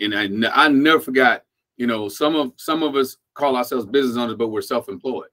and 0.00 0.14
I 0.14 0.64
I 0.64 0.68
never 0.68 1.00
forgot. 1.00 1.44
You 1.76 1.86
know, 1.86 2.08
some 2.08 2.34
of 2.34 2.52
some 2.56 2.82
of 2.82 2.96
us 2.96 3.16
call 3.34 3.56
ourselves 3.56 3.86
business 3.86 4.16
owners, 4.16 4.36
but 4.36 4.48
we're 4.48 4.62
self-employed. 4.62 5.28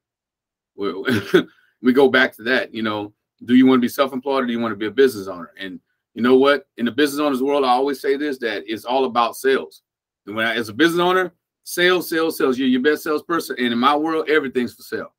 We, 0.76 0.94
we 1.82 1.94
go 1.94 2.10
back 2.10 2.36
to 2.36 2.44
that. 2.44 2.74
You 2.74 2.84
know, 2.84 3.14
do 3.46 3.56
you 3.56 3.66
want 3.66 3.80
to 3.80 3.82
be 3.82 3.90
self-employed 3.90 4.44
or 4.44 4.48
do 4.48 4.54
you 4.54 4.60
want 4.60 4.72
to 4.72 4.78
be 4.78 4.86
a 4.86 4.92
business 4.92 5.28
owner? 5.28 5.52
And 5.60 5.80
you 6.14 6.22
know 6.22 6.38
what? 6.38 6.68
In 6.78 6.86
the 6.86 6.92
business 6.92 7.20
owners 7.20 7.42
world, 7.42 7.66
I 7.66 7.70
always 7.70 8.00
say 8.00 8.16
this 8.16 8.38
that 8.40 8.64
it's 8.68 8.86
all 8.86 9.06
about 9.06 9.36
sales. 9.36 9.82
And 10.28 10.36
when 10.36 10.46
I, 10.46 10.56
as 10.56 10.70
a 10.70 10.74
business 10.74 11.00
owner, 11.00 11.34
sales, 11.64 12.10
sales, 12.10 12.38
sales, 12.38 12.58
you're 12.58 12.68
your 12.68 12.82
best 12.82 13.04
salesperson. 13.04 13.56
And 13.58 13.74
in 13.74 13.80
my 13.80 13.96
world, 13.96 14.30
everything's 14.30 14.74
for 14.74 14.84
sale. 14.84 15.15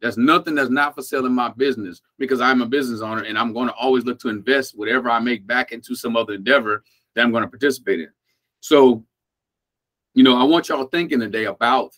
There's 0.00 0.16
nothing 0.16 0.54
that's 0.54 0.70
not 0.70 0.94
for 0.94 1.02
sale 1.02 1.26
in 1.26 1.32
my 1.32 1.50
business 1.50 2.00
because 2.18 2.40
I'm 2.40 2.62
a 2.62 2.66
business 2.66 3.00
owner 3.00 3.22
and 3.22 3.38
I'm 3.38 3.52
going 3.52 3.68
to 3.68 3.74
always 3.74 4.04
look 4.04 4.18
to 4.20 4.28
invest 4.28 4.78
whatever 4.78 5.10
I 5.10 5.18
make 5.18 5.46
back 5.46 5.72
into 5.72 5.94
some 5.94 6.16
other 6.16 6.34
endeavor 6.34 6.82
that 7.14 7.22
I'm 7.22 7.30
going 7.30 7.42
to 7.42 7.48
participate 7.48 8.00
in. 8.00 8.10
So, 8.60 9.04
you 10.14 10.22
know, 10.22 10.38
I 10.38 10.44
want 10.44 10.68
y'all 10.68 10.86
thinking 10.86 11.20
today 11.20 11.44
about 11.44 11.94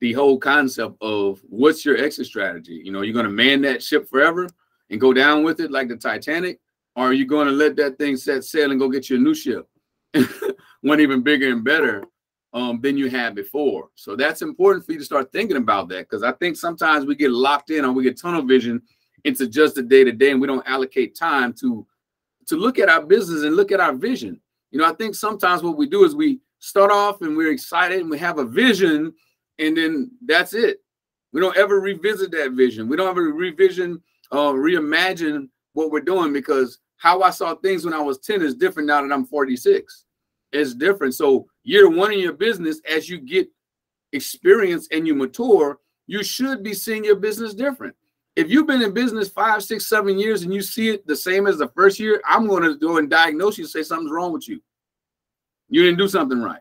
the 0.00 0.12
whole 0.12 0.38
concept 0.38 0.96
of 1.00 1.40
what's 1.48 1.84
your 1.84 1.96
exit 1.96 2.26
strategy. 2.26 2.80
You 2.84 2.92
know, 2.92 3.02
you're 3.02 3.14
going 3.14 3.26
to 3.26 3.32
man 3.32 3.62
that 3.62 3.82
ship 3.82 4.08
forever 4.08 4.48
and 4.90 5.00
go 5.00 5.12
down 5.12 5.42
with 5.42 5.60
it 5.60 5.70
like 5.70 5.88
the 5.88 5.96
Titanic, 5.96 6.60
or 6.94 7.06
are 7.06 7.12
you 7.12 7.26
going 7.26 7.46
to 7.46 7.52
let 7.52 7.74
that 7.76 7.98
thing 7.98 8.16
set 8.16 8.44
sail 8.44 8.70
and 8.70 8.78
go 8.78 8.88
get 8.88 9.10
you 9.10 9.16
a 9.16 9.20
new 9.20 9.34
ship, 9.34 9.66
one 10.82 11.00
even 11.00 11.22
bigger 11.22 11.50
and 11.50 11.64
better 11.64 12.04
um, 12.54 12.80
than 12.80 12.96
you 12.96 13.10
had 13.10 13.34
before? 13.34 13.90
So 13.96 14.16
that's 14.16 14.40
important 14.40 14.86
for 14.86 14.92
you 14.92 14.98
to 14.98 15.04
start 15.04 15.30
thinking 15.32 15.58
about 15.58 15.88
that 15.88 16.08
because 16.08 16.22
I 16.22 16.32
think 16.32 16.56
sometimes 16.56 17.04
we 17.04 17.14
get 17.14 17.30
locked 17.30 17.70
in 17.70 17.84
or 17.84 17.92
we 17.92 18.04
get 18.04 18.18
tunnel 18.18 18.42
vision 18.42 18.80
into 19.24 19.46
just 19.46 19.74
the 19.74 19.82
day 19.82 20.04
to 20.04 20.12
day, 20.12 20.30
and 20.30 20.40
we 20.40 20.46
don't 20.46 20.66
allocate 20.66 21.16
time 21.16 21.52
to 21.60 21.86
to 22.46 22.56
look 22.56 22.78
at 22.78 22.88
our 22.88 23.02
business 23.04 23.42
and 23.42 23.56
look 23.56 23.72
at 23.72 23.80
our 23.80 23.94
vision. 23.94 24.40
You 24.70 24.78
know, 24.78 24.86
I 24.86 24.92
think 24.92 25.14
sometimes 25.14 25.62
what 25.62 25.76
we 25.76 25.86
do 25.86 26.04
is 26.04 26.14
we 26.14 26.40
start 26.58 26.90
off 26.90 27.22
and 27.22 27.36
we're 27.36 27.52
excited 27.52 28.00
and 28.00 28.10
we 28.10 28.18
have 28.18 28.38
a 28.38 28.44
vision, 28.44 29.12
and 29.58 29.76
then 29.76 30.10
that's 30.24 30.54
it. 30.54 30.78
We 31.32 31.40
don't 31.40 31.56
ever 31.56 31.80
revisit 31.80 32.30
that 32.32 32.52
vision. 32.52 32.88
We 32.88 32.96
don't 32.96 33.08
ever 33.08 33.22
revision, 33.22 34.00
uh, 34.30 34.52
reimagine 34.52 35.48
what 35.72 35.90
we're 35.90 36.00
doing 36.00 36.32
because 36.32 36.78
how 36.96 37.22
I 37.22 37.30
saw 37.30 37.54
things 37.54 37.84
when 37.84 37.92
I 37.92 38.00
was 38.00 38.18
10 38.18 38.42
is 38.42 38.54
different 38.54 38.86
now 38.86 39.02
that 39.02 39.12
I'm 39.12 39.26
46. 39.26 40.04
It's 40.54 40.72
different. 40.72 41.14
So 41.14 41.46
year 41.64 41.90
one 41.90 42.12
in 42.12 42.20
your 42.20 42.32
business, 42.32 42.80
as 42.88 43.08
you 43.08 43.18
get 43.18 43.48
experience 44.12 44.86
and 44.92 45.04
you 45.04 45.14
mature, 45.14 45.80
you 46.06 46.22
should 46.22 46.62
be 46.62 46.72
seeing 46.72 47.04
your 47.04 47.16
business 47.16 47.54
different. 47.54 47.96
If 48.36 48.50
you've 48.50 48.66
been 48.66 48.80
in 48.80 48.94
business 48.94 49.28
five, 49.28 49.64
six, 49.64 49.88
seven 49.88 50.16
years 50.16 50.42
and 50.42 50.54
you 50.54 50.62
see 50.62 50.90
it 50.90 51.06
the 51.08 51.16
same 51.16 51.48
as 51.48 51.58
the 51.58 51.68
first 51.68 51.98
year, 51.98 52.22
I'm 52.24 52.46
going 52.46 52.62
to 52.62 52.76
go 52.76 52.98
and 52.98 53.10
diagnose 53.10 53.58
you 53.58 53.64
and 53.64 53.70
say 53.70 53.82
something's 53.82 54.12
wrong 54.12 54.32
with 54.32 54.48
you. 54.48 54.60
You 55.68 55.82
didn't 55.82 55.98
do 55.98 56.08
something 56.08 56.40
right. 56.40 56.60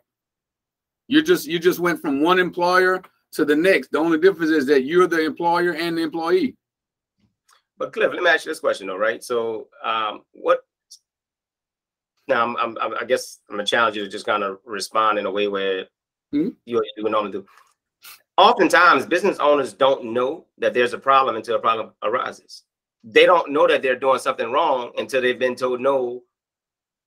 You 1.08 1.22
just 1.22 1.46
you 1.46 1.60
just 1.60 1.80
went 1.80 2.02
from 2.02 2.22
one 2.22 2.40
employer 2.40 3.04
to 3.34 3.46
the 3.46 3.56
next. 3.56 3.92
The 3.92 4.00
only 4.00 4.18
difference 4.18 4.52
is 4.52 4.66
that 4.68 4.86
you're 4.86 5.08
the 5.08 5.24
employer 5.24 5.74
and 5.74 5.98
the 5.98 6.02
employee. 6.02 6.56
But 7.78 7.94
Cliff, 7.94 8.12
let 8.12 8.24
me 8.24 8.30
ask 8.30 8.46
you 8.46 8.52
this 8.52 8.60
question 8.60 8.88
though, 8.88 8.98
right? 8.98 9.24
So, 9.24 9.68
um, 9.84 10.22
what? 10.32 10.62
Now, 12.34 12.56
I'm, 12.58 12.78
I'm, 12.80 12.94
i 13.00 13.06
guess 13.06 13.40
I'm 13.48 13.56
gonna 13.56 13.66
challenge 13.66 13.96
you 13.96 14.04
to 14.04 14.10
just 14.10 14.26
kind 14.26 14.44
of 14.44 14.58
respond 14.66 15.20
in 15.20 15.26
a 15.28 15.32
way 15.32 15.48
where 15.48 15.84
mm-hmm. 16.34 16.50
you, 16.66 16.84
you 16.98 17.04
would 17.04 17.12
normally 17.12 17.32
do. 17.32 17.46
Oftentimes, 18.38 19.06
business 19.06 19.38
owners 19.38 19.74
don't 19.74 20.06
know 20.06 20.46
that 20.58 20.74
there's 20.74 20.94
a 20.94 20.98
problem 20.98 21.36
until 21.36 21.56
a 21.56 21.60
problem 21.60 21.92
arises. 22.02 22.64
They 23.04 23.26
don't 23.26 23.52
know 23.52 23.68
that 23.68 23.84
they're 23.84 24.00
doing 24.00 24.18
something 24.18 24.52
wrong 24.52 24.92
until 24.98 25.22
they've 25.22 25.38
been 25.38 25.56
told 25.56 25.80
no 25.80 26.22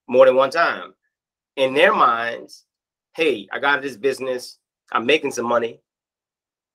more 0.09 0.27
than 0.27 0.37
one 0.37 0.51
time. 0.51 0.95
In 1.57 1.75
their 1.75 1.93
minds, 1.93 2.67
hey, 3.17 3.49
I 3.51 3.59
got 3.59 3.83
this 3.83 3.97
business, 3.97 4.59
I'm 4.93 5.07
making 5.07 5.33
some 5.33 5.47
money. 5.47 5.81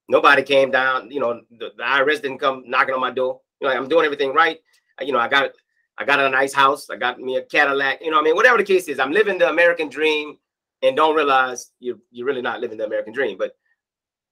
Nobody 0.08 0.42
came 0.42 0.70
down, 0.70 1.10
you 1.10 1.20
know, 1.20 1.40
the, 1.52 1.70
the 1.76 1.82
IRS 1.82 2.20
didn't 2.20 2.38
come 2.38 2.64
knocking 2.66 2.92
on 2.92 3.00
my 3.00 3.12
door 3.12 3.40
you 3.62 3.68
know, 3.68 3.72
like 3.72 3.80
I'm 3.80 3.88
doing 3.88 4.04
everything 4.04 4.34
right. 4.34 4.58
You 5.00 5.12
know, 5.12 5.20
I 5.20 5.28
got 5.28 5.52
I 5.98 6.04
got 6.04 6.20
a 6.20 6.28
nice 6.28 6.54
house. 6.54 6.88
I 6.90 6.96
got 6.96 7.20
me 7.20 7.36
a 7.36 7.42
Cadillac. 7.42 8.00
You 8.02 8.10
know, 8.10 8.20
I 8.20 8.22
mean, 8.22 8.34
whatever 8.34 8.58
the 8.58 8.64
case 8.64 8.88
is, 8.88 8.98
I'm 8.98 9.12
living 9.12 9.38
the 9.38 9.50
American 9.50 9.88
dream 9.88 10.38
and 10.82 10.96
don't 10.96 11.14
realize 11.14 11.72
you 11.80 12.00
you're 12.10 12.26
really 12.26 12.42
not 12.42 12.60
living 12.60 12.78
the 12.78 12.86
American 12.86 13.12
dream. 13.12 13.38
But 13.38 13.56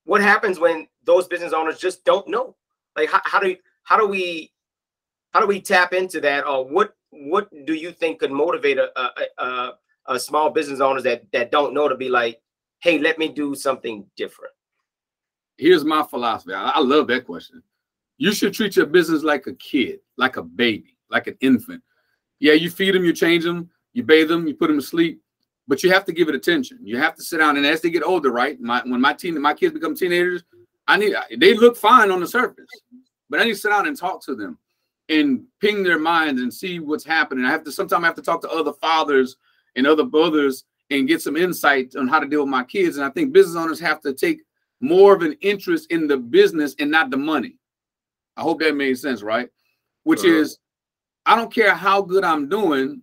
what 0.04 0.20
happens 0.20 0.58
when 0.58 0.88
those 1.04 1.28
business 1.28 1.52
owners 1.52 1.78
just 1.78 2.04
don't 2.04 2.26
know? 2.28 2.56
Like, 2.96 3.10
how, 3.10 3.20
how 3.24 3.40
do 3.40 3.56
how 3.84 3.96
do 3.96 4.06
we 4.06 4.52
how 5.32 5.40
do 5.40 5.46
we 5.46 5.60
tap 5.60 5.92
into 5.92 6.20
that, 6.22 6.46
or 6.46 6.64
what 6.64 6.94
what 7.10 7.48
do 7.66 7.74
you 7.74 7.92
think 7.92 8.20
could 8.20 8.32
motivate 8.32 8.78
a 8.78 8.90
a, 8.98 9.10
a, 9.38 9.72
a 10.06 10.18
small 10.18 10.50
business 10.50 10.80
owners 10.80 11.02
that 11.04 11.30
that 11.32 11.52
don't 11.52 11.74
know 11.74 11.88
to 11.88 11.96
be 11.96 12.08
like, 12.08 12.40
hey, 12.80 12.98
let 12.98 13.18
me 13.18 13.28
do 13.28 13.54
something 13.54 14.04
different? 14.16 14.52
Here's 15.56 15.84
my 15.84 16.02
philosophy. 16.02 16.54
I, 16.54 16.70
I 16.70 16.80
love 16.80 17.06
that 17.08 17.26
question. 17.26 17.62
You 18.16 18.32
should 18.32 18.54
treat 18.54 18.76
your 18.76 18.86
business 18.86 19.22
like 19.22 19.46
a 19.46 19.54
kid, 19.54 20.00
like 20.16 20.36
a 20.36 20.42
baby, 20.42 20.96
like 21.10 21.26
an 21.26 21.36
infant. 21.40 21.82
Yeah, 22.38 22.54
you 22.54 22.70
feed 22.70 22.94
them, 22.94 23.04
you 23.04 23.12
change 23.12 23.44
them, 23.44 23.70
you 23.92 24.02
bathe 24.02 24.28
them, 24.28 24.46
you 24.46 24.54
put 24.54 24.68
them 24.68 24.78
to 24.78 24.86
sleep, 24.86 25.20
but 25.68 25.82
you 25.82 25.90
have 25.90 26.04
to 26.06 26.12
give 26.12 26.28
it 26.28 26.34
attention. 26.34 26.78
You 26.82 26.98
have 26.98 27.14
to 27.16 27.22
sit 27.22 27.38
down, 27.38 27.56
and 27.56 27.66
as 27.66 27.80
they 27.80 27.90
get 27.90 28.02
older, 28.02 28.30
right? 28.30 28.60
My 28.60 28.82
when 28.84 29.00
my 29.00 29.12
teen, 29.12 29.40
my 29.40 29.54
kids 29.54 29.74
become 29.74 29.94
teenagers, 29.94 30.42
I 30.88 30.96
need 30.96 31.14
they 31.36 31.54
look 31.54 31.76
fine 31.76 32.10
on 32.10 32.20
the 32.20 32.26
surface, 32.26 32.68
but 33.28 33.40
I 33.40 33.44
need 33.44 33.54
to 33.54 33.58
sit 33.58 33.70
down 33.70 33.86
and 33.86 33.96
talk 33.96 34.24
to 34.24 34.34
them 34.34 34.58
and 35.08 35.44
ping 35.60 35.82
their 35.82 35.98
minds 35.98 36.40
and 36.40 36.52
see 36.52 36.78
what's 36.78 37.04
happening. 37.04 37.44
I 37.44 37.50
have 37.50 37.64
to 37.64 37.72
sometimes 37.72 38.04
I 38.04 38.06
have 38.06 38.16
to 38.16 38.22
talk 38.22 38.40
to 38.42 38.50
other 38.50 38.72
fathers 38.72 39.36
and 39.76 39.86
other 39.86 40.04
brothers 40.04 40.64
and 40.90 41.06
get 41.06 41.22
some 41.22 41.36
insight 41.36 41.94
on 41.96 42.08
how 42.08 42.18
to 42.18 42.26
deal 42.26 42.40
with 42.40 42.48
my 42.48 42.64
kids. 42.64 42.96
And 42.96 43.04
I 43.04 43.10
think 43.10 43.32
business 43.32 43.56
owners 43.56 43.80
have 43.80 44.00
to 44.02 44.12
take 44.12 44.42
more 44.80 45.14
of 45.14 45.22
an 45.22 45.36
interest 45.40 45.90
in 45.90 46.06
the 46.06 46.16
business 46.16 46.74
and 46.78 46.90
not 46.90 47.10
the 47.10 47.16
money. 47.16 47.56
I 48.36 48.42
hope 48.42 48.60
that 48.60 48.74
made 48.74 48.98
sense, 48.98 49.22
right? 49.22 49.48
Which 50.04 50.20
uh-huh. 50.20 50.32
is, 50.32 50.58
I 51.30 51.36
don't 51.36 51.54
care 51.54 51.76
how 51.76 52.02
good 52.02 52.24
I'm 52.24 52.48
doing. 52.48 53.02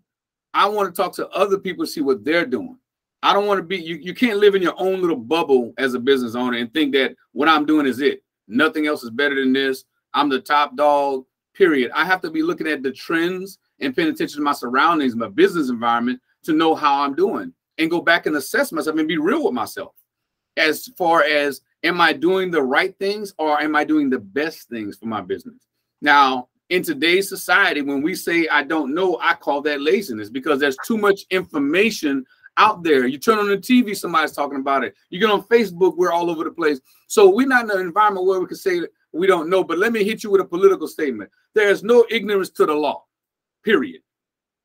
I 0.54 0.68
want 0.68 0.94
to 0.94 1.02
talk 1.02 1.14
to 1.14 1.30
other 1.30 1.58
people, 1.58 1.86
see 1.86 2.02
what 2.02 2.26
they're 2.26 2.46
doing. 2.46 2.78
I 3.24 3.32
don't 3.32 3.48
want 3.48 3.60
to 3.60 3.64
be, 3.64 3.78
you, 3.78 3.96
you 3.96 4.14
can't 4.14 4.40
live 4.40 4.54
in 4.54 4.62
your 4.62 4.74
own 4.78 5.00
little 5.00 5.16
bubble 5.16 5.74
as 5.78 5.94
a 5.94 6.00
business 6.00 6.36
owner 6.36 6.58
and 6.58 6.74
think 6.74 6.92
that 6.92 7.16
what 7.32 7.48
I'm 7.48 7.66
doing 7.66 7.86
is 7.86 8.02
it. 8.02 8.22
Nothing 8.50 8.86
else 8.86 9.02
is 9.02 9.12
better 9.12 9.36
than 9.36 9.54
this. 9.54 9.86
I'm 10.14 10.28
the 10.28 10.42
top 10.42 10.76
dog, 10.76 11.24
period. 11.56 11.90
I 11.96 12.04
have 12.04 12.20
to 12.20 12.30
be 12.30 12.44
looking 12.44 12.68
at 12.68 12.84
the 12.84 12.92
trends 12.92 13.60
and 13.80 13.96
paying 13.96 14.10
attention 14.10 14.40
to 14.40 14.44
my 14.44 14.52
surroundings, 14.52 15.16
my 15.16 15.30
business 15.30 15.70
environment 15.70 16.20
to 16.44 16.52
know 16.52 16.76
how 16.76 17.04
I'm 17.04 17.16
doing 17.16 17.54
and 17.78 17.90
go 17.90 18.02
back 18.02 18.26
and 18.26 18.36
assess 18.36 18.74
myself 18.74 18.98
and 18.98 19.08
be 19.08 19.18
real 19.18 19.46
with 19.46 19.54
myself 19.54 19.94
as 20.58 20.90
far 20.98 21.24
as 21.24 21.62
am 21.82 22.02
I 22.02 22.12
doing 22.12 22.52
the 22.52 22.62
right 22.62 22.94
things 23.00 23.34
or 23.38 23.62
am 23.62 23.74
I 23.74 23.86
doing 23.86 24.10
the 24.10 24.20
best 24.20 24.68
things 24.68 24.98
for 24.98 25.06
my 25.06 25.22
business? 25.22 25.66
Now, 26.02 26.50
in 26.70 26.84
today's 26.84 27.30
society, 27.30 27.82
when 27.82 28.02
we 28.02 28.16
say 28.16 28.48
I 28.48 28.64
don't 28.64 28.94
know, 28.94 29.18
I 29.22 29.34
call 29.36 29.62
that 29.64 29.82
laziness 29.82 30.30
because 30.30 30.60
there's 30.60 30.78
too 30.86 30.98
much 30.98 31.22
information 31.30 32.26
out 32.58 32.84
there. 32.84 33.06
You 33.06 33.18
turn 33.18 33.38
on 33.38 33.48
the 33.48 33.58
TV, 33.58 33.96
somebody's 33.96 34.34
talking 34.34 34.60
about 34.60 34.84
it. 34.84 34.96
You 35.10 35.20
get 35.20 35.30
on 35.30 35.44
Facebook, 35.44 35.96
we're 35.96 36.12
all 36.12 36.30
over 36.30 36.44
the 36.44 36.52
place. 36.52 36.82
So 37.08 37.30
we're 37.30 37.48
not 37.48 37.66
in 37.66 37.72
an 37.72 37.80
environment 37.80 38.26
where 38.26 38.40
we 38.40 38.48
can 38.48 38.58
say 38.58 38.82
we 39.14 39.28
don't 39.28 39.50
know. 39.50 39.64
But 39.64 39.78
let 39.78 39.94
me 39.94 40.04
hit 40.04 40.24
you 40.24 40.32
with 40.32 40.42
a 40.42 40.46
political 40.46 40.88
statement. 40.88 41.32
There 41.54 41.70
is 41.70 41.84
no 41.84 42.06
ignorance 42.10 42.50
to 42.52 42.66
the 42.66 42.74
law, 42.74 43.06
period. 43.64 44.02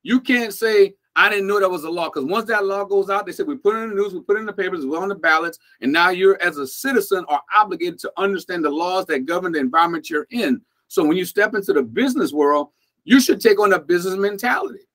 You 0.01 0.19
can't 0.19 0.53
say, 0.53 0.95
I 1.15 1.29
didn't 1.29 1.47
know 1.47 1.59
that 1.59 1.69
was 1.69 1.83
a 1.83 1.89
law 1.89 2.09
because 2.09 2.25
once 2.25 2.47
that 2.47 2.65
law 2.65 2.83
goes 2.83 3.09
out, 3.09 3.25
they 3.25 3.31
said 3.31 3.47
we 3.47 3.55
put 3.55 3.75
it 3.75 3.83
in 3.83 3.89
the 3.89 3.95
news, 3.95 4.13
we 4.13 4.21
put 4.21 4.37
it 4.37 4.39
in 4.41 4.45
the 4.47 4.53
papers, 4.53 4.85
we're 4.85 5.01
on 5.01 5.09
the 5.09 5.15
ballots, 5.15 5.59
and 5.81 5.93
now 5.93 6.09
you're 6.09 6.41
as 6.41 6.57
a 6.57 6.65
citizen 6.65 7.23
are 7.29 7.41
obligated 7.55 7.99
to 7.99 8.11
understand 8.17 8.65
the 8.65 8.69
laws 8.69 9.05
that 9.05 9.25
govern 9.25 9.51
the 9.51 9.59
environment 9.59 10.09
you're 10.09 10.27
in. 10.31 10.59
So 10.93 11.03
when 11.03 11.17
you 11.17 11.25
step 11.25 11.55
into 11.55 11.73
the 11.73 11.81
business 11.81 12.31
world, 12.31 12.67
you 13.03 13.19
should 13.19 13.41
take 13.41 13.59
on 13.59 13.73
a 13.73 13.79
business 13.79 14.13
mentality. 14.13 14.87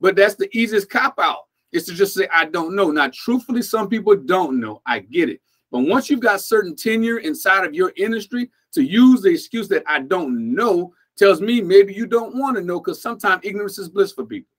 But 0.00 0.16
that's 0.16 0.36
the 0.36 0.48
easiest 0.56 0.88
cop 0.88 1.18
out 1.18 1.40
is 1.70 1.84
to 1.84 1.92
just 1.92 2.14
say, 2.14 2.26
I 2.32 2.46
don't 2.46 2.74
know. 2.74 2.90
Now, 2.90 3.10
truthfully, 3.12 3.60
some 3.60 3.90
people 3.90 4.16
don't 4.16 4.58
know. 4.58 4.80
I 4.86 5.00
get 5.00 5.28
it. 5.28 5.42
But 5.70 5.80
once 5.80 6.08
you've 6.08 6.20
got 6.20 6.40
certain 6.40 6.74
tenure 6.74 7.18
inside 7.18 7.66
of 7.66 7.74
your 7.74 7.92
industry, 7.98 8.50
to 8.72 8.82
use 8.82 9.20
the 9.20 9.28
excuse 9.28 9.68
that 9.68 9.82
I 9.86 9.98
don't 9.98 10.54
know 10.54 10.94
tells 11.18 11.42
me 11.42 11.60
maybe 11.60 11.92
you 11.92 12.06
don't 12.06 12.38
want 12.38 12.56
to 12.56 12.62
know 12.62 12.80
because 12.80 13.02
sometimes 13.02 13.42
ignorance 13.44 13.78
is 13.78 13.90
bliss 13.90 14.12
for 14.12 14.24
people. 14.24 14.50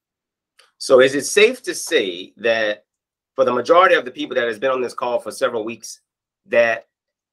So 0.77 0.99
is 0.99 1.15
it 1.15 1.25
safe 1.25 1.63
to 1.63 1.73
say 1.73 2.31
that 2.37 2.85
for 3.33 3.43
the 3.43 3.51
majority 3.51 3.95
of 3.95 4.05
the 4.05 4.11
people 4.11 4.35
that 4.35 4.47
has 4.47 4.59
been 4.59 4.69
on 4.69 4.81
this 4.81 4.93
call 4.93 5.17
for 5.17 5.31
several 5.31 5.65
weeks 5.65 6.01
that 6.45 6.85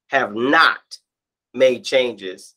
have 0.09 0.35
not 0.35 0.99
made 1.53 1.85
changes 1.85 2.55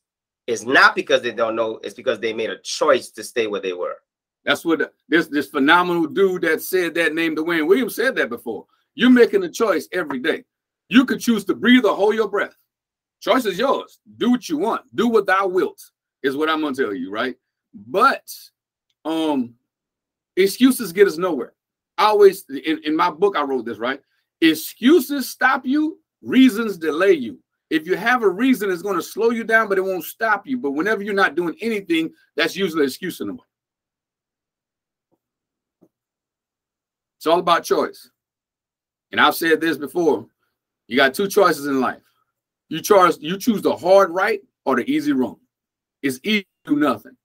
is 0.47 0.65
not 0.65 0.95
because 0.95 1.21
they 1.21 1.31
don't 1.31 1.55
know, 1.55 1.79
it's 1.83 1.95
because 1.95 2.19
they 2.19 2.33
made 2.33 2.49
a 2.49 2.59
choice 2.59 3.09
to 3.11 3.23
stay 3.23 3.47
where 3.47 3.61
they 3.61 3.73
were. 3.73 3.95
That's 4.43 4.63
what 4.63 4.93
this 5.09 5.27
this 5.27 5.47
phenomenal 5.47 6.05
dude 6.05 6.43
that 6.43 6.61
said 6.61 6.93
that 6.95 7.15
named 7.15 7.37
Dwayne 7.37 7.67
Williams 7.67 7.95
said 7.95 8.15
that 8.15 8.29
before. 8.29 8.65
You're 8.93 9.09
making 9.09 9.43
a 9.43 9.49
choice 9.49 9.87
every 9.91 10.19
day. 10.19 10.43
You 10.87 11.05
could 11.05 11.19
choose 11.19 11.43
to 11.45 11.55
breathe 11.55 11.83
or 11.83 11.95
hold 11.95 12.15
your 12.15 12.29
breath. 12.29 12.55
Choice 13.19 13.45
is 13.45 13.57
yours. 13.57 13.99
Do 14.17 14.29
what 14.29 14.47
you 14.47 14.57
want. 14.57 14.83
Do 14.93 15.07
what 15.07 15.25
thou 15.25 15.47
wilt 15.47 15.81
is 16.21 16.37
what 16.37 16.49
I'm 16.49 16.61
gonna 16.61 16.75
tell 16.75 16.93
you, 16.93 17.11
right? 17.11 17.35
But 17.87 18.31
um 19.03 19.55
excuses 20.35 20.93
get 20.93 21.07
us 21.07 21.17
nowhere. 21.17 21.53
I 21.97 22.05
always 22.05 22.45
in, 22.49 22.81
in 22.83 22.95
my 22.95 23.09
book, 23.09 23.35
I 23.35 23.41
wrote 23.41 23.65
this, 23.65 23.79
right? 23.79 24.01
Excuses 24.41 25.27
stop 25.29 25.65
you, 25.65 25.99
reasons 26.21 26.77
delay 26.77 27.13
you. 27.13 27.39
If 27.69 27.87
you 27.87 27.95
have 27.95 28.23
a 28.23 28.29
reason, 28.29 28.69
it's 28.69 28.81
going 28.81 28.95
to 28.95 29.01
slow 29.01 29.31
you 29.31 29.43
down, 29.43 29.67
but 29.67 29.77
it 29.77 29.83
won't 29.83 30.03
stop 30.03 30.45
you. 30.45 30.57
But 30.57 30.71
whenever 30.71 31.01
you're 31.01 31.13
not 31.13 31.35
doing 31.35 31.55
anything, 31.61 32.11
that's 32.35 32.55
usually 32.55 32.83
an 32.83 32.87
excuse 32.87 33.19
in 33.21 33.27
the 33.27 33.33
way. 33.33 33.39
It's 37.17 37.25
all 37.25 37.39
about 37.39 37.63
choice. 37.63 38.09
And 39.11 39.19
I've 39.19 39.35
said 39.35 39.61
this 39.61 39.77
before. 39.77 40.27
You 40.87 40.97
got 40.97 41.15
two 41.15 41.27
choices 41.27 41.65
in 41.65 41.81
life. 41.81 42.03
You 42.69 42.81
choose 42.81 43.17
you 43.19 43.37
choose 43.37 43.61
the 43.61 43.75
hard 43.75 44.11
right 44.11 44.41
or 44.65 44.75
the 44.75 44.89
easy 44.89 45.13
wrong. 45.13 45.37
It's 46.03 46.19
easy 46.23 46.47
to 46.65 46.73
do 46.73 46.79
nothing. 46.79 47.17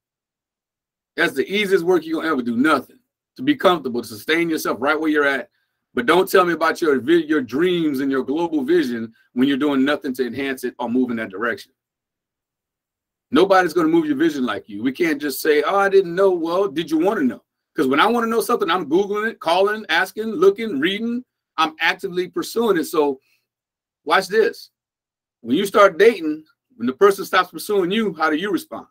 That's 1.17 1.35
the 1.35 1.47
easiest 1.47 1.85
work 1.85 2.05
you'll 2.05 2.23
ever 2.23 2.41
do. 2.43 2.57
Nothing. 2.57 2.99
To 3.37 3.43
be 3.43 3.57
comfortable, 3.57 4.03
to 4.03 4.09
sustain 4.09 4.49
yourself 4.49 4.79
right 4.81 4.99
where 4.99 5.11
you're 5.11 5.27
at. 5.27 5.51
But 5.95 6.07
don't 6.07 6.31
tell 6.31 6.45
me 6.45 6.53
about 6.53 6.81
your 6.81 7.01
your 7.03 7.41
dreams 7.41 8.01
and 8.01 8.11
your 8.11 8.25
global 8.25 8.63
vision 8.63 9.13
when 9.33 9.49
you're 9.49 9.57
doing 9.57 9.85
nothing 9.85 10.15
to 10.15 10.27
enhance 10.27 10.65
it 10.65 10.75
or 10.79 10.89
move 10.89 11.11
in 11.11 11.17
that 11.17 11.31
direction. 11.31 11.73
Nobody's 13.33 13.73
going 13.73 13.87
to 13.87 13.93
move 13.93 14.07
your 14.07 14.17
vision 14.17 14.45
like 14.45 14.69
you. 14.69 14.83
We 14.83 14.93
can't 14.93 15.21
just 15.21 15.41
say, 15.41 15.63
"Oh, 15.63 15.77
I 15.77 15.89
didn't 15.89 16.15
know." 16.15 16.31
Well, 16.31 16.69
did 16.69 16.91
you 16.91 16.99
want 16.99 17.19
to 17.19 17.25
know? 17.25 17.43
Because 17.75 17.89
when 17.89 18.01
I 18.01 18.07
want 18.07 18.25
to 18.25 18.31
know 18.31 18.41
something, 18.41 18.71
I'm 18.71 18.89
googling 18.89 19.31
it, 19.31 19.41
calling, 19.41 19.85
asking, 19.89 20.27
looking, 20.27 20.81
reading. 20.81 21.25
I'm 21.57 21.75
actively 21.81 22.29
pursuing 22.29 22.79
it. 22.79 22.85
So, 22.85 23.21
watch 24.05 24.29
this. 24.29 24.71
When 25.41 25.57
you 25.57 25.67
start 25.67 25.99
dating, 25.99 26.45
when 26.77 26.87
the 26.87 26.93
person 26.93 27.25
stops 27.25 27.51
pursuing 27.51 27.91
you, 27.91 28.15
how 28.15 28.31
do 28.31 28.37
you 28.37 28.51
respond? 28.51 28.87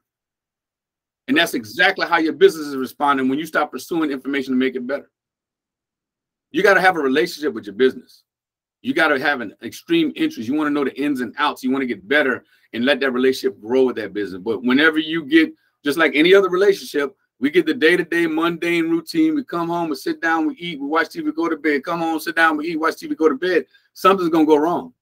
And 1.27 1.37
that's 1.37 1.53
exactly 1.53 2.07
how 2.07 2.17
your 2.17 2.33
business 2.33 2.67
is 2.67 2.75
responding 2.75 3.29
when 3.29 3.39
you 3.39 3.45
stop 3.45 3.71
pursuing 3.71 4.11
information 4.11 4.53
to 4.53 4.57
make 4.57 4.75
it 4.75 4.87
better. 4.87 5.09
You 6.51 6.63
got 6.63 6.75
to 6.75 6.81
have 6.81 6.95
a 6.95 6.99
relationship 6.99 7.53
with 7.53 7.65
your 7.65 7.75
business. 7.75 8.23
You 8.81 8.93
got 8.93 9.09
to 9.09 9.19
have 9.19 9.41
an 9.41 9.53
extreme 9.61 10.13
interest. 10.15 10.47
You 10.47 10.55
want 10.55 10.67
to 10.67 10.73
know 10.73 10.85
the 10.85 10.99
ins 10.99 11.21
and 11.21 11.33
outs. 11.37 11.63
You 11.63 11.71
want 11.71 11.81
to 11.81 11.87
get 11.87 12.07
better 12.07 12.45
and 12.73 12.85
let 12.85 12.99
that 13.01 13.11
relationship 13.11 13.59
grow 13.61 13.83
with 13.83 13.97
that 13.97 14.13
business. 14.13 14.41
But 14.43 14.63
whenever 14.63 14.99
you 14.99 15.25
get, 15.25 15.53
just 15.83 15.97
like 15.97 16.13
any 16.15 16.33
other 16.33 16.49
relationship, 16.49 17.15
we 17.39 17.49
get 17.49 17.65
the 17.65 17.73
day-to-day 17.73 18.27
mundane 18.27 18.89
routine. 18.89 19.35
We 19.35 19.43
come 19.43 19.69
home, 19.69 19.89
we 19.89 19.95
sit 19.95 20.21
down, 20.21 20.47
we 20.47 20.55
eat, 20.55 20.79
we 20.79 20.87
watch 20.87 21.07
TV, 21.07 21.33
go 21.33 21.47
to 21.49 21.55
bed. 21.55 21.83
Come 21.83 21.99
home, 21.99 22.19
sit 22.19 22.35
down, 22.35 22.57
we 22.57 22.67
eat, 22.67 22.79
watch 22.79 22.95
TV, 22.95 23.15
go 23.15 23.29
to 23.29 23.35
bed. 23.35 23.65
Something's 23.93 24.29
gonna 24.29 24.45
go 24.45 24.57
wrong. 24.57 24.93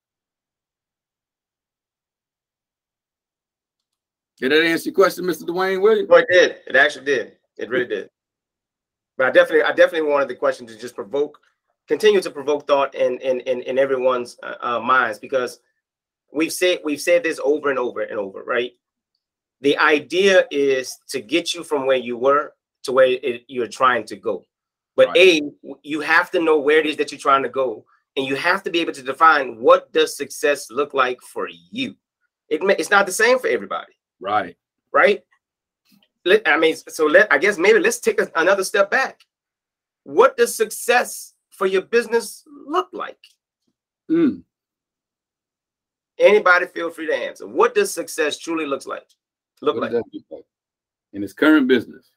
Did 4.39 4.51
that 4.51 4.63
answer 4.63 4.89
your 4.89 4.95
question, 4.95 5.25
Mr. 5.25 5.43
Dwayne 5.43 5.81
Williams? 5.81 6.09
No, 6.09 6.17
it 6.17 6.27
did. 6.29 6.57
It 6.67 6.75
actually 6.75 7.05
did. 7.05 7.37
It 7.57 7.69
really 7.69 7.87
did. 7.87 8.09
But 9.17 9.27
I 9.27 9.31
definitely, 9.31 9.63
I 9.63 9.71
definitely 9.71 10.09
wanted 10.09 10.27
the 10.27 10.35
question 10.35 10.67
to 10.67 10.77
just 10.77 10.95
provoke, 10.95 11.39
continue 11.87 12.21
to 12.21 12.31
provoke 12.31 12.67
thought 12.67 12.93
in 12.95 13.19
in 13.19 13.39
in, 13.41 13.61
in 13.61 13.79
everyone's 13.79 14.37
uh, 14.43 14.55
uh, 14.61 14.79
minds 14.79 15.19
because 15.19 15.59
we've 16.31 16.53
said 16.53 16.79
we've 16.83 17.01
said 17.01 17.23
this 17.23 17.39
over 17.43 17.69
and 17.69 17.79
over 17.79 18.01
and 18.01 18.19
over, 18.19 18.43
right? 18.43 18.73
The 19.61 19.77
idea 19.77 20.45
is 20.51 20.95
to 21.09 21.19
get 21.19 21.53
you 21.53 21.63
from 21.63 21.87
where 21.87 21.97
you 21.97 22.17
were 22.17 22.53
to 22.83 22.91
where 22.91 23.07
it, 23.07 23.43
you're 23.47 23.67
trying 23.67 24.05
to 24.05 24.15
go. 24.15 24.45
But 24.95 25.09
right. 25.09 25.17
a, 25.17 25.41
you 25.83 25.99
have 26.01 26.31
to 26.31 26.41
know 26.41 26.59
where 26.59 26.79
it 26.79 26.85
is 26.85 26.97
that 26.97 27.11
you're 27.11 27.19
trying 27.19 27.43
to 27.43 27.49
go, 27.49 27.85
and 28.15 28.25
you 28.25 28.35
have 28.35 28.63
to 28.63 28.71
be 28.71 28.79
able 28.79 28.93
to 28.93 29.03
define 29.03 29.59
what 29.59 29.91
does 29.93 30.15
success 30.15 30.69
look 30.71 30.93
like 30.93 31.21
for 31.21 31.49
you. 31.71 31.95
It, 32.49 32.61
it's 32.79 32.89
not 32.89 33.05
the 33.05 33.11
same 33.11 33.39
for 33.39 33.47
everybody. 33.47 33.93
Right. 34.19 34.55
Right. 34.91 35.23
Let, 36.27 36.45
I 36.45 36.57
mean, 36.57 36.75
so 36.75 37.05
let 37.05 37.31
I 37.31 37.37
guess 37.37 37.57
maybe 37.57 37.79
let's 37.79 37.99
take 37.99 38.19
a, 38.19 38.29
another 38.35 38.65
step 38.65 38.91
back. 38.91 39.21
What 40.03 40.35
does 40.35 40.53
success 40.53 41.33
for 41.51 41.65
your 41.67 41.83
business 41.83 42.43
look 42.65 42.89
like? 42.91 43.17
Mm. 44.11 44.43
Anybody 46.19 46.65
feel 46.65 46.89
free 46.89 47.07
to 47.07 47.15
answer. 47.15 47.47
What 47.47 47.73
does 47.73 47.93
success 47.93 48.37
truly 48.37 48.65
looks 48.65 48.85
like? 48.85 49.07
Look 49.61 49.75
what 49.75 49.83
like? 49.83 49.91
look 49.93 50.23
like 50.29 50.43
in 51.13 51.21
his 51.21 51.31
current 51.31 51.69
business? 51.69 52.11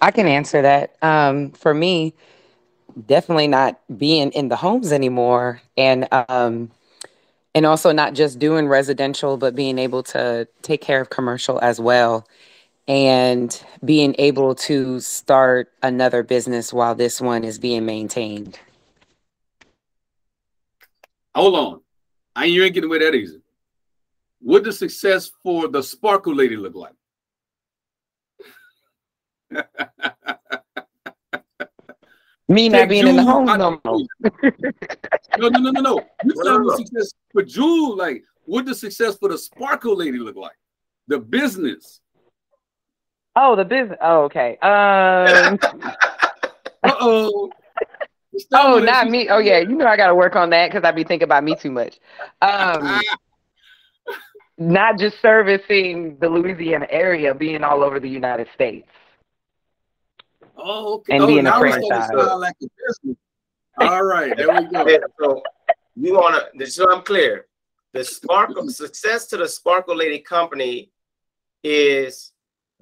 I 0.00 0.12
can 0.12 0.28
answer 0.28 0.62
that. 0.62 0.94
Um, 1.02 1.50
for 1.50 1.74
me, 1.74 2.14
definitely 3.06 3.48
not 3.48 3.80
being 3.98 4.30
in 4.30 4.48
the 4.48 4.54
homes 4.54 4.92
anymore, 4.92 5.60
and 5.76 6.06
um, 6.12 6.70
and 7.54 7.66
also 7.66 7.92
not 7.92 8.14
just 8.14 8.38
doing 8.38 8.68
residential, 8.68 9.36
but 9.36 9.54
being 9.54 9.78
able 9.78 10.02
to 10.04 10.46
take 10.62 10.80
care 10.80 11.00
of 11.00 11.10
commercial 11.10 11.58
as 11.60 11.80
well 11.80 12.26
and 12.88 13.62
being 13.84 14.14
able 14.18 14.54
to 14.54 14.98
start 14.98 15.70
another 15.82 16.22
business 16.22 16.72
while 16.72 16.94
this 16.94 17.20
one 17.20 17.44
is 17.44 17.58
being 17.58 17.84
maintained. 17.84 18.58
Hold 21.34 21.54
on. 21.54 21.80
I 22.34 22.46
you 22.46 22.64
ain't 22.64 22.74
getting 22.74 22.88
away 22.88 23.00
that 23.00 23.14
easy. 23.14 23.40
What 24.40 24.64
does 24.64 24.78
success 24.78 25.30
for 25.42 25.68
the 25.68 25.82
sparkle 25.82 26.34
lady 26.34 26.56
look 26.56 26.74
like? 26.74 26.94
Me 32.48 32.68
not 32.70 32.88
being 32.88 33.06
in 33.06 33.16
the 33.16 33.22
home 33.22 33.44
no 33.44 33.78
more. 33.84 34.00
no, 35.38 35.48
no, 35.48 35.58
no, 35.58 35.70
no, 35.70 35.80
no. 35.80 36.00
You 36.24 36.34
tell 36.42 36.76
success 36.76 37.12
for 37.30 37.42
Jewel. 37.42 37.96
Like, 37.96 38.24
what 38.46 38.64
does 38.64 38.80
success 38.80 39.18
for 39.18 39.28
the 39.28 39.36
sparkle 39.36 39.96
lady 39.96 40.18
look 40.18 40.36
like? 40.36 40.56
The 41.08 41.18
business. 41.18 42.00
Oh, 43.36 43.54
the 43.54 43.64
business. 43.64 43.98
Oh, 44.00 44.22
okay. 44.24 44.56
Um. 44.62 45.58
uh 46.82 46.94
oh. 47.00 47.50
Oh, 48.52 48.78
not 48.78 49.10
me. 49.10 49.28
Oh, 49.28 49.38
yeah. 49.38 49.58
You 49.58 49.76
know 49.76 49.86
I 49.86 49.96
got 49.96 50.06
to 50.06 50.14
work 50.14 50.34
on 50.34 50.48
that 50.50 50.70
because 50.70 50.86
I 50.86 50.92
be 50.92 51.04
thinking 51.04 51.24
about 51.24 51.44
me 51.44 51.54
too 51.54 51.70
much. 51.70 51.98
Um, 52.40 53.00
not 54.58 54.98
just 54.98 55.20
servicing 55.20 56.16
the 56.20 56.28
Louisiana 56.28 56.86
area, 56.88 57.34
being 57.34 57.62
all 57.62 57.84
over 57.84 58.00
the 58.00 58.08
United 58.08 58.48
States. 58.54 58.88
Oh, 60.58 60.94
okay. 60.94 61.14
And 61.14 61.24
oh, 61.24 61.26
being 61.26 61.46
a 61.46 61.58
franchise. 61.58 62.10
Like 62.12 62.56
a 62.62 63.84
All 63.84 64.02
right, 64.02 64.36
there 64.36 64.48
we 64.52 64.66
go. 64.66 64.98
so 65.20 65.42
you 65.94 66.14
want 66.14 66.42
to, 66.58 66.66
so 66.66 66.90
I'm 66.90 67.02
clear. 67.02 67.46
The 67.94 68.04
Sparkle 68.04 68.68
success 68.68 69.26
to 69.28 69.36
the 69.36 69.48
Sparkle 69.48 69.96
Lady 69.96 70.18
company 70.18 70.90
is 71.64 72.32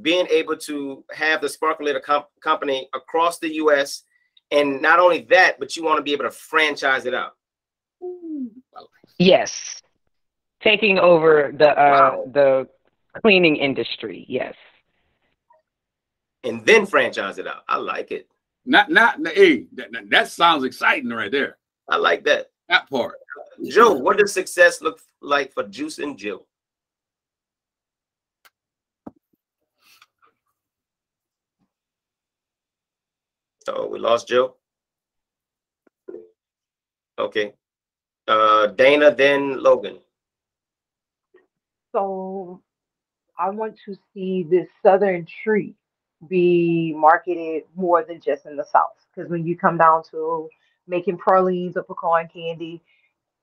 being 0.00 0.26
able 0.30 0.56
to 0.56 1.04
have 1.12 1.40
the 1.40 1.48
Sparkle 1.48 1.86
Lady 1.86 2.00
comp- 2.00 2.26
company 2.42 2.88
across 2.94 3.38
the 3.38 3.54
U.S. 3.56 4.02
And 4.50 4.82
not 4.82 4.98
only 4.98 5.22
that, 5.30 5.58
but 5.58 5.76
you 5.76 5.84
want 5.84 5.98
to 5.98 6.02
be 6.02 6.12
able 6.12 6.24
to 6.24 6.30
franchise 6.30 7.06
it 7.06 7.14
out. 7.14 7.32
Yes, 9.18 9.80
taking 10.62 10.98
over 10.98 11.52
the 11.56 11.70
uh, 11.70 11.74
wow. 11.74 12.24
the 12.32 12.68
cleaning 13.22 13.56
industry. 13.56 14.26
Yes 14.28 14.54
and 16.44 16.64
then 16.64 16.86
franchise 16.86 17.38
it 17.38 17.46
out. 17.46 17.64
I 17.68 17.76
like 17.76 18.10
it. 18.12 18.28
Not 18.64 18.90
not 18.90 19.18
hey, 19.26 19.66
that, 19.74 19.90
that 20.10 20.28
sounds 20.28 20.64
exciting 20.64 21.10
right 21.10 21.30
there. 21.30 21.58
I 21.88 21.96
like 21.96 22.24
that. 22.24 22.50
That 22.68 22.90
part. 22.90 23.16
Joe, 23.64 23.92
what 23.92 24.18
does 24.18 24.32
success 24.32 24.82
look 24.82 25.00
like 25.20 25.52
for 25.52 25.62
Juice 25.64 25.98
and 25.98 26.18
Jill? 26.18 26.46
Oh, 33.68 33.86
we 33.86 33.98
lost 33.98 34.28
Joe. 34.28 34.56
Okay. 37.18 37.54
Uh, 38.28 38.68
Dana, 38.68 39.14
then 39.14 39.62
Logan. 39.62 39.98
So 41.92 42.60
I 43.38 43.50
want 43.50 43.76
to 43.86 43.96
see 44.12 44.46
this 44.48 44.68
southern 44.82 45.26
treat 45.42 45.76
be 46.28 46.94
marketed 46.96 47.64
more 47.74 48.04
than 48.04 48.20
just 48.20 48.46
in 48.46 48.56
the 48.56 48.64
south. 48.64 49.06
Because 49.14 49.30
when 49.30 49.46
you 49.46 49.56
come 49.56 49.78
down 49.78 50.02
to 50.10 50.48
making 50.86 51.18
pralines 51.18 51.76
or 51.76 51.82
pecan 51.82 52.28
candy, 52.28 52.82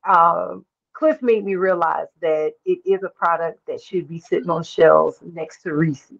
um, 0.07 0.65
Cliff 0.93 1.21
made 1.21 1.43
me 1.43 1.55
realize 1.55 2.07
that 2.21 2.53
it 2.65 2.79
is 2.85 3.03
a 3.03 3.09
product 3.09 3.59
that 3.67 3.81
should 3.81 4.07
be 4.07 4.19
sitting 4.19 4.49
on 4.49 4.63
shelves 4.63 5.17
next 5.21 5.63
to 5.63 5.73
Reese. 5.73 6.13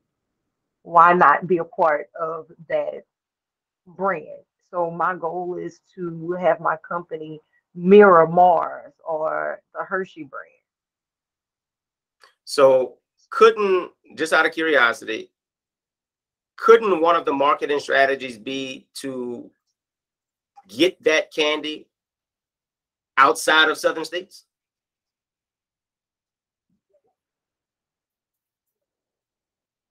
Why 0.82 1.14
not 1.14 1.48
be 1.48 1.58
a 1.58 1.64
part 1.64 2.10
of 2.20 2.48
that 2.70 3.04
brand? 3.86 4.44
So 4.72 4.90
my 4.90 5.16
goal 5.16 5.58
is 5.58 5.80
to 5.96 6.32
have 6.34 6.60
my 6.60 6.78
company 6.78 7.40
mirror 7.76 8.28
Mars 8.28 8.94
or 9.08 9.62
the 9.74 9.84
Hershey 9.84 10.24
brand. 10.24 10.50
So 12.46 12.98
couldn't 13.30 13.92
just 14.16 14.34
out 14.34 14.46
of 14.46 14.52
curiosity, 14.52 15.32
couldn't 16.64 17.02
one 17.02 17.18
of 17.18 17.26
the 17.26 17.34
marketing 17.34 17.78
strategies 17.78 18.38
be 18.38 18.88
to 18.94 19.52
get 20.70 21.02
that 21.04 21.30
candy 21.30 21.90
outside 23.18 23.68
of 23.68 23.78
southern 23.78 24.06
states? 24.06 24.46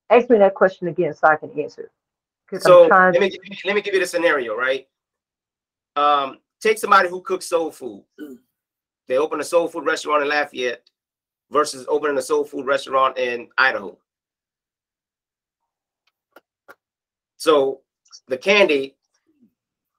Ask 0.08 0.30
me 0.30 0.38
that 0.38 0.54
question 0.54 0.88
again 0.88 1.12
so 1.12 1.28
I 1.28 1.36
can 1.36 1.50
answer. 1.60 1.90
So 2.58 2.86
let 2.86 3.20
me, 3.20 3.38
let 3.66 3.74
me 3.74 3.82
give 3.82 3.92
you 3.92 4.00
the 4.00 4.06
scenario, 4.06 4.56
right? 4.56 4.88
Um, 5.94 6.38
take 6.62 6.78
somebody 6.78 7.10
who 7.10 7.20
cooks 7.20 7.46
soul 7.46 7.70
food. 7.70 8.04
They 9.08 9.18
open 9.18 9.40
a 9.40 9.44
soul 9.44 9.68
food 9.68 9.84
restaurant 9.84 10.22
in 10.22 10.30
Lafayette 10.30 10.88
versus 11.50 11.84
opening 11.86 12.16
a 12.16 12.22
soul 12.22 12.44
food 12.44 12.64
restaurant 12.64 13.18
in 13.18 13.48
Idaho. 13.58 13.98
So 17.42 17.80
the 18.28 18.38
candy, 18.38 18.94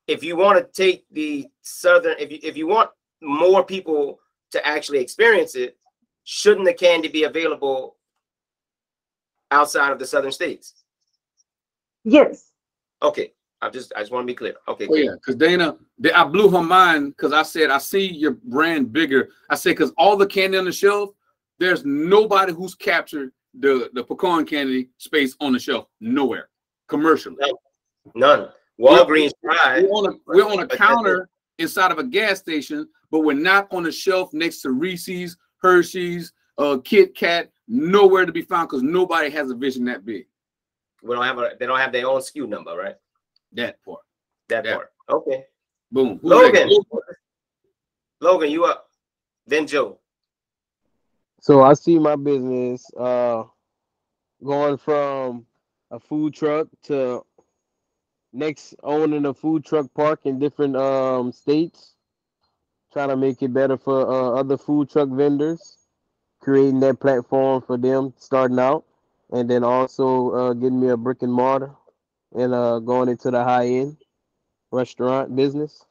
if 0.07 0.23
you 0.23 0.37
want 0.37 0.59
to 0.59 0.81
take 0.81 1.03
the 1.11 1.45
southern, 1.61 2.15
if 2.17 2.31
you 2.31 2.39
if 2.41 2.55
you 2.55 2.67
want 2.67 2.89
more 3.21 3.65
people 3.65 4.21
to 4.51 4.65
actually 4.65 4.99
experience 4.99 5.53
it, 5.55 5.75
shouldn't 6.23 6.65
the 6.65 6.73
candy 6.73 7.09
be 7.09 7.25
available 7.25 7.97
outside 9.51 9.91
of 9.91 9.99
the 9.99 10.05
southern 10.05 10.31
states? 10.31 10.85
Yes. 12.05 12.51
Okay. 13.01 13.33
I 13.61 13.69
just 13.69 13.91
I 13.93 13.99
just 13.99 14.13
want 14.13 14.23
to 14.23 14.31
be 14.31 14.35
clear. 14.35 14.55
Okay. 14.69 14.87
Oh, 14.89 14.95
yeah, 14.95 15.15
because 15.15 15.35
Dana, 15.35 15.75
I 16.15 16.23
blew 16.23 16.47
her 16.47 16.63
mind 16.63 17.13
because 17.17 17.33
I 17.33 17.43
said 17.43 17.71
I 17.71 17.77
see 17.77 18.09
your 18.09 18.37
brand 18.45 18.93
bigger. 18.93 19.31
I 19.49 19.55
said 19.55 19.71
because 19.71 19.91
all 19.97 20.15
the 20.15 20.27
candy 20.27 20.57
on 20.57 20.63
the 20.63 20.71
shelf, 20.71 21.09
there's 21.59 21.83
nobody 21.83 22.53
who's 22.53 22.73
captured 22.73 23.33
the 23.53 23.89
the 23.91 24.01
pecan 24.05 24.45
candy 24.45 24.91
space 24.97 25.35
on 25.41 25.51
the 25.51 25.59
shelf 25.59 25.87
nowhere 25.99 26.47
commercially. 26.87 27.37
None. 28.15 28.49
Walgreens 28.79 29.31
tried. 29.43 29.83
We're 29.83 29.89
on 29.89 30.13
a, 30.13 30.17
we're 30.25 30.45
on 30.45 30.59
a 30.59 30.67
counter 30.67 31.29
inside 31.59 31.91
of 31.91 31.99
a 31.99 32.03
gas 32.03 32.39
station, 32.39 32.87
but 33.11 33.19
we're 33.19 33.33
not 33.33 33.67
on 33.71 33.83
the 33.83 33.91
shelf 33.91 34.33
next 34.33 34.61
to 34.61 34.71
Reese's, 34.71 35.37
Hershey's, 35.57 36.33
uh, 36.57 36.77
Kit 36.83 37.15
Kat, 37.15 37.51
nowhere 37.67 38.25
to 38.25 38.31
be 38.31 38.41
found 38.41 38.69
because 38.69 38.83
nobody 38.83 39.29
has 39.29 39.49
a 39.49 39.55
vision 39.55 39.85
that 39.85 40.05
big. 40.05 40.25
We 41.01 41.15
don't 41.15 41.25
have 41.25 41.37
a. 41.37 41.51
They 41.59 41.65
don't 41.65 41.79
have 41.79 41.91
their 41.91 42.07
own 42.07 42.21
SKU 42.21 42.47
number, 42.47 42.75
right? 42.75 42.95
That 43.53 43.83
part. 43.83 44.01
That, 44.49 44.63
that 44.63 44.75
part. 44.75 44.91
Okay. 45.09 45.45
Boom. 45.91 46.19
Who's 46.21 46.31
Logan. 46.31 46.69
Logan, 48.21 48.49
you 48.49 48.65
up? 48.65 48.87
Then 49.45 49.67
Joe. 49.67 49.99
So 51.41 51.61
I 51.61 51.73
see 51.73 51.99
my 51.99 52.15
business 52.15 52.85
uh 52.97 53.43
going 54.43 54.77
from 54.77 55.45
a 55.93 55.99
food 55.99 56.33
truck 56.33 56.67
to 56.81 57.23
next 58.33 58.73
owning 58.81 59.27
a 59.27 59.33
food 59.33 59.63
truck 59.63 59.93
park 59.93 60.21
in 60.25 60.39
different 60.39 60.75
um 60.75 61.31
states, 61.31 61.95
trying 62.91 63.09
to 63.09 63.15
make 63.15 63.41
it 63.43 63.53
better 63.53 63.77
for 63.77 64.09
uh, 64.09 64.39
other 64.39 64.57
food 64.57 64.89
truck 64.89 65.07
vendors, 65.09 65.77
creating 66.41 66.79
that 66.79 66.99
platform 66.99 67.61
for 67.61 67.77
them 67.77 68.11
starting 68.17 68.57
out, 68.57 68.83
and 69.31 69.47
then 69.47 69.63
also 69.63 70.31
uh, 70.31 70.53
getting 70.53 70.79
me 70.79 70.89
a 70.89 70.97
brick 70.97 71.21
and 71.21 71.31
mortar 71.31 71.71
and 72.35 72.55
uh, 72.55 72.79
going 72.79 73.07
into 73.07 73.29
the 73.29 73.43
high 73.43 73.67
end 73.67 73.97
restaurant 74.71 75.35
business. 75.35 75.85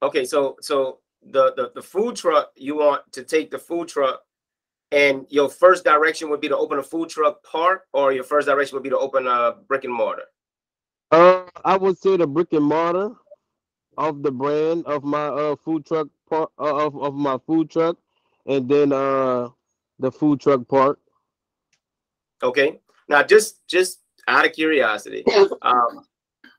Okay, 0.00 0.24
so 0.24 0.56
so 0.60 1.00
the, 1.24 1.52
the 1.56 1.72
the 1.74 1.82
food 1.82 2.14
truck 2.14 2.52
you 2.54 2.76
want 2.76 3.10
to 3.10 3.24
take 3.24 3.50
the 3.50 3.58
food 3.58 3.88
truck 3.88 4.25
and 4.92 5.26
your 5.28 5.48
first 5.48 5.84
direction 5.84 6.30
would 6.30 6.40
be 6.40 6.48
to 6.48 6.56
open 6.56 6.78
a 6.78 6.82
food 6.82 7.08
truck 7.08 7.42
park 7.42 7.82
or 7.92 8.12
your 8.12 8.24
first 8.24 8.46
direction 8.46 8.76
would 8.76 8.82
be 8.82 8.90
to 8.90 8.98
open 8.98 9.26
a 9.26 9.54
brick 9.68 9.84
and 9.84 9.92
mortar 9.92 10.24
uh 11.10 11.42
i 11.64 11.76
would 11.76 11.98
say 11.98 12.16
the 12.16 12.26
brick 12.26 12.52
and 12.52 12.64
mortar 12.64 13.10
of 13.98 14.22
the 14.22 14.30
brand 14.30 14.84
of 14.86 15.02
my 15.04 15.26
uh 15.26 15.56
food 15.56 15.84
truck 15.86 16.08
part 16.28 16.50
uh, 16.58 16.86
of, 16.86 16.96
of 17.00 17.14
my 17.14 17.38
food 17.46 17.70
truck 17.70 17.96
and 18.46 18.68
then 18.68 18.92
uh 18.92 19.48
the 19.98 20.10
food 20.10 20.40
truck 20.40 20.66
part 20.68 20.98
Okay. 22.42 22.80
Now, 23.08 23.22
just 23.22 23.66
just 23.66 24.00
out 24.28 24.46
of 24.46 24.52
curiosity, 24.52 25.24
um, 25.62 26.04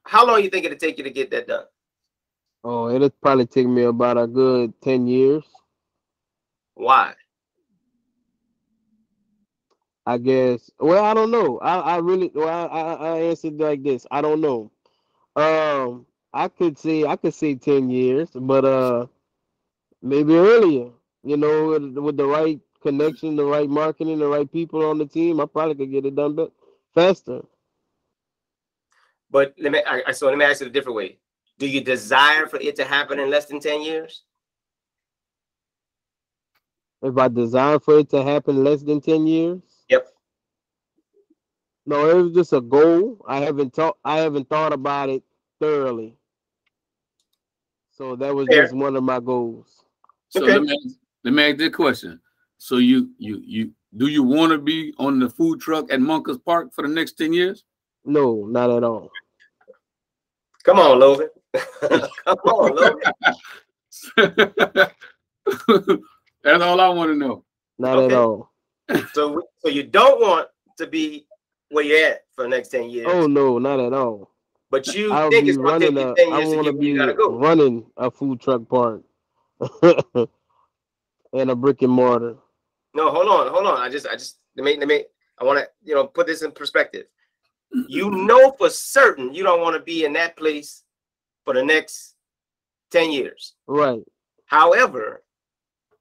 how 0.03 0.25
long 0.25 0.43
you 0.43 0.49
think 0.49 0.65
it'll 0.65 0.77
take 0.77 0.97
you 0.97 1.03
to 1.03 1.09
get 1.09 1.29
that 1.31 1.47
done? 1.47 1.65
Oh, 2.63 2.89
it'll 2.89 3.09
probably 3.09 3.45
take 3.45 3.67
me 3.67 3.83
about 3.83 4.17
a 4.17 4.27
good 4.27 4.73
ten 4.81 5.07
years. 5.07 5.43
Why? 6.75 7.13
I 10.07 10.17
guess. 10.17 10.71
Well, 10.79 11.03
I 11.03 11.13
don't 11.13 11.31
know. 11.31 11.59
I, 11.59 11.79
I 11.79 11.97
really 11.97 12.31
well 12.33 12.47
I, 12.47 12.79
I, 12.79 12.93
I 12.93 13.19
answered 13.23 13.59
like 13.59 13.83
this. 13.83 14.07
I 14.09 14.21
don't 14.21 14.39
know. 14.39 14.71
Um, 15.35 16.05
I 16.33 16.47
could 16.47 16.77
say 16.77 17.03
I 17.03 17.17
could 17.17 17.33
say 17.33 17.55
ten 17.55 17.89
years, 17.89 18.29
but 18.33 18.63
uh, 18.63 19.07
maybe 20.01 20.33
earlier. 20.35 20.91
You 21.23 21.35
know, 21.35 21.67
with, 21.67 21.97
with 21.97 22.15
the 22.15 22.25
right 22.25 22.57
connection, 22.81 23.35
the 23.35 23.43
right 23.43 23.67
marketing, 23.67 24.19
the 24.19 24.27
right 24.27 24.49
people 24.49 24.85
on 24.85 24.97
the 24.97 25.05
team, 25.05 25.41
I 25.41 25.45
probably 25.45 25.75
could 25.75 25.91
get 25.91 26.05
it 26.05 26.15
done 26.15 26.35
but 26.35 26.53
faster. 26.95 27.41
But 29.29 29.55
let 29.59 29.73
me 29.73 29.83
I, 29.85 30.13
so 30.13 30.27
let 30.27 30.37
me 30.37 30.45
ask 30.45 30.61
it 30.61 30.69
a 30.69 30.71
different 30.71 30.95
way. 30.95 31.17
Do 31.59 31.67
you 31.67 31.81
desire 31.81 32.47
for 32.47 32.61
it 32.61 32.77
to 32.77 32.85
happen 32.85 33.19
in 33.19 33.29
less 33.29 33.47
than 33.47 33.59
10 33.59 33.81
years? 33.81 34.23
If 37.01 37.17
I 37.17 37.27
desire 37.27 37.79
for 37.79 37.99
it 37.99 38.09
to 38.11 38.23
happen 38.23 38.63
less 38.63 38.83
than 38.83 39.01
10 39.01 39.27
years? 39.27 39.76
Yep. 41.87 41.97
No, 41.97 42.09
it 42.09 42.21
was 42.21 42.33
just 42.33 42.53
a 42.53 42.61
goal. 42.61 43.17
I 43.27 43.39
haven't 43.39 43.73
thought 43.73 43.97
I 44.03 44.17
haven't 44.17 44.49
thought 44.49 44.73
about 44.73 45.09
it 45.09 45.23
thoroughly. 45.59 46.15
So 47.91 48.15
that 48.17 48.35
was 48.35 48.47
Fair. 48.47 48.63
just 48.63 48.75
one 48.75 48.95
of 48.95 49.03
my 49.03 49.19
goals. 49.19 49.83
So 50.29 50.43
okay. 50.43 50.53
let 50.53 50.61
me 50.63 50.95
let 51.23 51.33
me 51.33 51.49
ask 51.49 51.57
this 51.57 51.73
question. 51.73 52.19
So 52.57 52.77
you 52.77 53.11
you 53.17 53.41
you 53.45 53.71
do 53.95 54.07
you 54.07 54.21
want 54.21 54.51
to 54.51 54.57
be 54.57 54.93
on 54.97 55.19
the 55.19 55.29
food 55.29 55.61
truck 55.61 55.91
at 55.91 55.99
Monkers 55.99 56.43
Park 56.43 56.73
for 56.73 56.81
the 56.81 56.93
next 56.93 57.13
10 57.13 57.31
years? 57.31 57.63
No, 58.03 58.45
not 58.45 58.69
at 58.69 58.83
all. 58.83 59.09
Come 60.63 60.79
on, 60.79 60.99
Logan. 60.99 61.29
Come 61.81 62.37
on, 62.45 62.75
Logan. 62.75 63.13
That's 66.43 66.63
all 66.63 66.81
I 66.81 66.89
want 66.89 67.11
to 67.11 67.15
know. 67.15 67.45
Not 67.79 67.97
okay. 67.97 68.13
at 68.13 68.19
all. 68.19 68.51
So 69.13 69.41
so 69.59 69.69
you 69.69 69.83
don't 69.83 70.19
want 70.19 70.49
to 70.77 70.87
be 70.87 71.26
where 71.69 71.83
you're 71.83 72.11
at 72.11 72.25
for 72.35 72.43
the 72.43 72.49
next 72.49 72.69
10 72.69 72.89
years. 72.89 73.07
Oh 73.09 73.27
no, 73.27 73.57
not 73.57 73.79
at 73.79 73.93
all. 73.93 74.31
But 74.69 74.93
you 74.93 75.13
I'll 75.13 75.29
think 75.29 75.47
it's 75.47 75.57
gonna 75.57 75.79
take 75.79 75.91
you 75.91 76.15
10 76.15 76.33
years 76.33 76.53
I 76.53 76.55
want 76.55 76.67
to 76.67 76.73
be 76.73 76.97
running 76.97 77.85
a 77.95 78.11
food 78.11 78.41
truck 78.41 78.67
park 78.67 79.01
and 81.33 81.51
a 81.51 81.55
brick 81.55 81.81
and 81.81 81.91
mortar. 81.91 82.35
No, 82.93 83.11
hold 83.11 83.27
on, 83.27 83.51
hold 83.51 83.67
on. 83.67 83.79
I 83.79 83.89
just, 83.89 84.07
I 84.07 84.13
just, 84.13 84.37
let 84.55 84.65
me, 84.65 84.77
let 84.77 84.87
me, 84.87 85.05
I 85.39 85.43
want 85.43 85.59
to, 85.59 85.69
you 85.83 85.93
know, 85.93 86.05
put 86.05 86.27
this 86.27 86.41
in 86.41 86.51
perspective. 86.51 87.05
You 87.89 88.09
know 88.09 88.51
for 88.51 88.69
certain 88.69 89.33
you 89.33 89.43
don't 89.43 89.61
want 89.61 89.75
to 89.75 89.81
be 89.81 90.05
in 90.05 90.13
that 90.13 90.37
place 90.37 90.83
for 91.43 91.53
the 91.53 91.63
next 91.63 92.15
10 92.91 93.11
years. 93.11 93.53
Right. 93.67 94.01
However, 94.45 95.23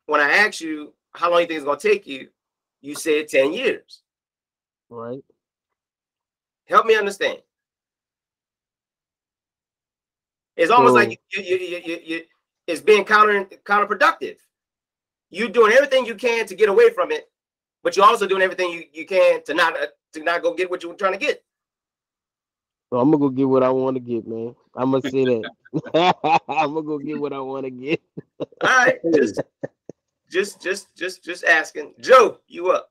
when 0.07 0.21
I 0.21 0.31
asked 0.31 0.61
you 0.61 0.95
how 1.13 1.31
long 1.31 1.41
you 1.41 1.47
think 1.47 1.59
it's 1.59 1.65
going 1.65 1.79
to 1.79 1.89
take 1.89 2.07
you, 2.07 2.29
you 2.81 2.95
said 2.95 3.29
10 3.29 3.53
years. 3.53 4.03
Right. 4.89 5.23
Help 6.67 6.87
me 6.87 6.97
understand. 6.97 7.39
It's 10.57 10.71
almost 10.71 10.93
so, 10.93 10.95
like 10.95 11.21
you, 11.33 11.43
you, 11.43 11.57
you, 11.57 11.83
you, 11.85 12.01
you, 12.05 12.23
it's 12.67 12.81
being 12.81 13.05
counter 13.05 13.45
counterproductive. 13.65 14.37
You're 15.31 15.49
doing 15.49 15.73
everything 15.73 16.07
you 16.07 16.15
can 16.15 16.47
to 16.47 16.55
get 16.55 16.69
away 16.69 16.91
from 16.91 17.13
it, 17.13 17.31
but 17.83 17.97
you're 17.97 18.07
also 18.07 18.27
doing 18.27 18.43
everything 18.43 18.71
you, 18.71 18.85
you 18.93 19.07
can 19.07 19.43
to 19.45 19.55
not 19.55 19.81
uh, 19.81 19.87
to 20.15 20.23
not 20.23 20.43
go 20.43 20.55
get 20.55 20.71
what 20.71 20.83
you're 20.83 20.95
trying 20.95 21.13
to 21.13 21.19
get. 21.19 21.43
So 22.91 22.99
I'm 22.99 23.11
gonna 23.11 23.19
go 23.19 23.29
get 23.29 23.49
what 23.49 23.63
I 23.63 23.71
want 23.71 23.97
to 23.97 24.01
get, 24.01 24.27
man. 24.27 24.55
I'm 24.75 24.93
gonna 24.93 25.11
say 25.11 25.25
that. 25.25 25.51
I'm 26.49 26.75
gonna 26.75 26.83
go 26.83 26.99
get 26.99 27.21
what 27.21 27.33
I 27.33 27.41
want 27.41 27.65
to 27.65 27.71
get. 27.71 28.01
All 28.41 28.47
right, 28.63 28.99
just, 29.13 29.41
just, 30.31 30.63
just, 30.63 30.95
just, 30.97 31.25
just 31.25 31.45
asking. 31.45 31.95
Joe, 32.01 32.39
you 32.47 32.71
up? 32.71 32.91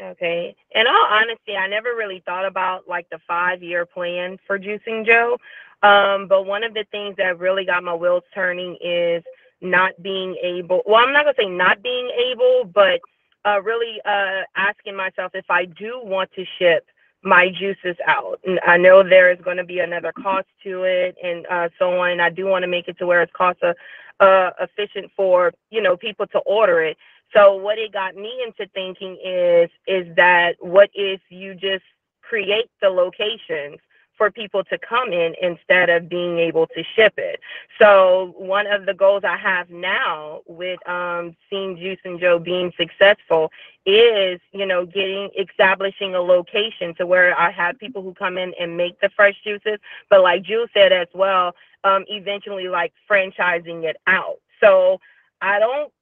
Okay. 0.00 0.54
In 0.74 0.86
all 0.86 1.06
honesty, 1.10 1.56
I 1.56 1.66
never 1.66 1.96
really 1.96 2.22
thought 2.24 2.44
about 2.46 2.88
like 2.88 3.08
the 3.10 3.18
five 3.26 3.62
year 3.62 3.84
plan 3.84 4.38
for 4.46 4.58
Juicing 4.58 5.04
Joe. 5.04 5.38
Um, 5.82 6.28
but 6.28 6.46
one 6.46 6.64
of 6.64 6.74
the 6.74 6.84
things 6.90 7.16
that 7.18 7.38
really 7.38 7.64
got 7.64 7.82
my 7.82 7.94
wheels 7.94 8.24
turning 8.34 8.76
is 8.80 9.22
not 9.60 10.00
being 10.02 10.36
able. 10.42 10.82
Well, 10.86 11.02
I'm 11.04 11.12
not 11.12 11.24
gonna 11.24 11.34
say 11.38 11.48
not 11.48 11.82
being 11.82 12.10
able, 12.30 12.64
but 12.64 13.00
uh, 13.44 13.60
really 13.62 14.00
uh, 14.04 14.42
asking 14.56 14.96
myself 14.96 15.32
if 15.34 15.46
I 15.50 15.64
do 15.64 16.00
want 16.02 16.30
to 16.34 16.44
ship 16.58 16.86
my 17.22 17.48
juices 17.48 17.96
out. 18.06 18.38
And 18.46 18.60
I 18.66 18.76
know 18.76 19.02
there 19.02 19.32
is 19.32 19.40
going 19.42 19.56
to 19.56 19.64
be 19.64 19.80
another 19.80 20.12
cost 20.12 20.46
to 20.64 20.84
it 20.84 21.16
and 21.22 21.46
uh, 21.50 21.68
so 21.78 21.98
on. 22.00 22.20
I 22.20 22.30
do 22.30 22.46
want 22.46 22.62
to 22.62 22.68
make 22.68 22.88
it 22.88 22.98
to 22.98 23.06
where 23.06 23.22
it's 23.22 23.32
cost 23.32 23.58
uh, 23.62 23.74
uh, 24.22 24.50
efficient 24.60 25.10
for, 25.16 25.52
you 25.70 25.82
know, 25.82 25.96
people 25.96 26.26
to 26.28 26.38
order 26.40 26.82
it. 26.82 26.96
So 27.34 27.54
what 27.56 27.78
it 27.78 27.92
got 27.92 28.16
me 28.16 28.42
into 28.44 28.70
thinking 28.72 29.18
is, 29.24 29.70
is 29.86 30.14
that 30.16 30.56
what 30.60 30.90
if 30.94 31.20
you 31.28 31.54
just 31.54 31.84
create 32.22 32.70
the 32.80 32.88
locations 32.88 33.78
for 34.18 34.30
people 34.30 34.64
to 34.64 34.76
come 34.76 35.12
in 35.12 35.32
instead 35.40 35.88
of 35.88 36.08
being 36.08 36.38
able 36.38 36.66
to 36.66 36.82
ship 36.96 37.14
it. 37.16 37.40
So 37.80 38.34
one 38.36 38.66
of 38.66 38.84
the 38.84 38.92
goals 38.92 39.22
I 39.24 39.36
have 39.36 39.70
now 39.70 40.40
with 40.46 40.80
um, 40.88 41.36
seeing 41.48 41.96
and 42.04 42.20
Joe 42.20 42.40
being 42.40 42.72
successful 42.76 43.50
is, 43.86 44.40
you 44.52 44.66
know, 44.66 44.84
getting 44.84 45.30
establishing 45.38 46.16
a 46.16 46.20
location 46.20 46.94
to 46.96 47.06
where 47.06 47.38
I 47.38 47.52
have 47.52 47.78
people 47.78 48.02
who 48.02 48.12
come 48.12 48.36
in 48.36 48.52
and 48.60 48.76
make 48.76 49.00
the 49.00 49.08
fresh 49.14 49.36
juices, 49.44 49.78
but 50.10 50.20
like 50.20 50.42
Jules 50.42 50.68
said 50.74 50.92
as 50.92 51.08
well, 51.14 51.54
um, 51.84 52.04
eventually 52.08 52.68
like 52.68 52.92
franchising 53.08 53.84
it 53.84 53.96
out. 54.08 54.38
So 54.60 54.98
I 55.40 55.60
don't 55.60 55.92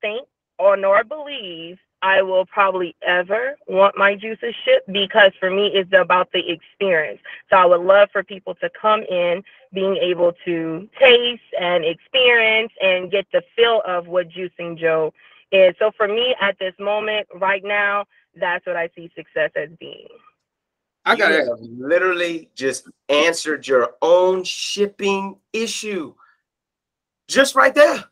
think 0.00 0.26
or 0.60 0.76
nor 0.76 1.02
believe 1.02 1.78
I 2.02 2.22
will 2.22 2.46
probably 2.46 2.94
ever 3.06 3.56
want 3.66 3.96
my 3.96 4.14
juices 4.14 4.54
shipped 4.64 4.90
because 4.92 5.32
for 5.38 5.50
me 5.50 5.68
it's 5.74 5.90
about 5.92 6.30
the 6.32 6.42
experience. 6.50 7.20
So 7.50 7.56
I 7.56 7.66
would 7.66 7.80
love 7.80 8.08
for 8.12 8.22
people 8.22 8.54
to 8.56 8.70
come 8.80 9.02
in 9.02 9.42
being 9.72 9.96
able 9.96 10.32
to 10.44 10.88
taste 10.98 11.42
and 11.60 11.84
experience 11.84 12.72
and 12.82 13.10
get 13.10 13.26
the 13.32 13.42
feel 13.56 13.82
of 13.86 14.06
what 14.06 14.28
Juicing 14.28 14.78
Joe 14.78 15.12
is. 15.52 15.74
So 15.78 15.90
for 15.96 16.08
me 16.08 16.34
at 16.40 16.58
this 16.58 16.74
moment 16.78 17.26
right 17.34 17.62
now, 17.64 18.06
that's 18.34 18.64
what 18.66 18.76
I 18.76 18.88
see 18.94 19.10
success 19.16 19.50
as 19.56 19.70
being. 19.78 20.08
I 21.04 21.16
got 21.16 21.28
to 21.28 21.56
literally 21.60 22.50
just 22.54 22.88
answered 23.08 23.66
your 23.66 23.94
own 24.02 24.44
shipping 24.44 25.36
issue. 25.52 26.14
Just 27.26 27.54
right 27.54 27.74
there. 27.74 28.04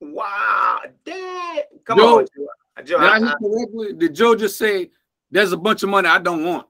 Wow, 0.00 0.80
damn. 1.04 1.62
Come 1.84 1.98
Joe, 1.98 2.18
on, 2.18 2.26
Joe. 2.36 2.84
Joe 2.84 2.98
I, 2.98 3.16
I, 3.16 3.34
correctly, 3.42 3.94
did 3.94 4.14
Joe 4.14 4.34
just 4.36 4.56
say 4.56 4.90
there's 5.30 5.52
a 5.52 5.56
bunch 5.56 5.82
of 5.82 5.88
money 5.88 6.08
I 6.08 6.18
don't 6.18 6.44
want? 6.44 6.66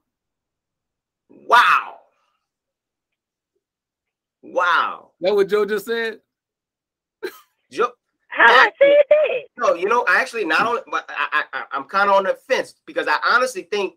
Wow. 1.29 1.97
Wow. 4.41 5.11
That 5.21 5.35
what 5.35 5.47
Joe 5.47 5.65
just 5.65 5.85
said? 5.85 6.19
Joe. 7.71 7.91
How 8.29 8.45
I 8.45 8.71
say 8.79 9.03
it? 9.09 9.51
No, 9.57 9.73
you 9.73 9.87
know, 9.87 10.05
I 10.07 10.21
actually 10.21 10.45
not 10.45 10.61
on 10.61 10.79
but 10.89 11.09
I, 11.09 11.43
I 11.53 11.63
I'm 11.71 11.83
kind 11.83 12.09
of 12.09 12.15
on 12.15 12.23
the 12.23 12.35
fence 12.47 12.75
because 12.85 13.07
I 13.07 13.17
honestly 13.27 13.63
think 13.63 13.95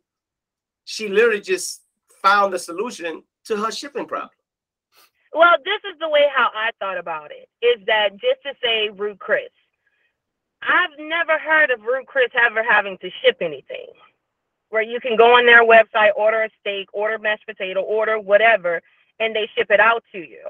she 0.85 1.09
literally 1.09 1.41
just 1.41 1.83
found 2.23 2.53
the 2.53 2.59
solution 2.59 3.23
to 3.45 3.57
her 3.57 3.71
shipping 3.71 4.07
problem. 4.07 4.31
Well, 5.33 5.57
this 5.65 5.81
is 5.93 5.99
the 6.01 6.09
way 6.09 6.27
how 6.35 6.51
I 6.55 6.71
thought 6.79 6.99
about 6.99 7.31
it 7.31 7.49
is 7.65 7.85
that 7.87 8.11
just 8.13 8.43
to 8.45 8.55
say 8.63 8.91
Ruth 8.91 9.19
Chris, 9.19 9.51
I've 10.63 10.99
never 10.99 11.39
heard 11.39 11.71
of 11.71 11.83
Ruth 11.83 12.07
Chris 12.07 12.31
ever 12.35 12.63
having 12.63 12.99
to 12.99 13.11
ship 13.23 13.39
anything 13.41 13.89
where 14.71 14.83
you 14.83 15.01
can 15.01 15.17
go 15.17 15.37
on 15.37 15.47
their 15.47 15.65
website, 15.65 16.11
order 16.17 16.45
a 16.45 16.51
steak, 16.61 16.89
order 16.95 17.19
mashed 17.19 17.47
potato, 17.47 17.83
order 17.83 18.19
whatever, 18.19 18.81
and 19.21 19.35
they 19.37 19.49
ship 19.57 19.69
it 19.71 19.81
out 19.81 20.03
to 20.13 20.19
you. 20.19 20.45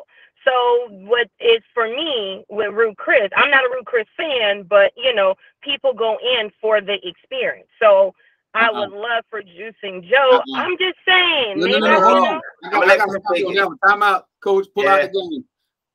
So 0.44 0.88
what 0.90 1.28
is 1.40 1.62
for 1.74 1.88
me 1.88 2.44
with 2.48 2.72
Ruth 2.72 2.96
Chris, 2.96 3.30
I'm 3.36 3.50
not 3.50 3.64
a 3.64 3.68
Ruth 3.68 3.84
Chris 3.84 4.06
fan, 4.16 4.64
but 4.64 4.92
you 4.96 5.14
know, 5.14 5.34
people 5.62 5.92
go 5.92 6.18
in 6.22 6.50
for 6.60 6.80
the 6.80 6.98
experience. 7.06 7.68
So 7.80 8.14
I 8.54 8.66
uh-uh. 8.66 8.80
would 8.80 8.90
love 8.90 9.24
for 9.30 9.42
Juicing 9.42 10.08
Joe. 10.08 10.30
Uh-uh. 10.32 10.58
I'm 10.58 10.76
just 10.78 10.98
saying. 11.06 11.58
No, 11.58 11.66
no, 11.66 11.78
no, 11.78 11.86
no, 11.86 12.00
hold 12.00 12.28
on. 12.28 12.40
I 12.64 12.70
got, 12.70 12.90
I 12.90 12.96
got 12.96 13.06
to 13.06 13.76
time 13.86 14.02
out, 14.02 14.26
coach. 14.42 14.66
Pull 14.74 14.84
yeah. 14.84 14.94
out 14.94 15.02
the 15.02 15.08
game. 15.08 15.44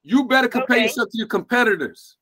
You 0.03 0.25
better 0.25 0.47
compare 0.47 0.77
okay. 0.77 0.83
yourself 0.85 1.09
to 1.09 1.17
your 1.17 1.27
competitors, 1.27 2.17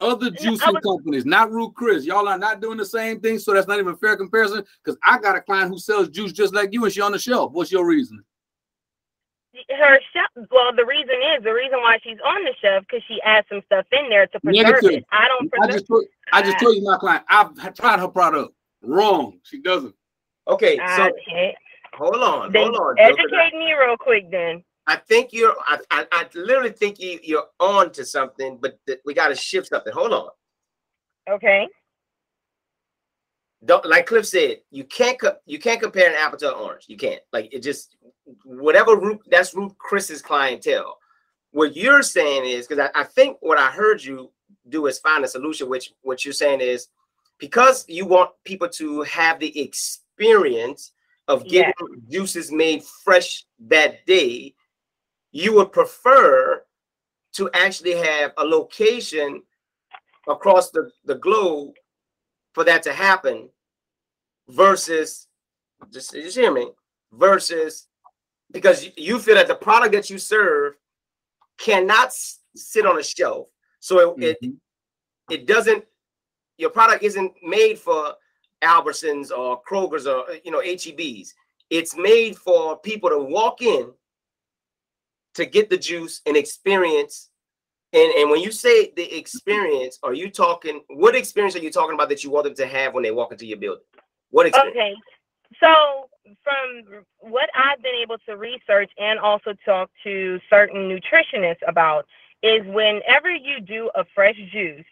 other 0.00 0.30
juicing 0.30 0.74
was, 0.74 0.82
companies, 0.84 1.24
not 1.24 1.50
Ruth 1.50 1.74
Chris. 1.74 2.04
Y'all 2.04 2.28
are 2.28 2.38
not 2.38 2.60
doing 2.60 2.76
the 2.76 2.84
same 2.84 3.18
thing, 3.20 3.38
so 3.38 3.54
that's 3.54 3.66
not 3.66 3.78
even 3.78 3.94
a 3.94 3.96
fair 3.96 4.16
comparison. 4.16 4.62
Because 4.84 4.98
I 5.02 5.18
got 5.18 5.34
a 5.34 5.40
client 5.40 5.70
who 5.70 5.78
sells 5.78 6.08
juice 6.10 6.32
just 6.32 6.54
like 6.54 6.72
you, 6.72 6.84
and 6.84 6.92
she 6.92 7.00
on 7.00 7.12
the 7.12 7.18
shelf. 7.18 7.52
What's 7.52 7.72
your 7.72 7.86
reason? 7.86 8.22
Her 9.70 9.98
shelf. 10.12 10.48
Well, 10.52 10.76
the 10.76 10.84
reason 10.84 11.16
is 11.34 11.42
the 11.42 11.52
reason 11.52 11.78
why 11.80 11.98
she's 12.04 12.18
on 12.24 12.44
the 12.44 12.52
shelf 12.60 12.84
because 12.88 13.02
she 13.08 13.20
adds 13.22 13.48
some 13.48 13.62
stuff 13.66 13.86
in 13.90 14.08
there 14.08 14.26
to 14.28 14.38
preserve 14.38 14.66
Negative. 14.66 14.98
it. 14.98 15.04
I 15.10 15.26
don't. 15.26 15.50
Preserve, 15.50 15.70
I 15.70 15.72
just 15.72 15.86
told, 15.88 16.04
I 16.32 16.42
just 16.42 16.60
told 16.60 16.76
you 16.76 16.84
my 16.84 16.96
client. 16.98 17.24
I've 17.28 17.74
tried 17.74 17.98
her 17.98 18.08
product. 18.08 18.54
Wrong. 18.82 19.38
She 19.42 19.60
doesn't. 19.60 19.94
Okay, 20.46 20.78
so 20.96 21.10
hold 21.94 22.16
on, 22.16 22.52
then 22.52 22.62
hold 22.62 22.76
on. 22.76 22.98
Educate 22.98 23.52
me 23.52 23.74
real 23.74 23.96
quick, 23.98 24.30
then. 24.30 24.64
I 24.86 24.96
think 24.96 25.32
you're. 25.32 25.54
I, 25.66 25.78
I, 25.90 26.06
I 26.10 26.26
literally 26.34 26.70
think 26.70 26.98
you, 26.98 27.18
you're 27.22 27.46
on 27.60 27.92
to 27.92 28.04
something, 28.04 28.58
but 28.60 28.78
th- 28.86 29.00
we 29.04 29.12
got 29.12 29.28
to 29.28 29.34
shift 29.34 29.68
something. 29.68 29.92
Hold 29.92 30.14
on. 30.14 30.28
Okay. 31.28 31.68
Don't 33.64 33.84
like 33.84 34.06
Cliff 34.06 34.26
said. 34.26 34.58
You 34.70 34.84
can't 34.84 35.20
co- 35.20 35.36
you 35.44 35.58
can't 35.58 35.82
compare 35.82 36.08
an 36.08 36.16
apple 36.16 36.38
to 36.38 36.48
an 36.48 36.54
orange. 36.54 36.84
You 36.86 36.96
can't. 36.96 37.20
Like 37.32 37.52
it 37.52 37.62
just 37.62 37.96
whatever 38.44 38.96
root 38.96 39.20
that's 39.30 39.54
Ruth 39.54 39.76
Chris's 39.76 40.22
clientele. 40.22 40.96
What 41.50 41.76
you're 41.76 42.02
saying 42.02 42.46
is 42.46 42.66
because 42.66 42.88
I, 42.94 43.00
I 43.00 43.04
think 43.04 43.36
what 43.40 43.58
I 43.58 43.70
heard 43.70 44.02
you 44.02 44.30
do 44.68 44.86
is 44.86 44.98
find 45.00 45.24
a 45.24 45.28
solution. 45.28 45.68
Which 45.68 45.92
what 46.00 46.24
you're 46.24 46.32
saying 46.32 46.60
is 46.62 46.88
because 47.38 47.84
you 47.88 48.04
want 48.04 48.30
people 48.44 48.68
to 48.68 49.02
have 49.02 49.38
the 49.38 49.60
experience 49.60 50.92
of 51.28 51.46
getting 51.46 51.72
juices 52.10 52.50
made 52.50 52.82
fresh 52.82 53.44
that 53.58 54.04
day, 54.06 54.54
you 55.30 55.54
would 55.54 55.72
prefer 55.72 56.62
to 57.34 57.50
actually 57.52 57.94
have 57.94 58.32
a 58.38 58.44
location 58.44 59.42
across 60.26 60.70
the, 60.70 60.90
the 61.04 61.14
globe 61.16 61.74
for 62.54 62.64
that 62.64 62.82
to 62.82 62.92
happen 62.92 63.48
versus 64.48 65.28
just, 65.92 66.12
just 66.12 66.36
hear 66.36 66.52
me 66.52 66.68
versus 67.12 67.86
because 68.50 68.88
you 68.96 69.18
feel 69.18 69.34
that 69.34 69.46
the 69.46 69.54
product 69.54 69.92
that 69.92 70.10
you 70.10 70.18
serve 70.18 70.74
cannot 71.58 72.12
sit 72.56 72.86
on 72.86 72.98
a 72.98 73.02
shelf. 73.02 73.48
So 73.80 73.98
it, 73.98 74.40
mm-hmm. 74.40 74.50
it, 75.28 75.40
it 75.40 75.46
doesn't 75.46 75.84
your 76.58 76.70
product 76.70 77.02
isn't 77.02 77.32
made 77.42 77.78
for 77.78 78.14
Albertsons 78.62 79.30
or 79.30 79.62
Kroger's 79.62 80.06
or 80.06 80.24
you 80.44 80.50
know 80.50 80.60
HEBs. 80.60 81.28
It's 81.70 81.96
made 81.96 82.36
for 82.36 82.78
people 82.78 83.08
to 83.10 83.18
walk 83.18 83.62
in 83.62 83.92
to 85.34 85.46
get 85.46 85.70
the 85.70 85.78
juice 85.78 86.20
and 86.26 86.36
experience. 86.36 87.30
And, 87.92 88.12
and 88.14 88.30
when 88.30 88.40
you 88.40 88.50
say 88.50 88.92
the 88.96 89.16
experience, 89.16 89.98
are 90.02 90.12
you 90.12 90.30
talking 90.30 90.82
what 90.88 91.14
experience 91.14 91.56
are 91.56 91.60
you 91.60 91.70
talking 91.70 91.94
about 91.94 92.08
that 92.10 92.24
you 92.24 92.30
want 92.30 92.44
them 92.44 92.54
to 92.56 92.66
have 92.66 92.92
when 92.92 93.02
they 93.02 93.12
walk 93.12 93.32
into 93.32 93.46
your 93.46 93.58
building? 93.58 93.84
What 94.30 94.46
experience? 94.46 94.76
Okay. 94.76 94.94
So 95.60 96.08
from 96.42 97.04
what 97.20 97.48
I've 97.54 97.82
been 97.82 97.94
able 97.94 98.18
to 98.26 98.36
research 98.36 98.90
and 98.98 99.18
also 99.18 99.54
talk 99.64 99.90
to 100.04 100.38
certain 100.50 100.88
nutritionists 100.88 101.66
about 101.66 102.06
is 102.42 102.62
whenever 102.66 103.34
you 103.34 103.60
do 103.60 103.90
a 103.94 104.04
fresh 104.14 104.36
juice, 104.52 104.84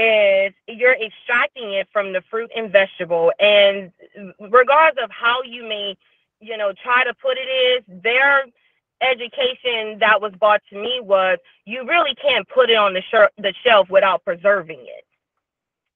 is 0.00 0.54
you're 0.68 0.94
extracting 0.96 1.72
it 1.74 1.88
from 1.92 2.14
the 2.14 2.22
fruit 2.30 2.50
and 2.56 2.72
vegetable. 2.72 3.32
And 3.40 3.92
regardless 4.40 5.04
of 5.04 5.10
how 5.12 5.42
you 5.44 5.64
may, 5.68 5.96
you 6.40 6.56
know, 6.58 6.72
try 6.82 7.04
to 7.04 7.14
put 7.14 7.38
it 7.38 7.48
is, 7.50 8.02
their 8.02 8.46
education 9.02 9.98
that 10.00 10.22
was 10.22 10.32
brought 10.40 10.62
to 10.70 10.76
me 10.82 11.00
was 11.02 11.38
you 11.66 11.86
really 11.86 12.14
can't 12.16 12.48
put 12.48 12.70
it 12.70 12.76
on 12.76 12.94
the, 12.94 13.02
sh- 13.02 13.34
the 13.38 13.54
shelf 13.64 13.90
without 13.90 14.24
preserving 14.24 14.80
it. 14.80 15.04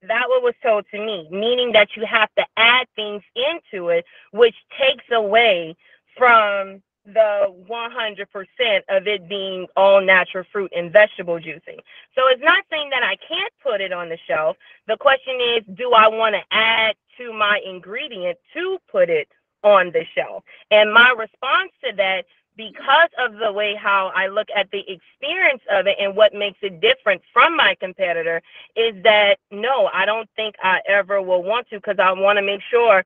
that 0.08 0.28
what 0.28 0.42
was 0.44 0.54
told 0.62 0.86
to 0.92 0.98
me, 1.04 1.28
meaning 1.32 1.72
that 1.72 1.88
you 1.96 2.06
have 2.06 2.30
to 2.36 2.44
add 2.56 2.86
things 2.96 3.22
into 3.36 3.88
it, 3.90 4.06
which 4.32 4.56
takes 4.80 5.04
away 5.12 5.76
from 6.16 6.82
the 7.06 7.54
100% 7.68 8.80
of 8.88 9.06
it 9.06 9.28
being 9.28 9.66
all 9.76 10.00
natural 10.00 10.44
fruit 10.50 10.72
and 10.74 10.92
vegetable 10.92 11.38
juicing. 11.38 11.80
So 12.14 12.28
it's 12.28 12.42
not 12.42 12.64
saying 12.70 12.90
that 12.90 13.02
I 13.02 13.16
can't 13.28 13.52
put 13.62 13.80
it 13.80 13.92
on 13.92 14.08
the 14.08 14.18
shelf. 14.26 14.56
The 14.88 14.96
question 14.96 15.38
is, 15.56 15.64
do 15.76 15.92
I 15.92 16.08
want 16.08 16.34
to 16.34 16.42
add 16.50 16.96
to 17.18 17.32
my 17.32 17.60
ingredient 17.64 18.38
to 18.54 18.78
put 18.90 19.10
it 19.10 19.28
on 19.62 19.92
the 19.92 20.04
shelf? 20.14 20.44
And 20.70 20.92
my 20.92 21.10
response 21.10 21.72
to 21.84 21.94
that 21.96 22.24
because 22.56 23.10
of 23.18 23.34
the 23.34 23.52
way 23.52 23.74
how 23.74 24.12
I 24.14 24.28
look 24.28 24.48
at 24.54 24.70
the 24.70 24.80
experience 24.88 25.62
of 25.70 25.86
it 25.86 25.96
and 26.00 26.16
what 26.16 26.34
makes 26.34 26.58
it 26.62 26.80
different 26.80 27.20
from 27.32 27.56
my 27.56 27.74
competitor 27.80 28.40
is 28.76 28.94
that 29.02 29.38
no, 29.50 29.90
I 29.92 30.06
don't 30.06 30.28
think 30.36 30.54
I 30.62 30.80
ever 30.88 31.20
will 31.20 31.42
want 31.42 31.68
to 31.70 31.76
because 31.76 31.98
I 31.98 32.12
want 32.12 32.38
to 32.38 32.42
make 32.42 32.60
sure 32.70 33.04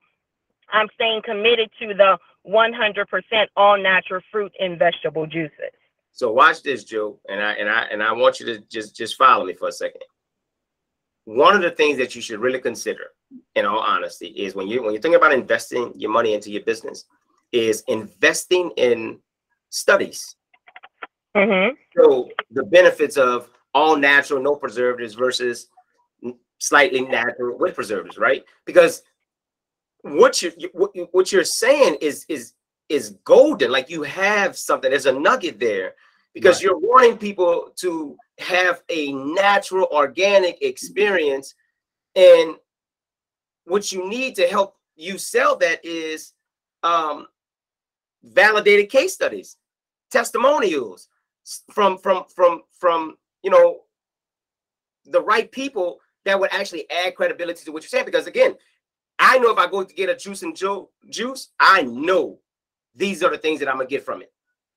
I'm 0.71 0.87
staying 0.93 1.23
committed 1.23 1.71
to 1.79 1.93
the 1.93 2.17
100% 2.47 3.47
all 3.55 3.77
natural 3.77 4.21
fruit 4.31 4.51
and 4.59 4.77
vegetable 4.79 5.27
juices. 5.27 5.71
So 6.11 6.31
watch 6.31 6.63
this, 6.63 6.83
Joe, 6.83 7.19
and 7.29 7.41
I 7.41 7.53
and 7.53 7.69
I 7.69 7.83
and 7.83 8.03
I 8.03 8.11
want 8.11 8.39
you 8.39 8.45
to 8.47 8.59
just 8.69 8.95
just 8.95 9.15
follow 9.15 9.45
me 9.45 9.53
for 9.53 9.67
a 9.67 9.71
second. 9.71 10.01
One 11.25 11.55
of 11.55 11.61
the 11.61 11.71
things 11.71 11.97
that 11.97 12.15
you 12.15 12.21
should 12.21 12.39
really 12.39 12.59
consider, 12.59 13.11
in 13.55 13.65
all 13.65 13.79
honesty, 13.79 14.27
is 14.27 14.55
when 14.55 14.67
you 14.67 14.81
when 14.81 14.91
you're 14.91 15.01
thinking 15.01 15.19
about 15.19 15.33
investing 15.33 15.93
your 15.95 16.11
money 16.11 16.33
into 16.33 16.51
your 16.51 16.63
business, 16.63 17.05
is 17.51 17.83
investing 17.87 18.71
in 18.75 19.19
studies. 19.69 20.35
Mm-hmm. 21.37 21.75
So 21.97 22.29
the 22.51 22.63
benefits 22.63 23.15
of 23.15 23.49
all 23.73 23.95
natural, 23.95 24.41
no 24.41 24.55
preservatives 24.55 25.13
versus 25.13 25.67
slightly 26.57 27.01
natural 27.01 27.57
with 27.57 27.75
preservatives, 27.75 28.17
right? 28.17 28.43
Because 28.65 29.03
what 30.01 30.41
you 30.41 30.51
what, 30.73 30.91
what 31.11 31.31
you're 31.31 31.43
saying 31.43 31.97
is 32.01 32.25
is 32.29 32.53
is 32.87 33.17
golden. 33.23 33.71
Like 33.71 33.89
you 33.89 34.03
have 34.03 34.57
something. 34.57 34.89
There's 34.89 35.05
a 35.05 35.11
nugget 35.11 35.59
there 35.59 35.95
because 36.33 36.57
right. 36.57 36.63
you're 36.63 36.77
wanting 36.77 37.17
people 37.17 37.71
to 37.77 38.15
have 38.39 38.81
a 38.89 39.11
natural, 39.13 39.87
organic 39.91 40.61
experience, 40.61 41.55
and 42.15 42.55
what 43.65 43.91
you 43.91 44.07
need 44.09 44.35
to 44.35 44.47
help 44.47 44.75
you 44.95 45.17
sell 45.17 45.55
that 45.57 45.83
is 45.83 46.33
um, 46.83 47.27
validated 48.23 48.89
case 48.89 49.13
studies, 49.13 49.57
testimonials 50.11 51.07
from 51.71 51.97
from 51.97 52.25
from 52.33 52.61
from 52.77 53.17
you 53.43 53.49
know 53.49 53.81
the 55.05 55.21
right 55.21 55.51
people 55.51 55.99
that 56.25 56.39
would 56.39 56.49
actually 56.53 56.89
add 56.91 57.15
credibility 57.15 57.63
to 57.63 57.71
what 57.71 57.83
you're 57.83 57.89
saying. 57.89 58.05
Because 58.05 58.27
again, 58.27 58.55
I 59.19 59.37
know 59.37 59.51
if 59.51 59.57
I 59.57 59.69
go 59.69 59.83
to 59.83 59.93
get 59.93 60.09
a 60.09 60.15
juice 60.15 60.43
and 60.43 60.55
Joe 60.55 60.89
juice, 61.09 61.49
I 61.59 61.83
know 61.83 62.39
these 62.95 63.21
are 63.21 63.29
the 63.29 63.37
things 63.37 63.59
that 63.59 63.69
I'm 63.69 63.75
gonna 63.75 63.89
get 63.89 64.03
from 64.03 64.21
it. 64.21 64.31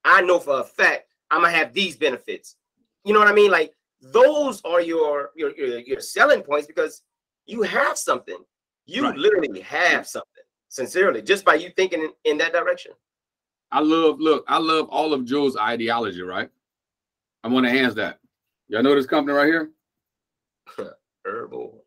I 0.04 0.20
know 0.20 0.38
for 0.38 0.60
a 0.60 0.64
fact 0.64 1.06
I'm 1.30 1.42
gonna 1.42 1.56
have 1.56 1.72
these 1.72 1.96
benefits. 1.96 2.56
You 3.04 3.12
know 3.12 3.20
what 3.20 3.28
I 3.28 3.32
mean? 3.32 3.50
Like 3.50 3.72
those 4.00 4.60
are 4.64 4.80
your 4.80 5.30
your 5.36 5.56
your, 5.56 5.78
your 5.78 6.00
selling 6.00 6.42
points 6.42 6.66
because 6.66 7.02
you 7.46 7.62
have 7.62 7.96
something. 7.96 8.38
You 8.86 9.04
right. 9.04 9.16
literally 9.16 9.60
have 9.60 10.06
something. 10.06 10.28
Sincerely, 10.68 11.22
just 11.22 11.44
by 11.44 11.54
you 11.54 11.70
thinking 11.76 12.00
in, 12.00 12.10
in 12.24 12.38
that 12.38 12.52
direction. 12.52 12.92
I 13.70 13.80
love, 13.80 14.20
look, 14.20 14.44
I 14.48 14.58
love 14.58 14.88
all 14.88 15.12
of 15.12 15.24
Joe's 15.24 15.56
ideology, 15.56 16.22
right? 16.22 16.48
I'm 17.44 17.52
want 17.52 17.66
to 17.66 17.70
hands 17.70 17.94
that. 17.96 18.18
Y'all 18.68 18.82
know 18.82 18.94
this 18.94 19.06
company 19.06 19.36
right 19.36 19.46
here? 19.46 19.70
Herbal 21.24 21.81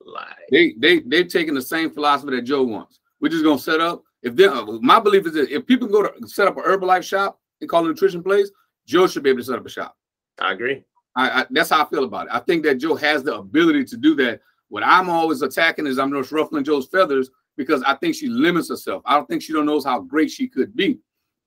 They 0.51 0.73
they 0.77 0.99
they've 0.99 1.27
taken 1.27 1.55
the 1.55 1.61
same 1.61 1.91
philosophy 1.91 2.35
that 2.35 2.43
Joe 2.43 2.63
wants. 2.63 2.99
We're 3.19 3.29
just 3.29 3.43
gonna 3.43 3.59
set 3.59 3.81
up. 3.81 4.03
If 4.21 4.35
they 4.35 4.45
uh, 4.45 4.65
my 4.81 4.99
belief 4.99 5.25
is 5.25 5.33
that 5.33 5.49
if 5.49 5.65
people 5.65 5.87
go 5.87 6.03
to 6.03 6.27
set 6.27 6.47
up 6.47 6.57
a 6.57 6.61
Herbalife 6.61 7.03
shop 7.03 7.39
and 7.61 7.69
call 7.69 7.81
it 7.81 7.85
a 7.85 7.89
nutrition 7.89 8.23
place, 8.23 8.51
Joe 8.85 9.07
should 9.07 9.23
be 9.23 9.29
able 9.29 9.39
to 9.39 9.45
set 9.45 9.57
up 9.59 9.65
a 9.65 9.69
shop. 9.69 9.97
I 10.39 10.53
agree. 10.53 10.83
I, 11.15 11.41
I, 11.41 11.45
that's 11.49 11.69
how 11.69 11.83
I 11.83 11.89
feel 11.89 12.03
about 12.03 12.27
it. 12.27 12.33
I 12.33 12.39
think 12.39 12.63
that 12.65 12.75
Joe 12.75 12.95
has 12.95 13.23
the 13.23 13.35
ability 13.35 13.85
to 13.85 13.97
do 13.97 14.15
that. 14.15 14.41
What 14.67 14.83
I'm 14.83 15.09
always 15.09 15.41
attacking 15.41 15.87
is 15.87 15.97
I'm 15.97 16.11
just 16.11 16.31
ruffling 16.31 16.63
Joe's 16.63 16.87
feathers 16.87 17.29
because 17.55 17.81
I 17.83 17.95
think 17.95 18.15
she 18.15 18.27
limits 18.27 18.69
herself. 18.69 19.01
I 19.05 19.15
don't 19.15 19.27
think 19.27 19.41
she 19.41 19.53
don't 19.53 19.65
knows 19.65 19.85
how 19.85 20.01
great 20.01 20.29
she 20.29 20.47
could 20.47 20.75
be. 20.75 20.99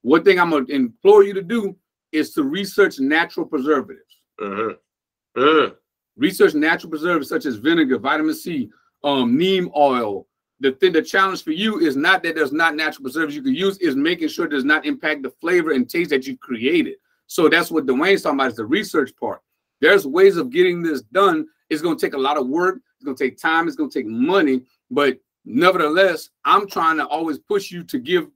One 0.03 0.25
thing 0.25 0.39
I'm 0.39 0.51
gonna 0.51 0.65
implore 0.69 1.23
you 1.23 1.35
to 1.35 1.43
do 1.43 1.77
is 2.13 2.33
to 2.35 2.45
research 2.45 2.99
natural 2.99 3.47
preservatives. 3.47 4.17
Mm-hmm. 4.41 5.41
Mm-hmm. 5.41 5.75
Research 6.19 6.55
natural 6.55 6.91
preservatives 6.91 7.29
such 7.29 7.47
as 7.47 7.57
vinegar, 7.57 7.97
vitamin 7.99 8.35
C, 8.35 8.71
um, 9.05 9.39
neem 9.39 9.71
oil. 9.77 10.27
The 10.61 10.73
thing, 10.73 10.93
the 10.93 11.03
challenge 11.03 11.45
for 11.45 11.53
you 11.53 11.79
is 11.79 11.97
not 11.97 12.25
that 12.25 12.35
there's 12.35 12.53
not 12.53 12.75
natural 12.75 13.05
preservatives 13.05 13.37
you 13.37 13.43
can 13.43 13.55
use, 13.55 13.79
is 13.79 13.95
making 13.95 14.29
sure 14.29 14.47
it 14.47 14.51
does 14.51 14.64
not 14.64 14.85
impact 14.85 15.23
the 15.23 15.31
flavor 15.41 15.71
and 15.71 15.89
taste 15.89 16.11
that 16.11 16.27
you 16.27 16.37
created. 16.37 16.97
So 17.29 17.49
that's 17.49 17.71
what 17.71 17.87
Dwayne's 17.87 18.23
talking 18.23 18.41
about 18.41 18.51
is 18.51 18.57
the 18.57 18.64
research 18.64 19.12
part. 19.19 19.41
There's 19.81 20.07
ways 20.07 20.37
of 20.37 20.51
getting 20.51 20.83
this 20.83 21.03
done. 21.03 21.47
It's 21.71 21.83
going 21.83 21.97
to 21.97 22.05
take 22.05 22.14
a 22.14 22.19
lot 22.19 22.37
of 22.37 22.49
work. 22.49 22.81
It's 22.97 23.05
going 23.05 23.16
to 23.16 23.25
take 23.25 23.39
time. 23.39 23.69
It's 23.69 23.77
going 23.77 23.91
to 23.91 23.99
take 23.99 24.09
money. 24.09 24.62
But 24.91 25.19
nevertheless, 25.45 26.31
I'm 26.45 26.66
trying 26.66 26.97
to 26.97 27.07
always 27.07 27.39
push 27.39 27.71
you 27.71 27.85
to 27.85 27.99
give 27.99 28.27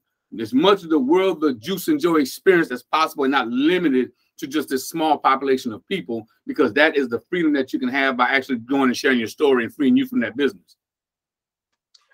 as 0.41 0.55
much 0.55 0.85
of 0.85 0.91
the 0.91 0.99
world 0.99 1.41
the 1.41 1.55
juice 1.55 1.89
and 1.89 1.99
joy 1.99 2.17
experience 2.17 2.71
as 2.71 2.85
possible 2.85 3.25
and 3.25 3.33
not 3.33 3.49
limited 3.49 4.13
to 4.39 4.47
just 4.47 4.69
this 4.69 4.89
small 4.89 5.19
population 5.19 5.73
of 5.73 5.87
people 5.89 6.27
because 6.47 6.73
that 6.73 6.97
is 6.97 7.09
the 7.09 7.21
freedom 7.29 7.53
that 7.53 7.73
you 7.73 7.79
can 7.79 7.89
have 7.89 8.17
by 8.17 8.29
actually 8.29 8.57
going 8.57 8.85
and 8.85 8.97
sharing 8.97 9.19
your 9.19 9.29
story 9.29 9.65
and 9.65 9.75
freeing 9.75 9.97
you 9.97 10.07
from 10.07 10.21
that 10.21 10.37
business 10.37 10.77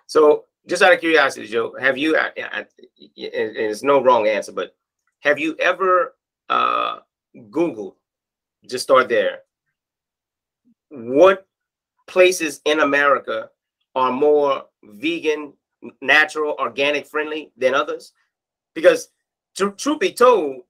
so 0.06 0.44
just 0.66 0.82
out 0.82 0.92
of 0.92 1.00
curiosity 1.00 1.46
joe 1.46 1.74
have 1.80 1.96
you 1.96 2.16
and 2.16 2.66
it's 3.16 3.82
no 3.82 4.02
wrong 4.02 4.26
answer 4.26 4.52
but 4.52 4.74
have 5.20 5.38
you 5.38 5.56
ever 5.58 6.16
uh 6.48 6.98
googled 7.50 7.94
just 8.68 8.84
start 8.84 9.08
there 9.08 9.40
what 10.90 11.46
places 12.06 12.60
in 12.64 12.80
america 12.80 13.50
are 13.94 14.12
more 14.12 14.64
vegan 14.84 15.52
natural, 16.00 16.56
organic 16.58 17.06
friendly 17.06 17.52
than 17.56 17.74
others? 17.74 18.12
Because 18.74 19.08
to, 19.56 19.72
truth 19.72 20.00
be 20.00 20.12
told, 20.12 20.62